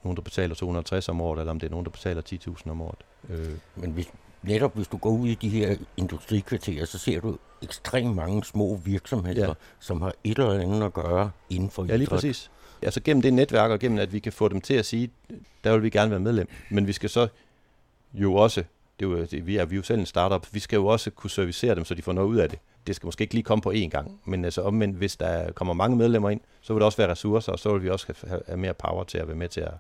nogen, 0.03 0.15
der 0.15 0.21
betaler 0.21 0.55
250 0.55 1.09
om 1.09 1.21
året, 1.21 1.39
eller 1.39 1.51
om 1.51 1.59
det 1.59 1.67
er 1.67 1.71
nogen, 1.71 1.85
der 1.85 1.91
betaler 1.91 2.21
10.000 2.21 2.69
om 2.69 2.81
året. 2.81 2.99
Øh. 3.29 3.49
Men 3.75 3.91
hvis, 3.91 4.07
netop 4.43 4.75
hvis 4.75 4.87
du 4.87 4.97
går 4.97 5.09
ud 5.09 5.27
i 5.27 5.35
de 5.35 5.49
her 5.49 5.75
industrikvarterer, 5.97 6.85
så 6.85 6.97
ser 6.97 7.19
du 7.19 7.37
ekstremt 7.61 8.15
mange 8.15 8.43
små 8.43 8.75
virksomheder, 8.75 9.47
ja. 9.47 9.53
som 9.79 10.01
har 10.01 10.13
et 10.23 10.37
eller 10.37 10.59
andet 10.59 10.83
at 10.83 10.93
gøre 10.93 11.31
inden 11.49 11.69
for 11.69 11.85
Ja, 11.85 11.95
lige 11.95 12.07
præcis. 12.07 12.51
Altså 12.81 13.01
gennem 13.01 13.21
det 13.21 13.33
netværk, 13.33 13.71
og 13.71 13.79
gennem 13.79 13.99
at 13.99 14.13
vi 14.13 14.19
kan 14.19 14.33
få 14.33 14.47
dem 14.47 14.61
til 14.61 14.73
at 14.73 14.85
sige, 14.85 15.09
der 15.63 15.73
vil 15.73 15.83
vi 15.83 15.89
gerne 15.89 16.11
være 16.11 16.19
medlem. 16.19 16.47
Men 16.69 16.87
vi 16.87 16.93
skal 16.93 17.09
så 17.09 17.27
jo 18.13 18.33
også, 18.33 18.63
det 18.99 19.05
er 19.05 19.09
jo, 19.09 19.25
det, 19.25 19.47
vi, 19.47 19.57
er, 19.57 19.65
vi 19.65 19.75
er 19.75 19.77
jo 19.77 19.83
selv 19.83 19.99
en 19.99 20.05
startup, 20.05 20.47
vi 20.51 20.59
skal 20.59 20.77
jo 20.77 20.85
også 20.85 21.11
kunne 21.11 21.29
servicere 21.29 21.75
dem, 21.75 21.85
så 21.85 21.95
de 21.95 22.01
får 22.01 22.13
noget 22.13 22.27
ud 22.27 22.37
af 22.37 22.49
det 22.49 22.59
det 22.87 22.95
skal 22.95 23.07
måske 23.07 23.21
ikke 23.21 23.33
lige 23.33 23.43
komme 23.43 23.61
på 23.61 23.71
én 23.71 23.89
gang, 23.89 24.19
men 24.25 24.45
altså 24.45 24.61
omvendt, 24.61 24.97
hvis 24.97 25.17
der 25.17 25.51
kommer 25.51 25.73
mange 25.73 25.97
medlemmer 25.97 26.29
ind, 26.29 26.41
så 26.61 26.73
vil 26.73 26.79
der 26.79 26.85
også 26.85 26.97
være 26.97 27.11
ressourcer, 27.11 27.51
og 27.51 27.59
så 27.59 27.73
vil 27.73 27.83
vi 27.83 27.89
også 27.89 28.13
have, 28.27 28.57
mere 28.57 28.73
power 28.73 29.03
til 29.03 29.17
at 29.17 29.27
være 29.27 29.37
med 29.37 29.49
til 29.49 29.61
at, 29.61 29.73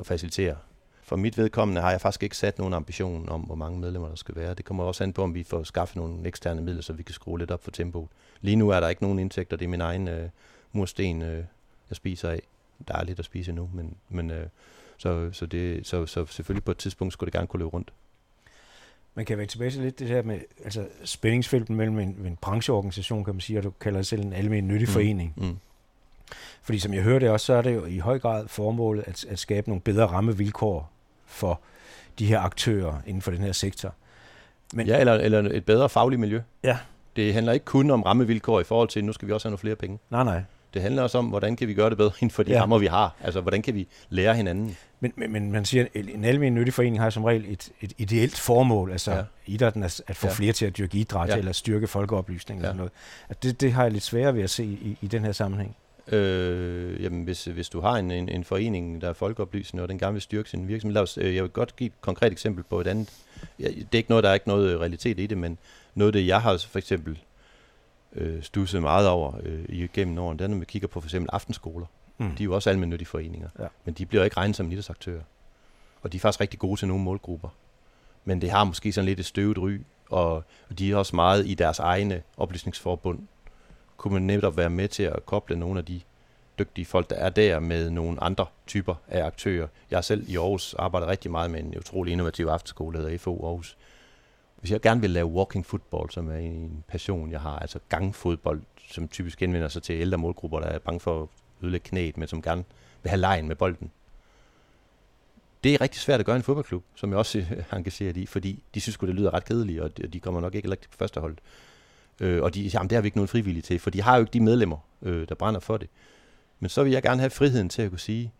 at 0.00 0.06
facilitere. 0.06 0.56
For 1.02 1.16
mit 1.16 1.38
vedkommende 1.38 1.80
har 1.80 1.90
jeg 1.90 2.00
faktisk 2.00 2.22
ikke 2.22 2.36
sat 2.36 2.58
nogen 2.58 2.74
ambition 2.74 3.28
om, 3.28 3.40
hvor 3.40 3.54
mange 3.54 3.80
medlemmer 3.80 4.08
der 4.08 4.16
skal 4.16 4.36
være. 4.36 4.54
Det 4.54 4.64
kommer 4.64 4.84
også 4.84 5.04
an 5.04 5.12
på, 5.12 5.22
om 5.22 5.34
vi 5.34 5.44
får 5.44 5.62
skaffet 5.62 5.96
nogle 5.96 6.28
eksterne 6.28 6.62
midler, 6.62 6.82
så 6.82 6.92
vi 6.92 7.02
kan 7.02 7.14
skrue 7.14 7.38
lidt 7.38 7.50
op 7.50 7.64
for 7.64 7.70
tempoet. 7.70 8.08
Lige 8.40 8.56
nu 8.56 8.68
er 8.68 8.80
der 8.80 8.88
ikke 8.88 9.02
nogen 9.02 9.18
indtægter, 9.18 9.56
det 9.56 9.64
er 9.64 9.68
min 9.68 9.80
egen 9.80 10.08
øh, 10.08 10.28
mursten, 10.72 11.22
øh, 11.22 11.44
jeg 11.90 11.96
spiser 11.96 12.30
af. 12.30 12.42
Der 12.88 12.94
er 12.96 13.04
lidt 13.04 13.18
at 13.18 13.24
spise 13.24 13.52
nu, 13.52 13.70
men, 13.74 13.96
men 14.08 14.30
øh, 14.30 14.46
så, 14.98 15.32
så, 15.32 15.46
det, 15.46 15.86
så, 15.86 16.06
så 16.06 16.26
selvfølgelig 16.26 16.64
på 16.64 16.70
et 16.70 16.78
tidspunkt 16.78 17.12
skulle 17.12 17.26
det 17.26 17.32
gerne 17.32 17.46
kunne 17.46 17.58
løbe 17.58 17.70
rundt. 17.70 17.92
Man 19.16 19.24
kan 19.24 19.38
være 19.38 19.46
tilbage 19.46 19.70
til 19.70 19.82
lidt 19.82 19.98
det 19.98 20.08
her 20.08 20.22
med 20.22 20.38
altså 20.64 20.86
spændingsfelten 21.04 21.76
mellem 21.76 21.98
en, 21.98 22.08
en 22.08 22.38
brancheorganisation, 22.40 23.24
kan 23.24 23.34
man 23.34 23.40
sige, 23.40 23.58
og 23.58 23.64
du 23.64 23.70
kalder 23.70 23.98
det 23.98 24.06
selv 24.06 24.22
en 24.22 24.32
almindelig 24.32 24.74
nyttig 24.74 24.88
mm. 24.88 24.92
forening. 24.92 25.32
Mm. 25.36 25.56
Fordi 26.62 26.78
som 26.78 26.94
jeg 26.94 27.02
hørte 27.02 27.32
også, 27.32 27.46
så 27.46 27.52
er 27.52 27.62
det 27.62 27.74
jo 27.74 27.84
i 27.84 27.98
høj 27.98 28.18
grad 28.18 28.48
formålet 28.48 29.04
at, 29.06 29.24
at 29.24 29.38
skabe 29.38 29.68
nogle 29.68 29.80
bedre 29.80 30.06
rammevilkår 30.06 30.90
for 31.26 31.60
de 32.18 32.26
her 32.26 32.40
aktører 32.40 33.00
inden 33.06 33.22
for 33.22 33.30
den 33.30 33.40
her 33.40 33.52
sektor. 33.52 33.94
Men, 34.74 34.86
ja, 34.86 35.00
eller, 35.00 35.12
eller 35.12 35.38
et 35.38 35.64
bedre 35.64 35.88
fagligt 35.88 36.20
miljø. 36.20 36.40
Ja. 36.64 36.78
Det 37.16 37.34
handler 37.34 37.52
ikke 37.52 37.64
kun 37.64 37.90
om 37.90 38.02
rammevilkår 38.02 38.60
i 38.60 38.64
forhold 38.64 38.88
til, 38.88 39.04
nu 39.04 39.12
skal 39.12 39.28
vi 39.28 39.32
også 39.32 39.48
have 39.48 39.50
nogle 39.50 39.58
flere 39.58 39.76
penge. 39.76 39.98
Nej, 40.10 40.24
nej. 40.24 40.42
Det 40.74 40.82
handler 40.82 41.02
også 41.02 41.18
om, 41.18 41.26
hvordan 41.26 41.56
kan 41.56 41.68
vi 41.68 41.74
gøre 41.74 41.90
det 41.90 41.98
bedre 41.98 42.12
inden 42.20 42.30
for 42.30 42.42
de 42.42 42.52
ja. 42.52 42.60
rammer, 42.60 42.78
vi 42.78 42.86
har. 42.86 43.14
Altså, 43.22 43.40
hvordan 43.40 43.62
kan 43.62 43.74
vi 43.74 43.88
lære 44.08 44.34
hinanden? 44.34 44.76
Men, 45.00 45.12
men, 45.16 45.32
men 45.32 45.52
man 45.52 45.64
siger, 45.64 45.84
at 45.84 45.88
en 45.94 46.24
almindelig 46.24 46.50
nyttig 46.50 46.74
forening 46.74 47.00
har 47.00 47.10
som 47.10 47.24
regel 47.24 47.44
et, 47.48 47.70
et 47.80 47.92
ideelt 47.98 48.38
formål, 48.38 48.90
altså 48.90 49.12
ja. 49.12 49.22
idrætten 49.46 49.82
at, 49.82 50.02
at 50.06 50.16
få 50.16 50.26
ja. 50.26 50.32
flere 50.32 50.52
til 50.52 50.66
at 50.66 50.78
dyrke 50.78 50.98
idræt, 50.98 51.28
ja. 51.28 51.36
eller 51.36 51.52
styrke 51.52 51.86
folkeoplysning, 51.86 52.60
ja. 52.60 52.62
eller 52.62 52.68
sådan 52.68 52.76
noget. 52.76 52.92
At 53.28 53.42
det, 53.42 53.60
det 53.60 53.72
har 53.72 53.82
jeg 53.82 53.92
lidt 53.92 54.04
sværere 54.04 54.34
ved 54.34 54.42
at 54.42 54.50
se 54.50 54.64
i, 54.64 54.98
i 55.00 55.06
den 55.06 55.24
her 55.24 55.32
sammenhæng. 55.32 55.76
Øh, 56.12 57.02
jamen, 57.02 57.24
hvis, 57.24 57.44
hvis 57.44 57.68
du 57.68 57.80
har 57.80 57.96
en, 57.96 58.10
en, 58.10 58.28
en 58.28 58.44
forening, 58.44 59.00
der 59.00 59.08
er 59.08 59.12
folkeoplysende, 59.12 59.82
og 59.82 59.88
den 59.88 59.98
gerne 59.98 60.12
vil 60.12 60.22
styrke 60.22 60.50
sin 60.50 60.68
virksomhed, 60.68 60.94
lad 60.94 61.02
os, 61.02 61.18
øh, 61.18 61.34
jeg 61.34 61.42
vil 61.42 61.50
godt 61.50 61.76
give 61.76 61.86
et 61.86 62.00
konkret 62.00 62.32
eksempel 62.32 62.64
på 62.64 62.80
et 62.80 62.86
andet. 62.86 63.08
Ja, 63.60 63.68
det 63.68 63.86
er 63.92 63.96
ikke 63.96 64.10
noget, 64.10 64.24
der 64.24 64.30
er 64.30 64.34
ikke 64.34 64.48
noget 64.48 64.80
realitet 64.80 65.20
i 65.20 65.26
det, 65.26 65.38
men 65.38 65.58
noget 65.94 66.14
det, 66.14 66.26
jeg 66.26 66.42
har 66.42 66.56
for 66.68 66.78
eksempel 66.78 67.18
øh, 68.16 68.42
stusset 68.42 68.82
meget 68.82 69.08
over 69.08 69.32
øh, 69.42 69.64
igennem 69.68 70.18
årene, 70.18 70.38
det 70.38 70.44
er, 70.44 70.48
når 70.48 70.58
vi 70.58 70.64
kigger 70.64 70.88
på 70.88 71.00
for 71.00 71.06
eksempel 71.06 71.30
aftenskoler. 71.32 71.86
Mm. 72.18 72.30
De 72.30 72.42
er 72.42 72.44
jo 72.44 72.54
også 72.54 72.70
almindelige 72.70 73.06
foreninger, 73.06 73.48
ja. 73.58 73.66
men 73.84 73.94
de 73.94 74.06
bliver 74.06 74.24
ikke 74.24 74.36
regnet 74.36 74.56
som 74.56 74.72
idrætsaktører. 74.72 75.22
Og 76.02 76.12
de 76.12 76.16
er 76.16 76.20
faktisk 76.20 76.40
rigtig 76.40 76.58
gode 76.58 76.80
til 76.80 76.88
nogle 76.88 77.04
målgrupper. 77.04 77.48
Men 78.24 78.40
det 78.40 78.50
har 78.50 78.64
måske 78.64 78.92
sådan 78.92 79.06
lidt 79.06 79.20
et 79.20 79.26
støvet 79.26 79.58
ry, 79.58 79.80
og 80.10 80.44
de 80.78 80.92
er 80.92 80.96
også 80.96 81.16
meget 81.16 81.46
i 81.46 81.54
deres 81.54 81.78
egne 81.78 82.22
oplysningsforbund. 82.36 83.18
Kunne 83.96 84.12
man 84.12 84.22
netop 84.22 84.56
være 84.56 84.70
med 84.70 84.88
til 84.88 85.02
at 85.02 85.26
koble 85.26 85.56
nogle 85.56 85.78
af 85.78 85.84
de 85.84 86.00
dygtige 86.58 86.84
folk, 86.84 87.10
der 87.10 87.16
er 87.16 87.30
der 87.30 87.60
med 87.60 87.90
nogle 87.90 88.22
andre 88.22 88.46
typer 88.66 88.94
af 89.08 89.26
aktører. 89.26 89.66
Jeg 89.90 90.04
selv 90.04 90.28
i 90.28 90.36
Aarhus 90.36 90.74
arbejdet 90.74 91.08
rigtig 91.08 91.30
meget 91.30 91.50
med 91.50 91.60
en 91.60 91.78
utrolig 91.78 92.12
innovativ 92.12 92.46
aftenskole, 92.46 92.98
der 92.98 93.02
hedder 93.02 93.18
FO 93.18 93.46
Aarhus, 93.46 93.76
hvis 94.66 94.72
jeg 94.72 94.80
gerne 94.80 95.00
vil 95.00 95.10
lave 95.10 95.26
walking 95.26 95.66
football, 95.66 96.10
som 96.10 96.30
er 96.30 96.36
en 96.36 96.84
passion, 96.88 97.30
jeg 97.30 97.40
har, 97.40 97.58
altså 97.58 97.78
gangfodbold, 97.88 98.62
som 98.88 99.08
typisk 99.08 99.42
indvender 99.42 99.68
sig 99.68 99.82
til 99.82 100.00
ældre 100.00 100.18
målgrupper, 100.18 100.60
der 100.60 100.66
er 100.66 100.78
bange 100.78 101.00
for 101.00 101.22
at 101.22 101.28
ødelægge 101.62 101.88
knæet, 101.88 102.16
men 102.16 102.28
som 102.28 102.42
gerne 102.42 102.64
vil 103.02 103.10
have 103.10 103.20
lejen 103.20 103.48
med 103.48 103.56
bolden. 103.56 103.90
Det 105.64 105.74
er 105.74 105.80
rigtig 105.80 106.00
svært 106.00 106.20
at 106.20 106.26
gøre 106.26 106.36
i 106.36 106.38
en 106.38 106.42
fodboldklub, 106.42 106.84
som 106.94 107.10
jeg 107.10 107.18
også 107.18 107.38
øh, 107.38 107.52
er 107.70 107.76
engageret 107.76 108.16
i, 108.16 108.26
fordi 108.26 108.62
de 108.74 108.80
synes 108.80 108.96
det 108.96 109.08
lyder 109.08 109.34
ret 109.34 109.44
kedeligt, 109.44 109.80
og 109.80 110.12
de, 110.12 110.20
kommer 110.20 110.40
nok 110.40 110.54
ikke 110.54 110.70
rigtig 110.70 110.90
på 110.90 110.96
første 110.98 111.20
hold. 111.20 111.36
Øh, 112.20 112.42
og 112.42 112.54
de, 112.54 112.62
jamen, 112.62 112.90
det 112.90 112.96
har 112.96 113.02
vi 113.02 113.06
ikke 113.06 113.18
nogen 113.18 113.28
frivillige 113.28 113.62
til, 113.62 113.78
for 113.78 113.90
de 113.90 114.02
har 114.02 114.16
jo 114.16 114.20
ikke 114.20 114.32
de 114.32 114.40
medlemmer, 114.40 114.78
øh, 115.02 115.28
der 115.28 115.34
brænder 115.34 115.60
for 115.60 115.76
det. 115.76 115.88
Men 116.60 116.68
så 116.68 116.82
vil 116.82 116.92
jeg 116.92 117.02
gerne 117.02 117.20
have 117.20 117.30
friheden 117.30 117.68
til 117.68 117.82
at 117.82 117.90
kunne 117.90 117.98
sige, 117.98 118.32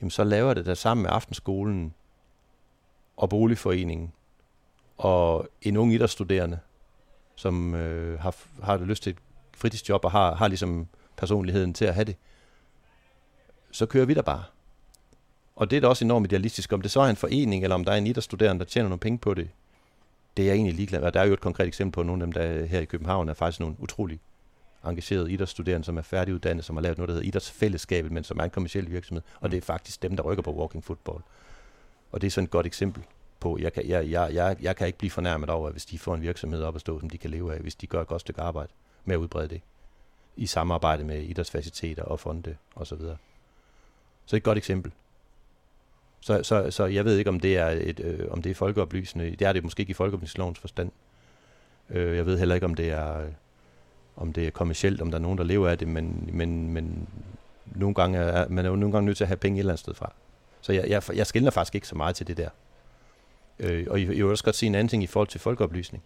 jamen 0.00 0.10
så 0.10 0.24
laver 0.24 0.46
jeg 0.46 0.56
det 0.56 0.66
der 0.66 0.74
sammen 0.74 1.02
med 1.02 1.10
aftenskolen 1.12 1.94
og 3.16 3.28
boligforeningen, 3.30 4.12
og 4.98 5.48
en 5.62 5.76
ung 5.76 5.92
idrætsstuderende, 5.92 6.58
som 7.36 7.74
øh, 7.74 8.20
har, 8.20 8.36
har 8.62 8.76
lyst 8.76 9.02
til 9.02 9.10
et 9.10 9.18
fritidsjob 9.56 10.04
og 10.04 10.10
har, 10.10 10.34
har 10.34 10.48
ligesom 10.48 10.86
personligheden 11.16 11.74
til 11.74 11.84
at 11.84 11.94
have 11.94 12.04
det, 12.04 12.16
så 13.70 13.86
kører 13.86 14.06
vi 14.06 14.14
der 14.14 14.22
bare. 14.22 14.44
Og 15.56 15.70
det 15.70 15.76
er 15.76 15.80
da 15.80 15.86
også 15.86 16.04
enormt 16.04 16.26
idealistisk. 16.26 16.72
Om 16.72 16.82
det 16.82 16.90
så 16.90 17.00
er 17.00 17.10
en 17.10 17.16
forening, 17.16 17.62
eller 17.62 17.74
om 17.74 17.84
der 17.84 17.92
er 17.92 17.96
en 17.96 18.06
idrætsstuderende, 18.06 18.64
der 18.64 18.70
tjener 18.70 18.88
nogle 18.88 19.00
penge 19.00 19.18
på 19.18 19.34
det, 19.34 19.48
det 20.36 20.42
er 20.42 20.46
jeg 20.46 20.54
egentlig 20.54 20.74
ligeglad 20.74 21.00
med. 21.00 21.12
Der 21.12 21.20
er 21.20 21.24
jo 21.24 21.32
et 21.32 21.40
konkret 21.40 21.66
eksempel 21.66 21.92
på, 21.92 22.02
nogle 22.02 22.22
af 22.22 22.26
dem, 22.26 22.32
der 22.32 22.66
her 22.66 22.80
i 22.80 22.84
København 22.84 23.28
er 23.28 23.34
faktisk 23.34 23.60
nogle 23.60 23.76
utrolig 23.78 24.20
engagerede 24.84 25.32
idrætsstuderende, 25.32 25.84
som 25.84 25.98
er 25.98 26.02
færdiguddannet, 26.02 26.64
som 26.64 26.76
har 26.76 26.82
lavet 26.82 26.98
noget, 26.98 27.08
der 27.08 27.14
hedder 27.14 27.28
idrætsfællesskabet, 27.28 28.12
men 28.12 28.24
som 28.24 28.38
er 28.38 28.44
en 28.44 28.50
kommersiel 28.50 28.90
virksomhed. 28.90 29.22
Og 29.40 29.50
det 29.50 29.56
er 29.56 29.60
faktisk 29.60 30.02
dem, 30.02 30.16
der 30.16 30.22
rykker 30.22 30.42
på 30.42 30.54
walking 30.54 30.84
football. 30.84 31.22
Og 32.12 32.20
det 32.20 32.26
er 32.26 32.30
sådan 32.30 32.44
et 32.44 32.50
godt 32.50 32.66
eksempel 32.66 33.02
på. 33.44 33.58
Jeg 33.60 33.72
kan, 33.72 33.88
jeg, 33.88 34.10
jeg, 34.10 34.34
jeg, 34.34 34.56
jeg 34.60 34.76
kan 34.76 34.86
ikke 34.86 34.98
blive 34.98 35.10
fornærmet 35.10 35.50
over, 35.50 35.70
hvis 35.70 35.86
de 35.86 35.98
får 35.98 36.14
en 36.14 36.22
virksomhed 36.22 36.62
op 36.62 36.74
at 36.74 36.80
stå, 36.80 37.00
som 37.00 37.10
de 37.10 37.18
kan 37.18 37.30
leve 37.30 37.54
af, 37.54 37.60
hvis 37.60 37.74
de 37.74 37.86
gør 37.86 38.00
et 38.00 38.06
godt 38.06 38.20
stykke 38.20 38.40
arbejde 38.40 38.72
med 39.04 39.14
at 39.14 39.18
udbrede 39.18 39.48
det 39.48 39.60
i 40.36 40.46
samarbejde 40.46 41.04
med 41.04 41.22
idrætsfaciliteter 41.22 42.02
og 42.02 42.20
fonde 42.20 42.56
osv. 42.76 42.84
Så, 42.84 42.94
videre. 42.94 43.16
så 44.26 44.36
et 44.36 44.42
godt 44.42 44.58
eksempel. 44.58 44.92
Så, 46.20 46.42
så, 46.42 46.70
så 46.70 46.86
jeg 46.86 47.04
ved 47.04 47.18
ikke, 47.18 47.30
om 47.30 47.40
det 47.40 47.56
er, 47.56 47.66
et, 47.66 48.00
øh, 48.00 48.26
om 48.30 48.42
det 48.42 48.50
er 48.50 48.54
folkeoplysende. 48.54 49.30
Det 49.30 49.42
er 49.42 49.52
det 49.52 49.64
måske 49.64 49.80
ikke 49.80 49.90
i 49.90 49.94
folkeoplysningslovens 49.94 50.58
forstand. 50.58 50.90
Øh, 51.90 52.16
jeg 52.16 52.26
ved 52.26 52.38
heller 52.38 52.54
ikke, 52.54 52.66
om 52.66 52.74
det 52.74 52.90
er, 52.90 53.20
øh, 53.20 53.32
om 54.16 54.32
det 54.32 54.46
er 54.46 54.50
kommercielt, 54.50 55.00
om 55.00 55.10
der 55.10 55.18
er 55.18 55.22
nogen, 55.22 55.38
der 55.38 55.44
lever 55.44 55.68
af 55.68 55.78
det, 55.78 55.88
men, 55.88 56.28
men, 56.32 56.72
men 56.72 57.08
nogle 57.66 57.94
gange 57.94 58.18
er 58.18 58.48
man 58.48 58.64
er 58.64 58.70
jo 58.70 58.76
nogle 58.76 58.92
gange 58.92 59.06
nødt 59.06 59.16
til 59.16 59.24
at 59.24 59.28
have 59.28 59.36
penge 59.36 59.56
et 59.56 59.60
eller 59.60 59.72
andet 59.72 59.80
sted 59.80 59.94
fra. 59.94 60.12
Så 60.60 60.72
jeg, 60.72 60.88
jeg, 60.88 61.02
jeg 61.14 61.26
skiller 61.26 61.50
faktisk 61.50 61.74
ikke 61.74 61.88
så 61.88 61.96
meget 61.96 62.16
til 62.16 62.26
det 62.26 62.36
der. 62.36 62.48
Øh, 63.58 63.86
og 63.90 64.00
jeg 64.00 64.08
vil 64.08 64.24
også 64.24 64.44
godt 64.44 64.56
sige 64.56 64.66
en 64.66 64.74
anden 64.74 64.88
ting 64.88 65.02
i 65.02 65.06
forhold 65.06 65.28
til 65.28 65.40
folkeoplysning. 65.40 66.02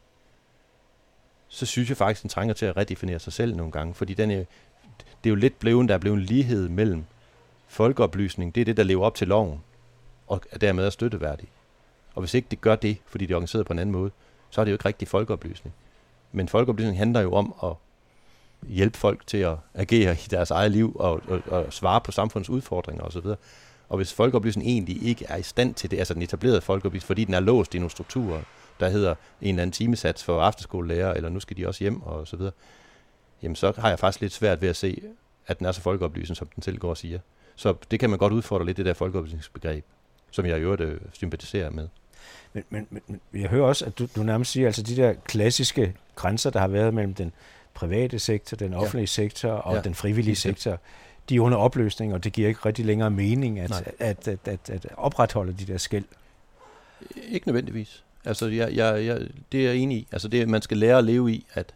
Så 1.48 1.66
synes 1.66 1.88
jeg 1.88 1.96
faktisk, 1.96 2.22
den 2.22 2.30
trænger 2.30 2.54
til 2.54 2.66
at 2.66 2.76
redefinere 2.76 3.18
sig 3.18 3.32
selv 3.32 3.56
nogle 3.56 3.72
gange, 3.72 3.94
fordi 3.94 4.14
den 4.14 4.30
er, 4.30 4.44
det 4.98 5.24
er 5.24 5.30
jo 5.30 5.34
lidt 5.34 5.58
blevet, 5.58 5.88
der 5.88 5.94
er 5.94 5.98
blevet 5.98 6.16
en 6.16 6.22
lighed 6.22 6.68
mellem 6.68 7.04
folkeoplysning, 7.68 8.54
det 8.54 8.60
er 8.60 8.64
det, 8.64 8.76
der 8.76 8.82
lever 8.82 9.04
op 9.04 9.14
til 9.14 9.28
loven, 9.28 9.60
og 10.26 10.42
dermed 10.60 10.86
er 10.86 10.90
støtteværdig. 10.90 11.48
Og 12.14 12.22
hvis 12.22 12.34
ikke 12.34 12.48
det 12.50 12.60
gør 12.60 12.76
det, 12.76 12.96
fordi 13.06 13.26
det 13.26 13.32
er 13.32 13.36
organiseret 13.36 13.66
på 13.66 13.72
en 13.72 13.78
anden 13.78 13.92
måde, 13.92 14.10
så 14.50 14.60
er 14.60 14.64
det 14.64 14.72
jo 14.72 14.74
ikke 14.74 14.84
rigtig 14.84 15.08
folkeoplysning. 15.08 15.74
Men 16.32 16.48
folkeoplysning 16.48 16.98
handler 16.98 17.20
jo 17.20 17.32
om 17.32 17.54
at 17.62 17.72
hjælpe 18.68 18.98
folk 18.98 19.26
til 19.26 19.38
at 19.38 19.56
agere 19.74 20.12
i 20.12 20.26
deres 20.30 20.50
eget 20.50 20.70
liv 20.70 20.96
og, 20.98 21.22
og, 21.28 21.42
og 21.46 21.72
svare 21.72 22.00
på 22.00 22.12
samfundets 22.12 22.50
udfordringer 22.50 23.04
osv. 23.04 23.26
Og 23.88 23.96
hvis 23.96 24.12
folkeoplysningen 24.12 24.72
egentlig 24.72 25.08
ikke 25.08 25.24
er 25.28 25.36
i 25.36 25.42
stand 25.42 25.74
til 25.74 25.90
det, 25.90 25.98
altså 25.98 26.14
den 26.14 26.22
etablerede 26.22 26.60
folkeoplysning, 26.60 27.06
fordi 27.06 27.24
den 27.24 27.34
er 27.34 27.40
låst 27.40 27.74
i 27.74 27.78
nogle 27.78 27.90
strukturer, 27.90 28.42
der 28.80 28.88
hedder 28.88 29.14
en 29.40 29.48
eller 29.48 29.62
anden 29.62 29.72
timesats 29.72 30.24
for 30.24 30.40
afterskolelærer, 30.40 31.14
eller 31.14 31.28
nu 31.28 31.40
skal 31.40 31.56
de 31.56 31.68
også 31.68 31.84
hjem 31.84 32.02
og 32.02 32.28
så 32.28 32.36
videre, 32.36 32.52
jamen 33.42 33.56
så 33.56 33.72
har 33.78 33.88
jeg 33.88 33.98
faktisk 33.98 34.20
lidt 34.20 34.32
svært 34.32 34.62
ved 34.62 34.68
at 34.68 34.76
se, 34.76 35.02
at 35.46 35.58
den 35.58 35.66
er 35.66 35.72
så 35.72 35.80
folkeoplysende, 35.80 36.38
som 36.38 36.48
den 36.54 36.62
selv 36.62 36.78
går 36.78 36.90
og 36.90 36.96
siger. 36.96 37.18
Så 37.56 37.74
det 37.90 38.00
kan 38.00 38.10
man 38.10 38.18
godt 38.18 38.32
udfordre 38.32 38.66
lidt, 38.66 38.76
det 38.76 38.86
der 38.86 38.94
folkeoplysningsbegreb, 38.94 39.84
som 40.30 40.46
jeg 40.46 40.58
i 40.58 40.60
øvrigt 40.60 40.82
øh, 40.82 41.00
sympatiserer 41.12 41.70
med. 41.70 41.88
Men, 42.52 42.64
men, 42.70 42.86
men 42.90 43.20
jeg 43.34 43.48
hører 43.48 43.64
også, 43.64 43.84
at 43.84 43.98
du, 43.98 44.08
du 44.16 44.22
nærmest 44.22 44.52
siger, 44.52 44.66
altså 44.66 44.82
de 44.82 44.96
der 44.96 45.12
klassiske 45.12 45.94
grænser, 46.14 46.50
der 46.50 46.60
har 46.60 46.68
været 46.68 46.94
mellem 46.94 47.14
den 47.14 47.32
private 47.74 48.18
sektor, 48.18 48.56
den 48.56 48.74
offentlige 48.74 49.02
ja. 49.02 49.06
sektor 49.06 49.50
og 49.50 49.74
ja. 49.74 49.80
den 49.80 49.94
frivillige 49.94 50.36
sektor, 50.36 50.78
de 51.28 51.36
er 51.36 51.40
under 51.40 51.58
opløsning, 51.58 52.14
og 52.14 52.24
det 52.24 52.32
giver 52.32 52.48
ikke 52.48 52.60
rigtig 52.66 52.84
længere 52.84 53.10
mening 53.10 53.60
at, 53.60 53.94
at, 53.98 54.28
at, 54.28 54.38
at, 54.48 54.70
at 54.70 54.86
opretholde 54.96 55.52
de 55.52 55.72
der 55.72 55.78
skæld. 55.78 56.04
Ikke 57.28 57.48
nødvendigvis. 57.48 58.04
Altså, 58.24 58.46
jeg, 58.46 58.74
jeg, 58.74 59.06
jeg, 59.06 59.20
det 59.52 59.60
er 59.60 59.64
jeg 59.64 59.76
enig 59.76 59.98
i. 59.98 60.06
Altså, 60.12 60.28
det, 60.28 60.48
man 60.48 60.62
skal 60.62 60.76
lære 60.76 60.98
at 60.98 61.04
leve 61.04 61.32
i, 61.32 61.46
at, 61.54 61.74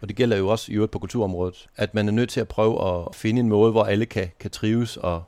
og 0.00 0.08
det 0.08 0.16
gælder 0.16 0.36
jo 0.36 0.48
også 0.48 0.72
i 0.72 0.74
øvrigt 0.74 0.92
på 0.92 0.98
kulturområdet, 0.98 1.68
at 1.76 1.94
man 1.94 2.08
er 2.08 2.12
nødt 2.12 2.30
til 2.30 2.40
at 2.40 2.48
prøve 2.48 2.88
at 2.88 3.14
finde 3.14 3.40
en 3.40 3.48
måde, 3.48 3.72
hvor 3.72 3.84
alle 3.84 4.06
kan, 4.06 4.28
kan 4.40 4.50
trives 4.50 4.96
og, 4.96 5.22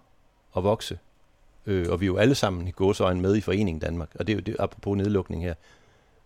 og 0.53 0.65
vokse. 0.65 0.99
Øh, 1.67 1.87
og 1.91 2.01
vi 2.01 2.05
er 2.05 2.09
jo 2.09 2.17
alle 2.17 2.35
sammen 2.35 2.69
i 2.69 2.71
gåsøjne 2.71 3.21
med 3.21 3.37
i 3.37 3.41
Foreningen 3.41 3.81
Danmark, 3.81 4.09
og 4.15 4.27
det 4.27 4.33
er 4.33 4.37
jo 4.37 4.41
det, 4.41 4.57
apropos 4.59 4.97
nedlukning 4.97 5.43
her, 5.43 5.55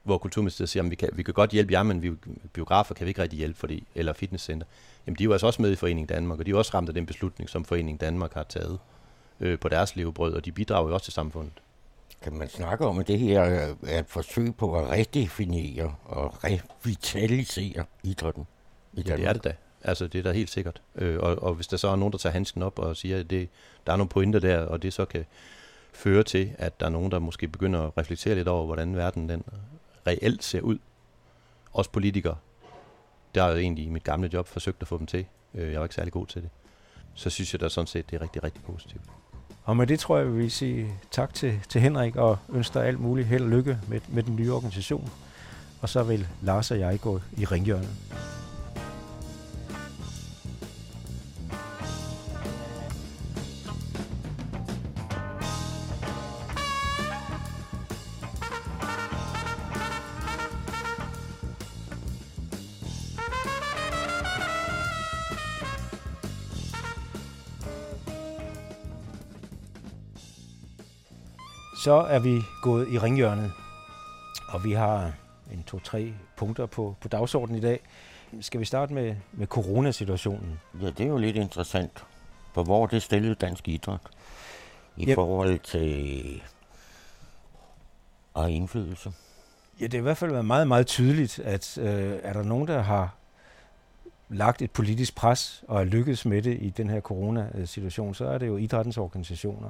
hvor 0.07 0.19
Kulturministeriet 0.19 0.69
siger, 0.69 0.83
at 0.83 0.91
vi 0.91 0.95
kan, 0.95 1.09
vi 1.13 1.23
kan 1.23 1.35
godt 1.35 1.51
hjælpe 1.51 1.73
jer, 1.73 1.83
men 1.83 2.03
vi, 2.03 2.11
biografer 2.53 2.95
kan 2.95 3.07
vi 3.07 3.11
ikke 3.11 3.23
rigtig 3.23 3.39
hjælpe, 3.39 3.59
fordi, 3.59 3.87
eller 3.95 4.13
fitnesscenter. 4.13 4.67
Jamen, 5.07 5.19
de 5.19 5.23
er 5.23 5.25
jo 5.25 5.33
altså 5.33 5.47
også 5.47 5.63
med 5.63 5.73
i 5.73 5.77
Foreningen 5.77 6.07
Danmark, 6.07 6.39
og 6.39 6.47
de 6.47 6.51
er 6.51 6.57
også 6.57 6.71
ramt 6.75 6.89
af 6.89 6.95
den 6.95 7.07
beslutning, 7.07 7.51
som 7.51 7.65
Foreningen 7.65 7.97
Danmark 7.97 8.35
har 8.35 8.43
taget 8.43 8.79
øh, 9.41 9.59
på 9.59 9.69
deres 9.69 9.97
levebrød, 9.97 10.35
og 10.35 10.45
de 10.45 10.53
bidrager 10.53 10.89
jo 10.89 10.95
også 10.95 11.05
til 11.05 11.13
samfundet. 11.13 11.53
Kan 12.23 12.33
man 12.33 12.49
snakke 12.49 12.87
om, 12.87 12.99
at 12.99 13.09
det 13.09 13.19
her 13.19 13.41
er 13.87 13.99
et 13.99 14.07
forsøg 14.09 14.55
på 14.57 14.79
at 14.79 14.91
redefinere 14.91 15.95
og 16.05 16.45
revitalisere 16.45 17.85
idrætten 18.03 18.47
i 18.93 19.03
Danmark? 19.03 19.19
Ja, 19.21 19.23
det 19.23 19.29
er 19.29 19.33
det 19.33 19.45
da. 19.45 19.53
Altså, 19.83 20.07
det 20.07 20.19
er 20.19 20.23
da 20.23 20.33
helt 20.33 20.51
sikkert. 20.51 20.83
Øh, 20.95 21.19
og, 21.19 21.43
og 21.43 21.55
hvis 21.55 21.67
der 21.67 21.77
så 21.77 21.89
er 21.89 21.97
nogen, 21.97 22.13
der 22.13 22.19
tager 22.19 22.33
handsken 22.33 22.63
op 22.63 22.79
og 22.79 22.97
siger, 22.97 23.21
at 23.21 23.31
det, 23.31 23.49
der 23.87 23.93
er 23.93 23.97
nogle 23.97 24.09
pointer 24.09 24.41
der, 24.41 24.59
og 24.59 24.83
det 24.83 24.93
så 24.93 25.05
kan 25.05 25.25
føre 25.93 26.23
til, 26.23 26.51
at 26.59 26.81
der 26.81 26.87
er 26.87 26.91
nogen, 26.91 27.11
der 27.11 27.19
måske 27.19 27.49
begynder 27.49 27.81
at 27.81 27.93
reflektere 27.99 28.35
lidt 28.35 28.49
over, 28.49 28.67
hvordan 28.67 28.97
verden 28.97 29.29
den 29.29 29.43
reelt 30.07 30.45
ser 30.45 30.61
ud. 30.61 30.79
Også 31.73 31.91
politikere. 31.91 32.37
Der 33.35 33.43
har 33.43 33.51
jeg 33.51 33.59
egentlig 33.59 33.85
i 33.85 33.89
mit 33.89 34.05
gamle 34.05 34.31
job 34.33 34.47
forsøgt 34.47 34.83
at 34.83 34.89
få 34.89 34.99
dem 34.99 35.07
til. 35.07 35.27
Øh, 35.55 35.73
jeg 35.73 35.81
var 35.81 35.85
ikke 35.85 35.95
særlig 35.95 36.13
god 36.13 36.27
til 36.27 36.43
det. 36.43 36.51
Så 37.15 37.31
synes 37.31 37.53
jeg 37.53 37.61
da 37.61 37.69
sådan 37.69 37.87
set, 37.87 38.11
det 38.11 38.17
er 38.17 38.23
rigtig, 38.23 38.45
rigtig 38.45 38.63
positivt. 38.63 39.03
Og 39.65 39.77
med 39.77 39.87
det 39.87 40.01
tror 40.01 40.19
jeg, 40.19 40.27
vi 40.27 40.37
vil 40.37 40.51
sige 40.51 40.93
tak 41.11 41.35
til, 41.35 41.61
til 41.69 41.81
Henrik 41.81 42.17
og 42.17 42.39
ønsker 42.49 42.81
alt 42.81 43.01
muligt 43.01 43.29
held 43.29 43.43
og 43.43 43.49
lykke 43.49 43.79
med, 43.89 44.01
med 44.09 44.23
den 44.23 44.37
nye 44.37 44.53
organisation. 44.53 45.11
Og 45.81 45.89
så 45.89 46.03
vil 46.03 46.27
Lars 46.43 46.71
og 46.71 46.79
jeg 46.79 47.01
gå 47.01 47.21
i 47.37 47.45
ringhjørnet. 47.45 47.97
Så 71.77 71.93
er 71.93 72.19
vi 72.19 72.43
gået 72.63 72.89
i 72.89 72.99
ringhjørnet, 72.99 73.53
og 74.49 74.65
vi 74.65 74.73
har 74.73 75.13
en 75.53 75.63
to-tre 75.63 76.13
punkter 76.37 76.67
på, 76.67 76.95
på 77.01 77.09
dagsordenen 77.09 77.59
i 77.59 77.61
dag. 77.63 77.81
skal 78.41 78.61
vi 78.61 78.65
starte 78.65 78.95
med, 78.95 79.17
med 79.33 79.47
coronasituationen? 79.47 80.61
Ja, 80.83 80.87
det 80.87 81.01
er 81.01 81.07
jo 81.09 81.17
lidt 81.17 81.37
interessant. 81.37 82.05
For 82.55 82.63
hvor 82.65 82.87
det 82.87 83.03
stillet 83.03 83.41
dansk 83.41 83.69
idræt? 83.69 84.01
I 84.97 85.07
Yep. 85.09 85.15
forhold 85.15 85.59
til 85.59 86.43
og 88.35 88.51
indflydelse? 88.51 89.13
Ja, 89.81 89.85
det 89.85 89.95
er 89.95 89.99
i 89.99 90.03
hvert 90.03 90.17
fald 90.17 90.31
været 90.31 90.45
meget, 90.45 90.69
meget 90.69 90.87
tydeligt, 90.87 91.39
at 91.39 91.79
øh, 91.79 92.19
er 92.23 92.33
der 92.33 92.43
nogen, 92.43 92.69
der 92.69 92.83
har 92.83 93.15
lagt 94.29 94.63
et 94.63 94.71
politisk 94.71 95.17
pres 95.17 95.65
og 95.69 95.81
er 95.81 95.85
lykkedes 95.85 96.25
med 96.27 96.43
det 96.43 96.59
i 96.61 96.71
den 96.71 96.91
her 96.91 97.01
coronasituation, 97.01 98.15
så 98.15 98.27
er 98.27 98.39
det 98.39 98.47
jo 98.47 98.57
idrættens 98.57 98.99
organisationer. 98.99 99.69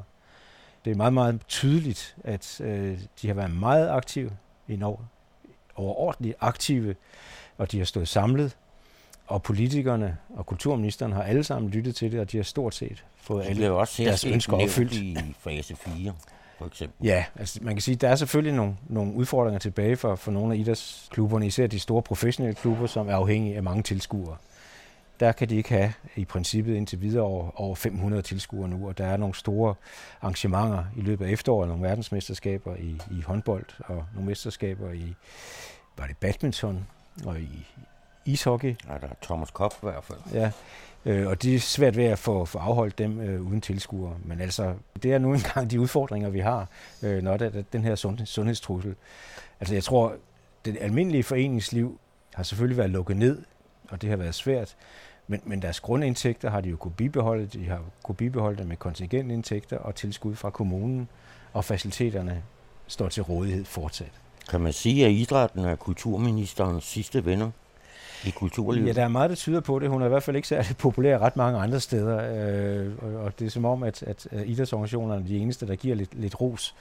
Det 0.86 0.92
er 0.92 0.96
meget, 0.96 1.12
meget 1.12 1.40
tydeligt, 1.48 2.16
at 2.24 2.60
øh, 2.60 2.98
de 3.22 3.26
har 3.26 3.34
været 3.34 3.50
meget 3.50 3.88
aktive, 3.88 4.30
endnu 4.68 4.98
overordentligt 5.74 6.36
aktive, 6.40 6.94
og 7.58 7.72
de 7.72 7.78
har 7.78 7.84
stået 7.84 8.08
samlet, 8.08 8.56
og 9.26 9.42
politikerne 9.42 10.16
og 10.36 10.46
kulturministeren 10.46 11.12
har 11.12 11.22
alle 11.22 11.44
sammen 11.44 11.70
lyttet 11.70 11.96
til 11.96 12.12
det, 12.12 12.20
og 12.20 12.32
de 12.32 12.36
har 12.36 12.44
stort 12.44 12.74
set 12.74 13.04
fået 13.16 13.44
Det 13.44 13.50
alle 13.50 13.72
også 13.72 14.02
deres 14.02 14.24
ønsker 14.24 14.56
opfyldt. 14.56 14.92
i 14.92 15.16
fase 15.38 15.76
4, 15.76 16.12
for 16.58 16.66
eksempel. 16.66 17.06
Ja, 17.06 17.24
altså 17.36 17.58
man 17.62 17.74
kan 17.74 17.82
sige, 17.82 17.94
der 17.94 18.08
er 18.08 18.16
selvfølgelig 18.16 18.54
nogle, 18.54 18.76
nogle 18.88 19.12
udfordringer 19.14 19.58
tilbage 19.58 19.96
for, 19.96 20.14
for 20.14 20.30
nogle 20.30 20.54
af 20.54 20.58
idrætsklubberne, 20.58 21.46
især 21.46 21.66
de 21.66 21.78
store 21.78 22.02
professionelle 22.02 22.54
klubber, 22.54 22.86
som 22.86 23.08
er 23.08 23.14
afhængige 23.14 23.56
af 23.56 23.62
mange 23.62 23.82
tilskuere. 23.82 24.36
Der 25.20 25.32
kan 25.32 25.48
de 25.48 25.56
ikke 25.56 25.68
have 25.68 25.92
i 26.16 26.24
princippet 26.24 26.74
indtil 26.74 27.00
videre 27.00 27.22
over, 27.22 27.60
over 27.60 27.74
500 27.74 28.22
tilskuere 28.22 28.68
nu, 28.68 28.88
og 28.88 28.98
der 28.98 29.06
er 29.06 29.16
nogle 29.16 29.34
store 29.34 29.74
arrangementer 30.20 30.84
i 30.96 31.00
løbet 31.00 31.26
af 31.26 31.30
efteråret, 31.30 31.68
nogle 31.68 31.82
verdensmesterskaber 31.82 32.76
i, 32.76 33.00
i 33.10 33.20
håndbold 33.20 33.66
og 33.78 34.04
nogle 34.14 34.28
mesterskaber 34.28 34.92
i 34.92 35.14
var 35.98 36.06
det 36.06 36.16
badminton 36.16 36.86
og 37.24 37.40
i 37.40 37.66
ishockey. 38.24 38.76
Ja, 38.88 38.92
der 39.00 39.08
er 39.08 39.14
Thomas 39.22 39.50
Kopp 39.50 39.74
i 39.74 39.78
hvert 39.82 40.04
fald. 40.04 40.18
Ja, 40.32 40.50
øh, 41.04 41.28
og 41.28 41.42
det 41.42 41.54
er 41.54 41.60
svært 41.60 41.96
ved 41.96 42.04
at 42.04 42.18
få, 42.18 42.44
få 42.44 42.58
afholdt 42.58 42.98
dem 42.98 43.20
øh, 43.20 43.42
uden 43.42 43.60
tilskuere. 43.60 44.16
Men 44.24 44.40
altså, 44.40 44.74
det 45.02 45.12
er 45.12 45.18
nu 45.18 45.34
engang 45.34 45.70
de 45.70 45.80
udfordringer, 45.80 46.30
vi 46.30 46.40
har, 46.40 46.68
øh, 47.02 47.22
når 47.22 47.36
der 47.36 47.46
er 47.46 47.62
den 47.72 47.84
her 47.84 47.94
sundheds, 47.94 48.28
sundhedstrussel. 48.28 48.94
Altså, 49.60 49.74
jeg 49.74 49.84
tror, 49.84 50.16
det 50.64 50.76
almindelige 50.80 51.22
foreningsliv 51.22 52.00
har 52.34 52.42
selvfølgelig 52.42 52.78
været 52.78 52.90
lukket 52.90 53.16
ned, 53.16 53.42
og 53.90 54.02
det 54.02 54.10
har 54.10 54.16
været 54.16 54.34
svært. 54.34 54.76
Men, 55.28 55.40
men 55.44 55.62
deres 55.62 55.80
grundindtægter 55.80 56.50
har 56.50 56.60
de 56.60 56.68
jo 56.68 56.76
kunne 56.76 56.94
bibeholde. 56.96 57.46
De 57.46 57.64
har 57.64 57.82
kunne 58.02 58.16
bibeholde 58.16 58.58
dem 58.58 58.66
med 58.66 58.76
kontingentindtægter 58.76 59.78
og 59.78 59.94
tilskud 59.94 60.34
fra 60.34 60.50
kommunen, 60.50 61.08
og 61.52 61.64
faciliteterne 61.64 62.42
står 62.86 63.08
til 63.08 63.22
rådighed 63.22 63.64
fortsat. 63.64 64.12
Kan 64.50 64.60
man 64.60 64.72
sige, 64.72 65.06
at 65.06 65.12
idrætten 65.12 65.64
er 65.64 65.76
kulturministerens 65.76 66.84
sidste 66.84 67.24
venner 67.24 67.50
i 68.24 68.30
kulturlivet? 68.30 68.86
Ja, 68.86 68.92
der 68.92 69.04
er 69.04 69.08
meget, 69.08 69.30
der 69.30 69.36
tyder 69.36 69.60
på 69.60 69.78
det. 69.78 69.88
Hun 69.88 70.02
er 70.02 70.06
i 70.06 70.08
hvert 70.08 70.22
fald 70.22 70.36
ikke 70.36 70.48
særlig 70.48 70.76
populær 70.76 71.18
ret 71.18 71.36
mange 71.36 71.58
andre 71.58 71.80
steder, 71.80 72.16
øh, 72.16 73.24
og, 73.24 73.38
det 73.38 73.46
er 73.46 73.50
som 73.50 73.64
om, 73.64 73.82
at, 73.82 74.02
at 74.02 74.28
at 74.30 74.46
idrætsorganisationerne 74.46 75.22
er 75.22 75.26
de 75.26 75.38
eneste, 75.38 75.66
der 75.66 75.76
giver 75.76 75.96
lidt, 75.96 76.14
lidt 76.14 76.40
ros. 76.40 76.74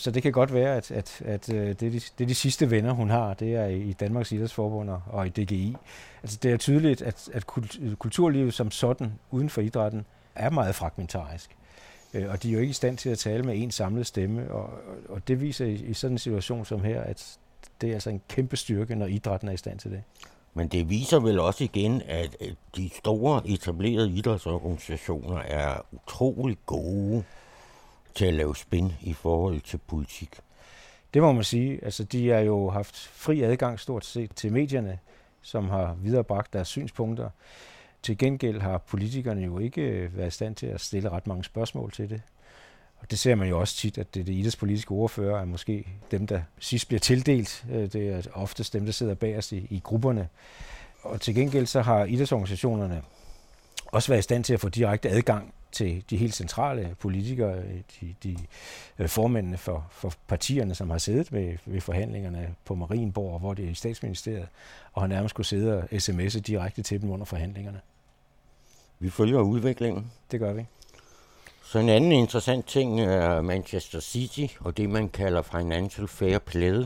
Så 0.00 0.10
det 0.10 0.22
kan 0.22 0.32
godt 0.32 0.54
være, 0.54 0.76
at, 0.76 0.90
at, 0.90 1.22
at 1.24 1.52
øh, 1.52 1.68
det, 1.68 1.82
er 1.82 1.90
de, 1.90 2.00
det 2.00 2.20
er 2.20 2.26
de 2.26 2.34
sidste 2.34 2.70
venner, 2.70 2.92
hun 2.92 3.10
har. 3.10 3.34
Det 3.34 3.54
er 3.54 3.66
i 3.66 3.92
Danmarks 3.92 4.32
Idrætsforbund 4.32 4.90
og- 5.06 5.26
i 5.26 5.30
DGI. 5.30 5.76
Altså, 6.22 6.38
det 6.42 6.52
er 6.52 6.56
tydeligt, 6.56 7.02
at, 7.02 7.28
at 7.32 7.46
kulturlivet 7.98 8.54
som 8.54 8.70
sådan, 8.70 9.12
uden 9.30 9.50
for 9.50 9.60
idrætten, 9.60 10.06
er 10.34 10.50
meget 10.50 10.74
fragmentarisk. 10.74 11.56
Øh, 12.14 12.30
og 12.30 12.42
de 12.42 12.48
er 12.48 12.52
jo 12.52 12.58
ikke 12.58 12.70
i 12.70 12.74
stand 12.74 12.96
til 12.98 13.10
at 13.10 13.18
tale 13.18 13.42
med 13.42 13.62
en 13.62 13.70
samlet 13.70 14.06
stemme, 14.06 14.50
og, 14.52 14.70
og- 15.08 15.28
det 15.28 15.40
viser 15.40 15.66
i, 15.66 15.72
i 15.74 15.94
sådan 15.94 16.14
en 16.14 16.18
situation 16.18 16.64
som 16.64 16.84
her, 16.84 17.00
at 17.02 17.38
det 17.80 17.88
er 17.90 17.94
altså 17.94 18.10
en 18.10 18.20
kæmpe 18.28 18.56
styrke, 18.56 18.94
når 18.94 19.06
idrætten 19.06 19.48
er 19.48 19.52
i 19.52 19.56
stand 19.56 19.78
til 19.78 19.90
det. 19.90 20.02
Men 20.54 20.68
det 20.68 20.90
viser 20.90 21.20
vel 21.20 21.40
også 21.40 21.64
igen, 21.64 22.02
at 22.08 22.36
de 22.76 22.90
store 22.98 23.42
etablerede 23.48 24.10
idrætsorganisationer 24.10 25.38
er 25.38 25.84
utrolig 25.92 26.56
gode 26.66 27.24
til 28.14 28.24
at 28.24 28.34
lave 28.34 28.56
spin 28.56 28.92
i 29.00 29.12
forhold 29.12 29.60
til 29.60 29.78
politik. 29.78 30.40
Det 31.14 31.22
må 31.22 31.32
man 31.32 31.44
sige. 31.44 31.84
Altså, 31.84 32.04
de 32.04 32.28
har 32.28 32.38
jo 32.38 32.70
haft 32.70 32.96
fri 32.96 33.42
adgang 33.42 33.80
stort 33.80 34.04
set 34.04 34.30
til 34.36 34.52
medierne, 34.52 34.98
som 35.42 35.68
har 35.68 35.96
viderebragt 36.02 36.52
deres 36.52 36.68
synspunkter. 36.68 37.30
Til 38.02 38.18
gengæld 38.18 38.60
har 38.60 38.78
politikerne 38.78 39.40
jo 39.40 39.58
ikke 39.58 39.82
øh, 39.82 40.16
været 40.16 40.28
i 40.28 40.30
stand 40.30 40.54
til 40.54 40.66
at 40.66 40.80
stille 40.80 41.08
ret 41.08 41.26
mange 41.26 41.44
spørgsmål 41.44 41.92
til 41.92 42.10
det. 42.10 42.22
Og 42.98 43.10
det 43.10 43.18
ser 43.18 43.34
man 43.34 43.48
jo 43.48 43.60
også 43.60 43.76
tit, 43.76 43.98
at 43.98 44.14
det, 44.14 44.26
det 44.26 44.32
idrætspolitiske 44.32 44.92
ordfører 44.92 45.40
er 45.40 45.44
måske 45.44 45.86
dem, 46.10 46.26
der 46.26 46.40
sidst 46.58 46.88
bliver 46.88 47.00
tildelt. 47.00 47.64
Øh, 47.72 47.92
det 47.92 48.08
er 48.08 48.22
oftest 48.32 48.72
dem, 48.72 48.84
der 48.84 48.92
sidder 48.92 49.14
bagerst 49.14 49.52
i, 49.52 49.66
i 49.70 49.80
grupperne. 49.84 50.28
Og 51.02 51.20
til 51.20 51.34
gengæld 51.34 51.66
så 51.66 51.82
har 51.82 52.04
idrætsorganisationerne 52.04 53.02
også 53.86 54.08
været 54.08 54.18
i 54.18 54.22
stand 54.22 54.44
til 54.44 54.54
at 54.54 54.60
få 54.60 54.68
direkte 54.68 55.08
adgang 55.10 55.54
til 55.72 56.04
de 56.10 56.16
helt 56.16 56.34
centrale 56.34 56.96
politikere, 56.98 57.58
øh, 57.58 57.80
de, 58.00 58.14
de 58.22 58.36
øh, 58.98 59.08
formændene 59.08 59.56
for, 59.56 59.86
for 59.90 60.12
partierne, 60.28 60.74
som 60.74 60.90
har 60.90 60.98
siddet 60.98 61.32
ved, 61.32 61.56
ved 61.66 61.80
forhandlingerne 61.80 62.54
på 62.64 62.74
Marienborg, 62.74 63.40
hvor 63.40 63.54
det 63.54 63.64
er 63.64 63.70
i 63.70 63.74
statsministeriet, 63.74 64.48
og 64.92 65.02
har 65.02 65.06
nærmest 65.06 65.34
kunne 65.34 65.44
sidde 65.44 65.76
og 65.76 65.84
sms'e 65.92 66.40
direkte 66.40 66.82
til 66.82 67.02
dem 67.02 67.10
under 67.10 67.24
forhandlingerne. 67.24 67.80
Vi 68.98 69.10
følger 69.10 69.40
udviklingen. 69.40 70.12
Det 70.30 70.40
gør 70.40 70.52
vi. 70.52 70.66
Så 71.64 71.78
en 71.78 71.88
anden 71.88 72.12
interessant 72.12 72.66
ting 72.66 73.00
er 73.00 73.40
Manchester 73.40 74.00
City 74.00 74.46
og 74.60 74.76
det, 74.76 74.90
man 74.90 75.08
kalder 75.08 75.42
Financial 75.42 76.08
Fair 76.08 76.38
Play, 76.38 76.84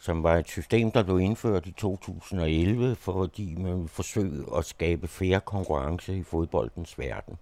som 0.00 0.22
var 0.22 0.36
et 0.36 0.48
system, 0.48 0.90
der 0.90 1.02
blev 1.02 1.20
indført 1.20 1.66
i 1.66 1.72
2011, 1.72 2.96
fordi 2.96 3.54
man 3.54 3.74
ville 3.74 3.88
forsøge 3.88 4.44
at 4.56 4.64
skabe 4.64 5.08
færre 5.08 5.40
konkurrence 5.40 6.16
i 6.16 6.22
fodboldens 6.22 6.98
verden. 6.98 7.38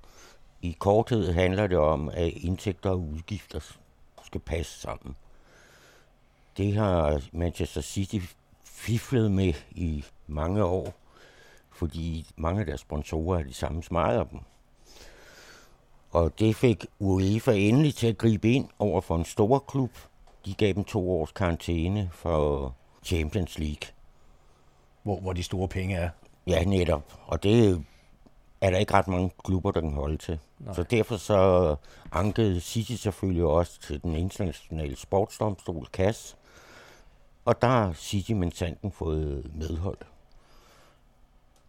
I 0.62 0.76
korthed 0.78 1.32
handler 1.32 1.66
det 1.66 1.78
om, 1.78 2.08
at 2.08 2.32
indtægter 2.36 2.90
og 2.90 3.00
udgifter 3.00 3.60
skal 4.24 4.40
passe 4.40 4.80
sammen. 4.80 5.16
Det 6.56 6.74
har 6.74 7.22
Manchester 7.32 7.80
City 7.80 8.18
fiflet 8.64 9.30
med 9.32 9.54
i 9.70 10.04
mange 10.26 10.64
år, 10.64 10.94
fordi 11.70 12.26
mange 12.36 12.60
af 12.60 12.66
deres 12.66 12.80
sponsorer 12.80 13.38
er 13.38 13.42
de 13.42 13.54
samme 13.54 13.82
smartere 13.82 14.26
dem. 14.32 14.40
Og 16.10 16.38
det 16.38 16.56
fik 16.56 16.86
UEFA 16.98 17.52
endelig 17.52 17.94
til 17.94 18.06
at 18.06 18.18
gribe 18.18 18.52
ind 18.52 18.68
over 18.78 19.00
for 19.00 19.16
en 19.16 19.24
stor 19.24 19.58
klub. 19.58 19.90
De 20.44 20.54
gav 20.54 20.72
dem 20.72 20.84
to 20.84 21.10
års 21.10 21.32
karantæne 21.32 22.10
for 22.12 22.74
Champions 23.02 23.58
League. 23.58 23.88
Hvor, 25.02 25.20
hvor 25.20 25.32
de 25.32 25.42
store 25.42 25.68
penge 25.68 25.96
er. 25.96 26.10
Ja, 26.46 26.64
netop. 26.64 27.20
Og 27.26 27.42
det 27.42 27.84
er 28.60 28.70
der 28.70 28.78
ikke 28.78 28.94
ret 28.94 29.08
mange 29.08 29.30
klubber, 29.44 29.70
der 29.70 29.80
kan 29.80 29.92
holde 29.92 30.16
til. 30.16 30.38
Nej. 30.58 30.74
Så 30.74 30.82
derfor 30.82 31.16
så 31.16 31.76
ankede 32.12 32.60
City 32.60 32.92
selvfølgelig 32.92 33.44
også 33.44 33.80
til 33.80 34.02
den 34.02 34.14
internationale 34.14 34.96
sportsdomstol, 34.96 35.86
CAS. 35.86 36.36
Og 37.44 37.62
der 37.62 37.68
har 37.68 37.92
City 37.92 38.32
med 38.32 38.50
sanden 38.50 38.92
fået 38.92 39.50
medhold. 39.54 39.98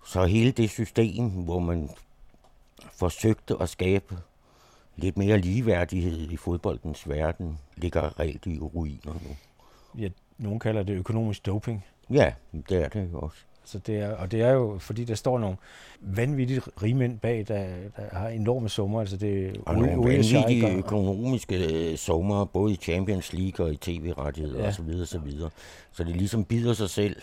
Så 0.05 0.25
hele 0.25 0.51
det 0.51 0.69
system, 0.69 1.29
hvor 1.29 1.59
man 1.59 1.89
forsøgte 2.91 3.55
at 3.61 3.69
skabe 3.69 4.17
lidt 4.95 5.17
mere 5.17 5.37
ligeværdighed 5.37 6.31
i 6.31 6.37
fodboldens 6.37 7.09
verden, 7.09 7.59
ligger 7.75 8.19
reelt 8.19 8.45
i 8.45 8.59
ruiner 8.59 9.13
nu. 9.13 9.35
Ja, 10.01 10.09
nogen 10.37 10.59
kalder 10.59 10.83
det 10.83 10.93
økonomisk 10.93 11.45
doping. 11.45 11.85
Ja, 12.09 12.33
det 12.69 12.83
er 12.83 12.89
det 12.89 13.09
også. 13.13 13.37
Så 13.65 13.79
det 13.79 13.97
er, 13.99 14.15
og 14.15 14.31
det 14.31 14.41
er 14.41 14.51
jo, 14.51 14.77
fordi 14.79 15.03
der 15.03 15.15
står 15.15 15.39
nogle 15.39 15.55
vanvittigt 16.01 16.69
rige 16.83 16.93
mænd 16.93 17.19
bag, 17.19 17.45
der, 17.47 17.65
der 17.97 18.03
har 18.17 18.27
enorme 18.27 18.69
summer. 18.69 18.99
Altså 18.99 19.17
det 19.17 19.45
er 19.45 19.51
Og 19.65 19.75
nogle 19.75 20.09
vanvittige 20.11 20.65
og- 20.65 20.71
økonomiske 20.73 21.91
øh, 21.91 21.97
summer, 21.97 22.45
både 22.45 22.73
i 22.73 22.75
Champions 22.75 23.33
League 23.33 23.65
og 23.65 23.73
i 23.73 23.77
tv-rettigheder 23.77 24.57
Ja. 24.59 24.63
ja. 24.63 24.69
osv. 24.69 25.01
osv. 25.01 25.31
Så 25.91 26.03
det 26.03 26.15
ligesom 26.15 26.43
bider 26.45 26.73
sig 26.73 26.89
selv, 26.89 27.15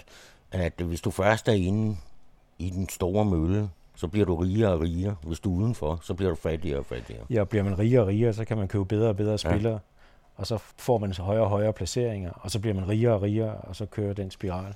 at 0.53 0.73
hvis 0.85 1.01
du 1.01 1.11
først 1.11 1.49
er 1.49 1.53
inde 1.53 1.97
i 2.59 2.71
den 2.71 2.89
store 2.89 3.25
mølle, 3.25 3.69
så 3.95 4.09
bliver 4.09 4.27
du 4.27 4.35
rigere 4.37 4.73
og 4.73 4.81
rigere. 4.81 5.17
Hvis 5.23 5.41
du 5.41 5.55
er 5.57 5.63
udenfor, 5.63 5.99
så 6.03 6.15
bliver 6.15 6.31
du 6.31 6.37
fattigere 6.37 6.79
og 6.79 6.87
fattigere. 6.87 7.23
Ja, 7.31 7.41
og 7.41 7.49
bliver 7.49 7.63
man 7.65 7.79
rigere 7.79 8.01
og 8.03 8.07
rigere, 8.09 8.33
så 8.33 8.45
kan 8.45 8.57
man 8.57 8.69
købe 8.69 8.85
bedre 8.85 9.09
og 9.09 9.17
bedre 9.17 9.39
spillere. 9.39 9.79
Og 10.37 10.47
så 10.47 10.59
får 10.79 10.99
man 10.99 11.13
så 11.15 11.23
højere 11.23 11.43
og 11.43 11.49
højere 11.51 11.73
placeringer, 11.73 12.31
og 12.31 12.51
så 12.51 12.59
bliver 12.61 12.75
man 12.75 12.89
rigere 12.89 13.13
og 13.15 13.23
rigere, 13.23 13.55
og 13.55 13.77
så 13.77 13.87
kører 13.87 14.13
den 14.13 14.31
spiral. 14.31 14.75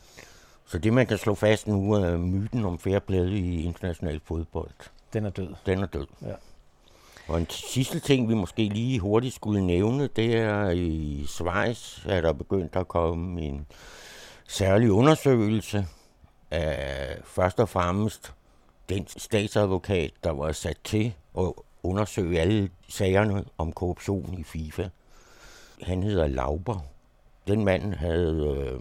Så 0.71 0.79
det, 0.79 0.93
man 0.93 1.07
kan 1.07 1.19
slå 1.19 1.35
fast 1.35 1.67
nu, 1.67 1.93
er 1.93 2.17
myten 2.17 2.65
om 2.65 2.79
fair 2.79 2.99
play 2.99 3.29
i 3.29 3.63
international 3.63 4.21
fodbold. 4.25 4.71
Den 5.13 5.25
er 5.25 5.31
død. 5.31 5.55
Den 5.67 5.83
er 5.83 5.87
død. 5.87 6.07
Ja. 6.23 6.35
Og 7.29 7.39
en 7.39 7.47
sidste 7.51 8.01
ting, 8.01 8.29
vi 8.29 8.35
måske 8.35 8.69
lige 8.69 8.99
hurtigt 8.99 9.35
skulle 9.35 9.67
nævne, 9.67 10.07
det 10.07 10.37
er 10.37 10.71
i 10.71 11.25
Schweiz, 11.29 12.07
at 12.07 12.23
der 12.23 12.33
begyndt 12.33 12.77
at 12.77 12.89
komme 12.89 13.43
en 13.43 13.67
særlig 14.49 14.93
undersøgelse 14.93 15.87
af 16.51 17.19
først 17.25 17.61
og 17.61 17.69
fremmest 17.69 18.35
den 18.89 19.07
statsadvokat, 19.07 20.11
der 20.25 20.31
var 20.31 20.53
sat 20.53 20.79
til 20.85 21.15
at 21.39 21.53
undersøge 21.83 22.41
alle 22.41 22.71
sagerne 22.89 23.45
om 23.59 23.73
korruption 23.73 24.39
i 24.39 24.43
FIFA. 24.43 24.89
Han 25.83 26.03
hedder 26.03 26.27
Lauber. 26.27 26.79
Den 27.47 27.65
mand 27.65 27.95
havde 27.95 28.57
øh, 28.57 28.81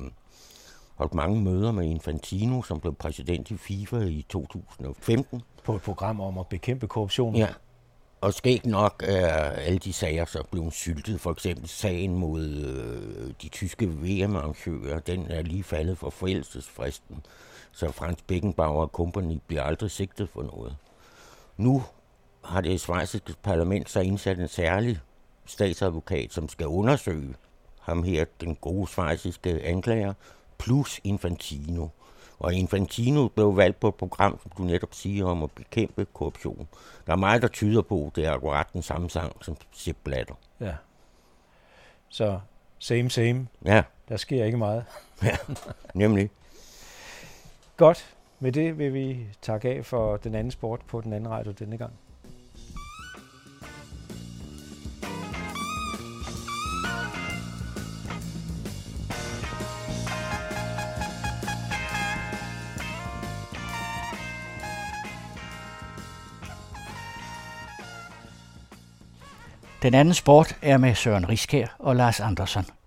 holdt 0.99 1.13
mange 1.13 1.41
møder 1.41 1.71
med 1.71 1.85
Infantino, 1.85 2.61
som 2.61 2.79
blev 2.79 2.95
præsident 2.95 3.51
i 3.51 3.57
FIFA 3.57 3.97
i 3.97 4.25
2015. 4.29 5.41
På 5.63 5.75
et 5.75 5.81
program 5.81 6.21
om 6.21 6.37
at 6.37 6.47
bekæmpe 6.47 6.87
korruption? 6.87 7.35
Ja, 7.35 7.47
og 8.21 8.33
skægt 8.33 8.65
nok 8.65 9.03
er 9.07 9.33
alle 9.35 9.79
de 9.79 9.93
sager 9.93 10.25
så 10.25 10.43
blevet 10.51 10.73
syltet. 10.73 11.21
For 11.21 11.31
eksempel 11.31 11.67
sagen 11.67 12.15
mod 12.15 12.47
øh, 12.47 13.33
de 13.41 13.49
tyske 13.49 13.87
VM-arrangører, 13.87 14.99
den 14.99 15.27
er 15.29 15.41
lige 15.41 15.63
faldet 15.63 15.97
for 15.97 16.09
forældelsesfristen. 16.09 17.25
Så 17.71 17.91
Frans 17.91 18.21
Beckenbauer 18.27 18.81
og 18.81 18.87
company 18.87 19.39
bliver 19.47 19.63
aldrig 19.63 19.91
sigtet 19.91 20.29
for 20.29 20.43
noget. 20.43 20.75
Nu 21.57 21.83
har 22.43 22.61
det 22.61 22.81
svejsiske 22.81 23.33
parlament 23.43 23.89
så 23.89 23.99
indsat 23.99 24.39
en 24.39 24.47
særlig 24.47 24.99
statsadvokat, 25.45 26.33
som 26.33 26.49
skal 26.49 26.67
undersøge 26.67 27.35
ham 27.79 28.03
her, 28.03 28.25
den 28.41 28.55
gode 28.55 28.87
svejsiske 28.87 29.61
anklager, 29.63 30.13
plus 30.59 31.01
Infantino. 31.03 31.87
Og 32.39 32.53
Infantino 32.53 33.27
blev 33.27 33.57
valgt 33.57 33.79
på 33.79 33.87
et 33.87 33.95
program, 33.95 34.39
som 34.43 34.51
du 34.57 34.63
netop 34.63 34.93
siger, 34.93 35.25
om 35.25 35.43
at 35.43 35.51
bekæmpe 35.51 36.05
korruption. 36.05 36.67
Der 37.07 37.13
er 37.13 37.17
meget, 37.17 37.41
der 37.41 37.47
tyder 37.47 37.81
på, 37.81 38.07
at 38.07 38.15
det 38.15 38.25
er 38.25 38.31
akkurat 38.31 38.67
den 38.73 38.81
samme 38.81 39.09
sang 39.09 39.35
som 39.41 39.57
Sepp 39.71 39.97
Blatter. 40.03 40.35
Ja. 40.59 40.75
Så 42.09 42.39
same, 42.79 43.09
same. 43.09 43.47
Ja. 43.65 43.83
Der 44.09 44.17
sker 44.17 44.45
ikke 44.45 44.57
meget. 44.57 44.85
ja, 45.23 45.37
nemlig. 45.93 46.29
Godt. 47.77 48.15
Med 48.39 48.51
det 48.51 48.77
vil 48.77 48.93
vi 48.93 49.27
takke 49.41 49.69
af 49.69 49.85
for 49.85 50.17
den 50.17 50.35
anden 50.35 50.51
sport 50.51 50.81
på 50.87 51.01
den 51.01 51.13
anden 51.13 51.31
radio 51.31 51.51
denne 51.51 51.77
gang. 51.77 51.93
Den 69.81 69.93
anden 69.93 70.13
sport 70.13 70.55
er 70.61 70.77
med 70.77 70.95
Søren 70.95 71.29
Riskær 71.29 71.75
og 71.79 71.95
Lars 71.95 72.19
Andersen. 72.19 72.78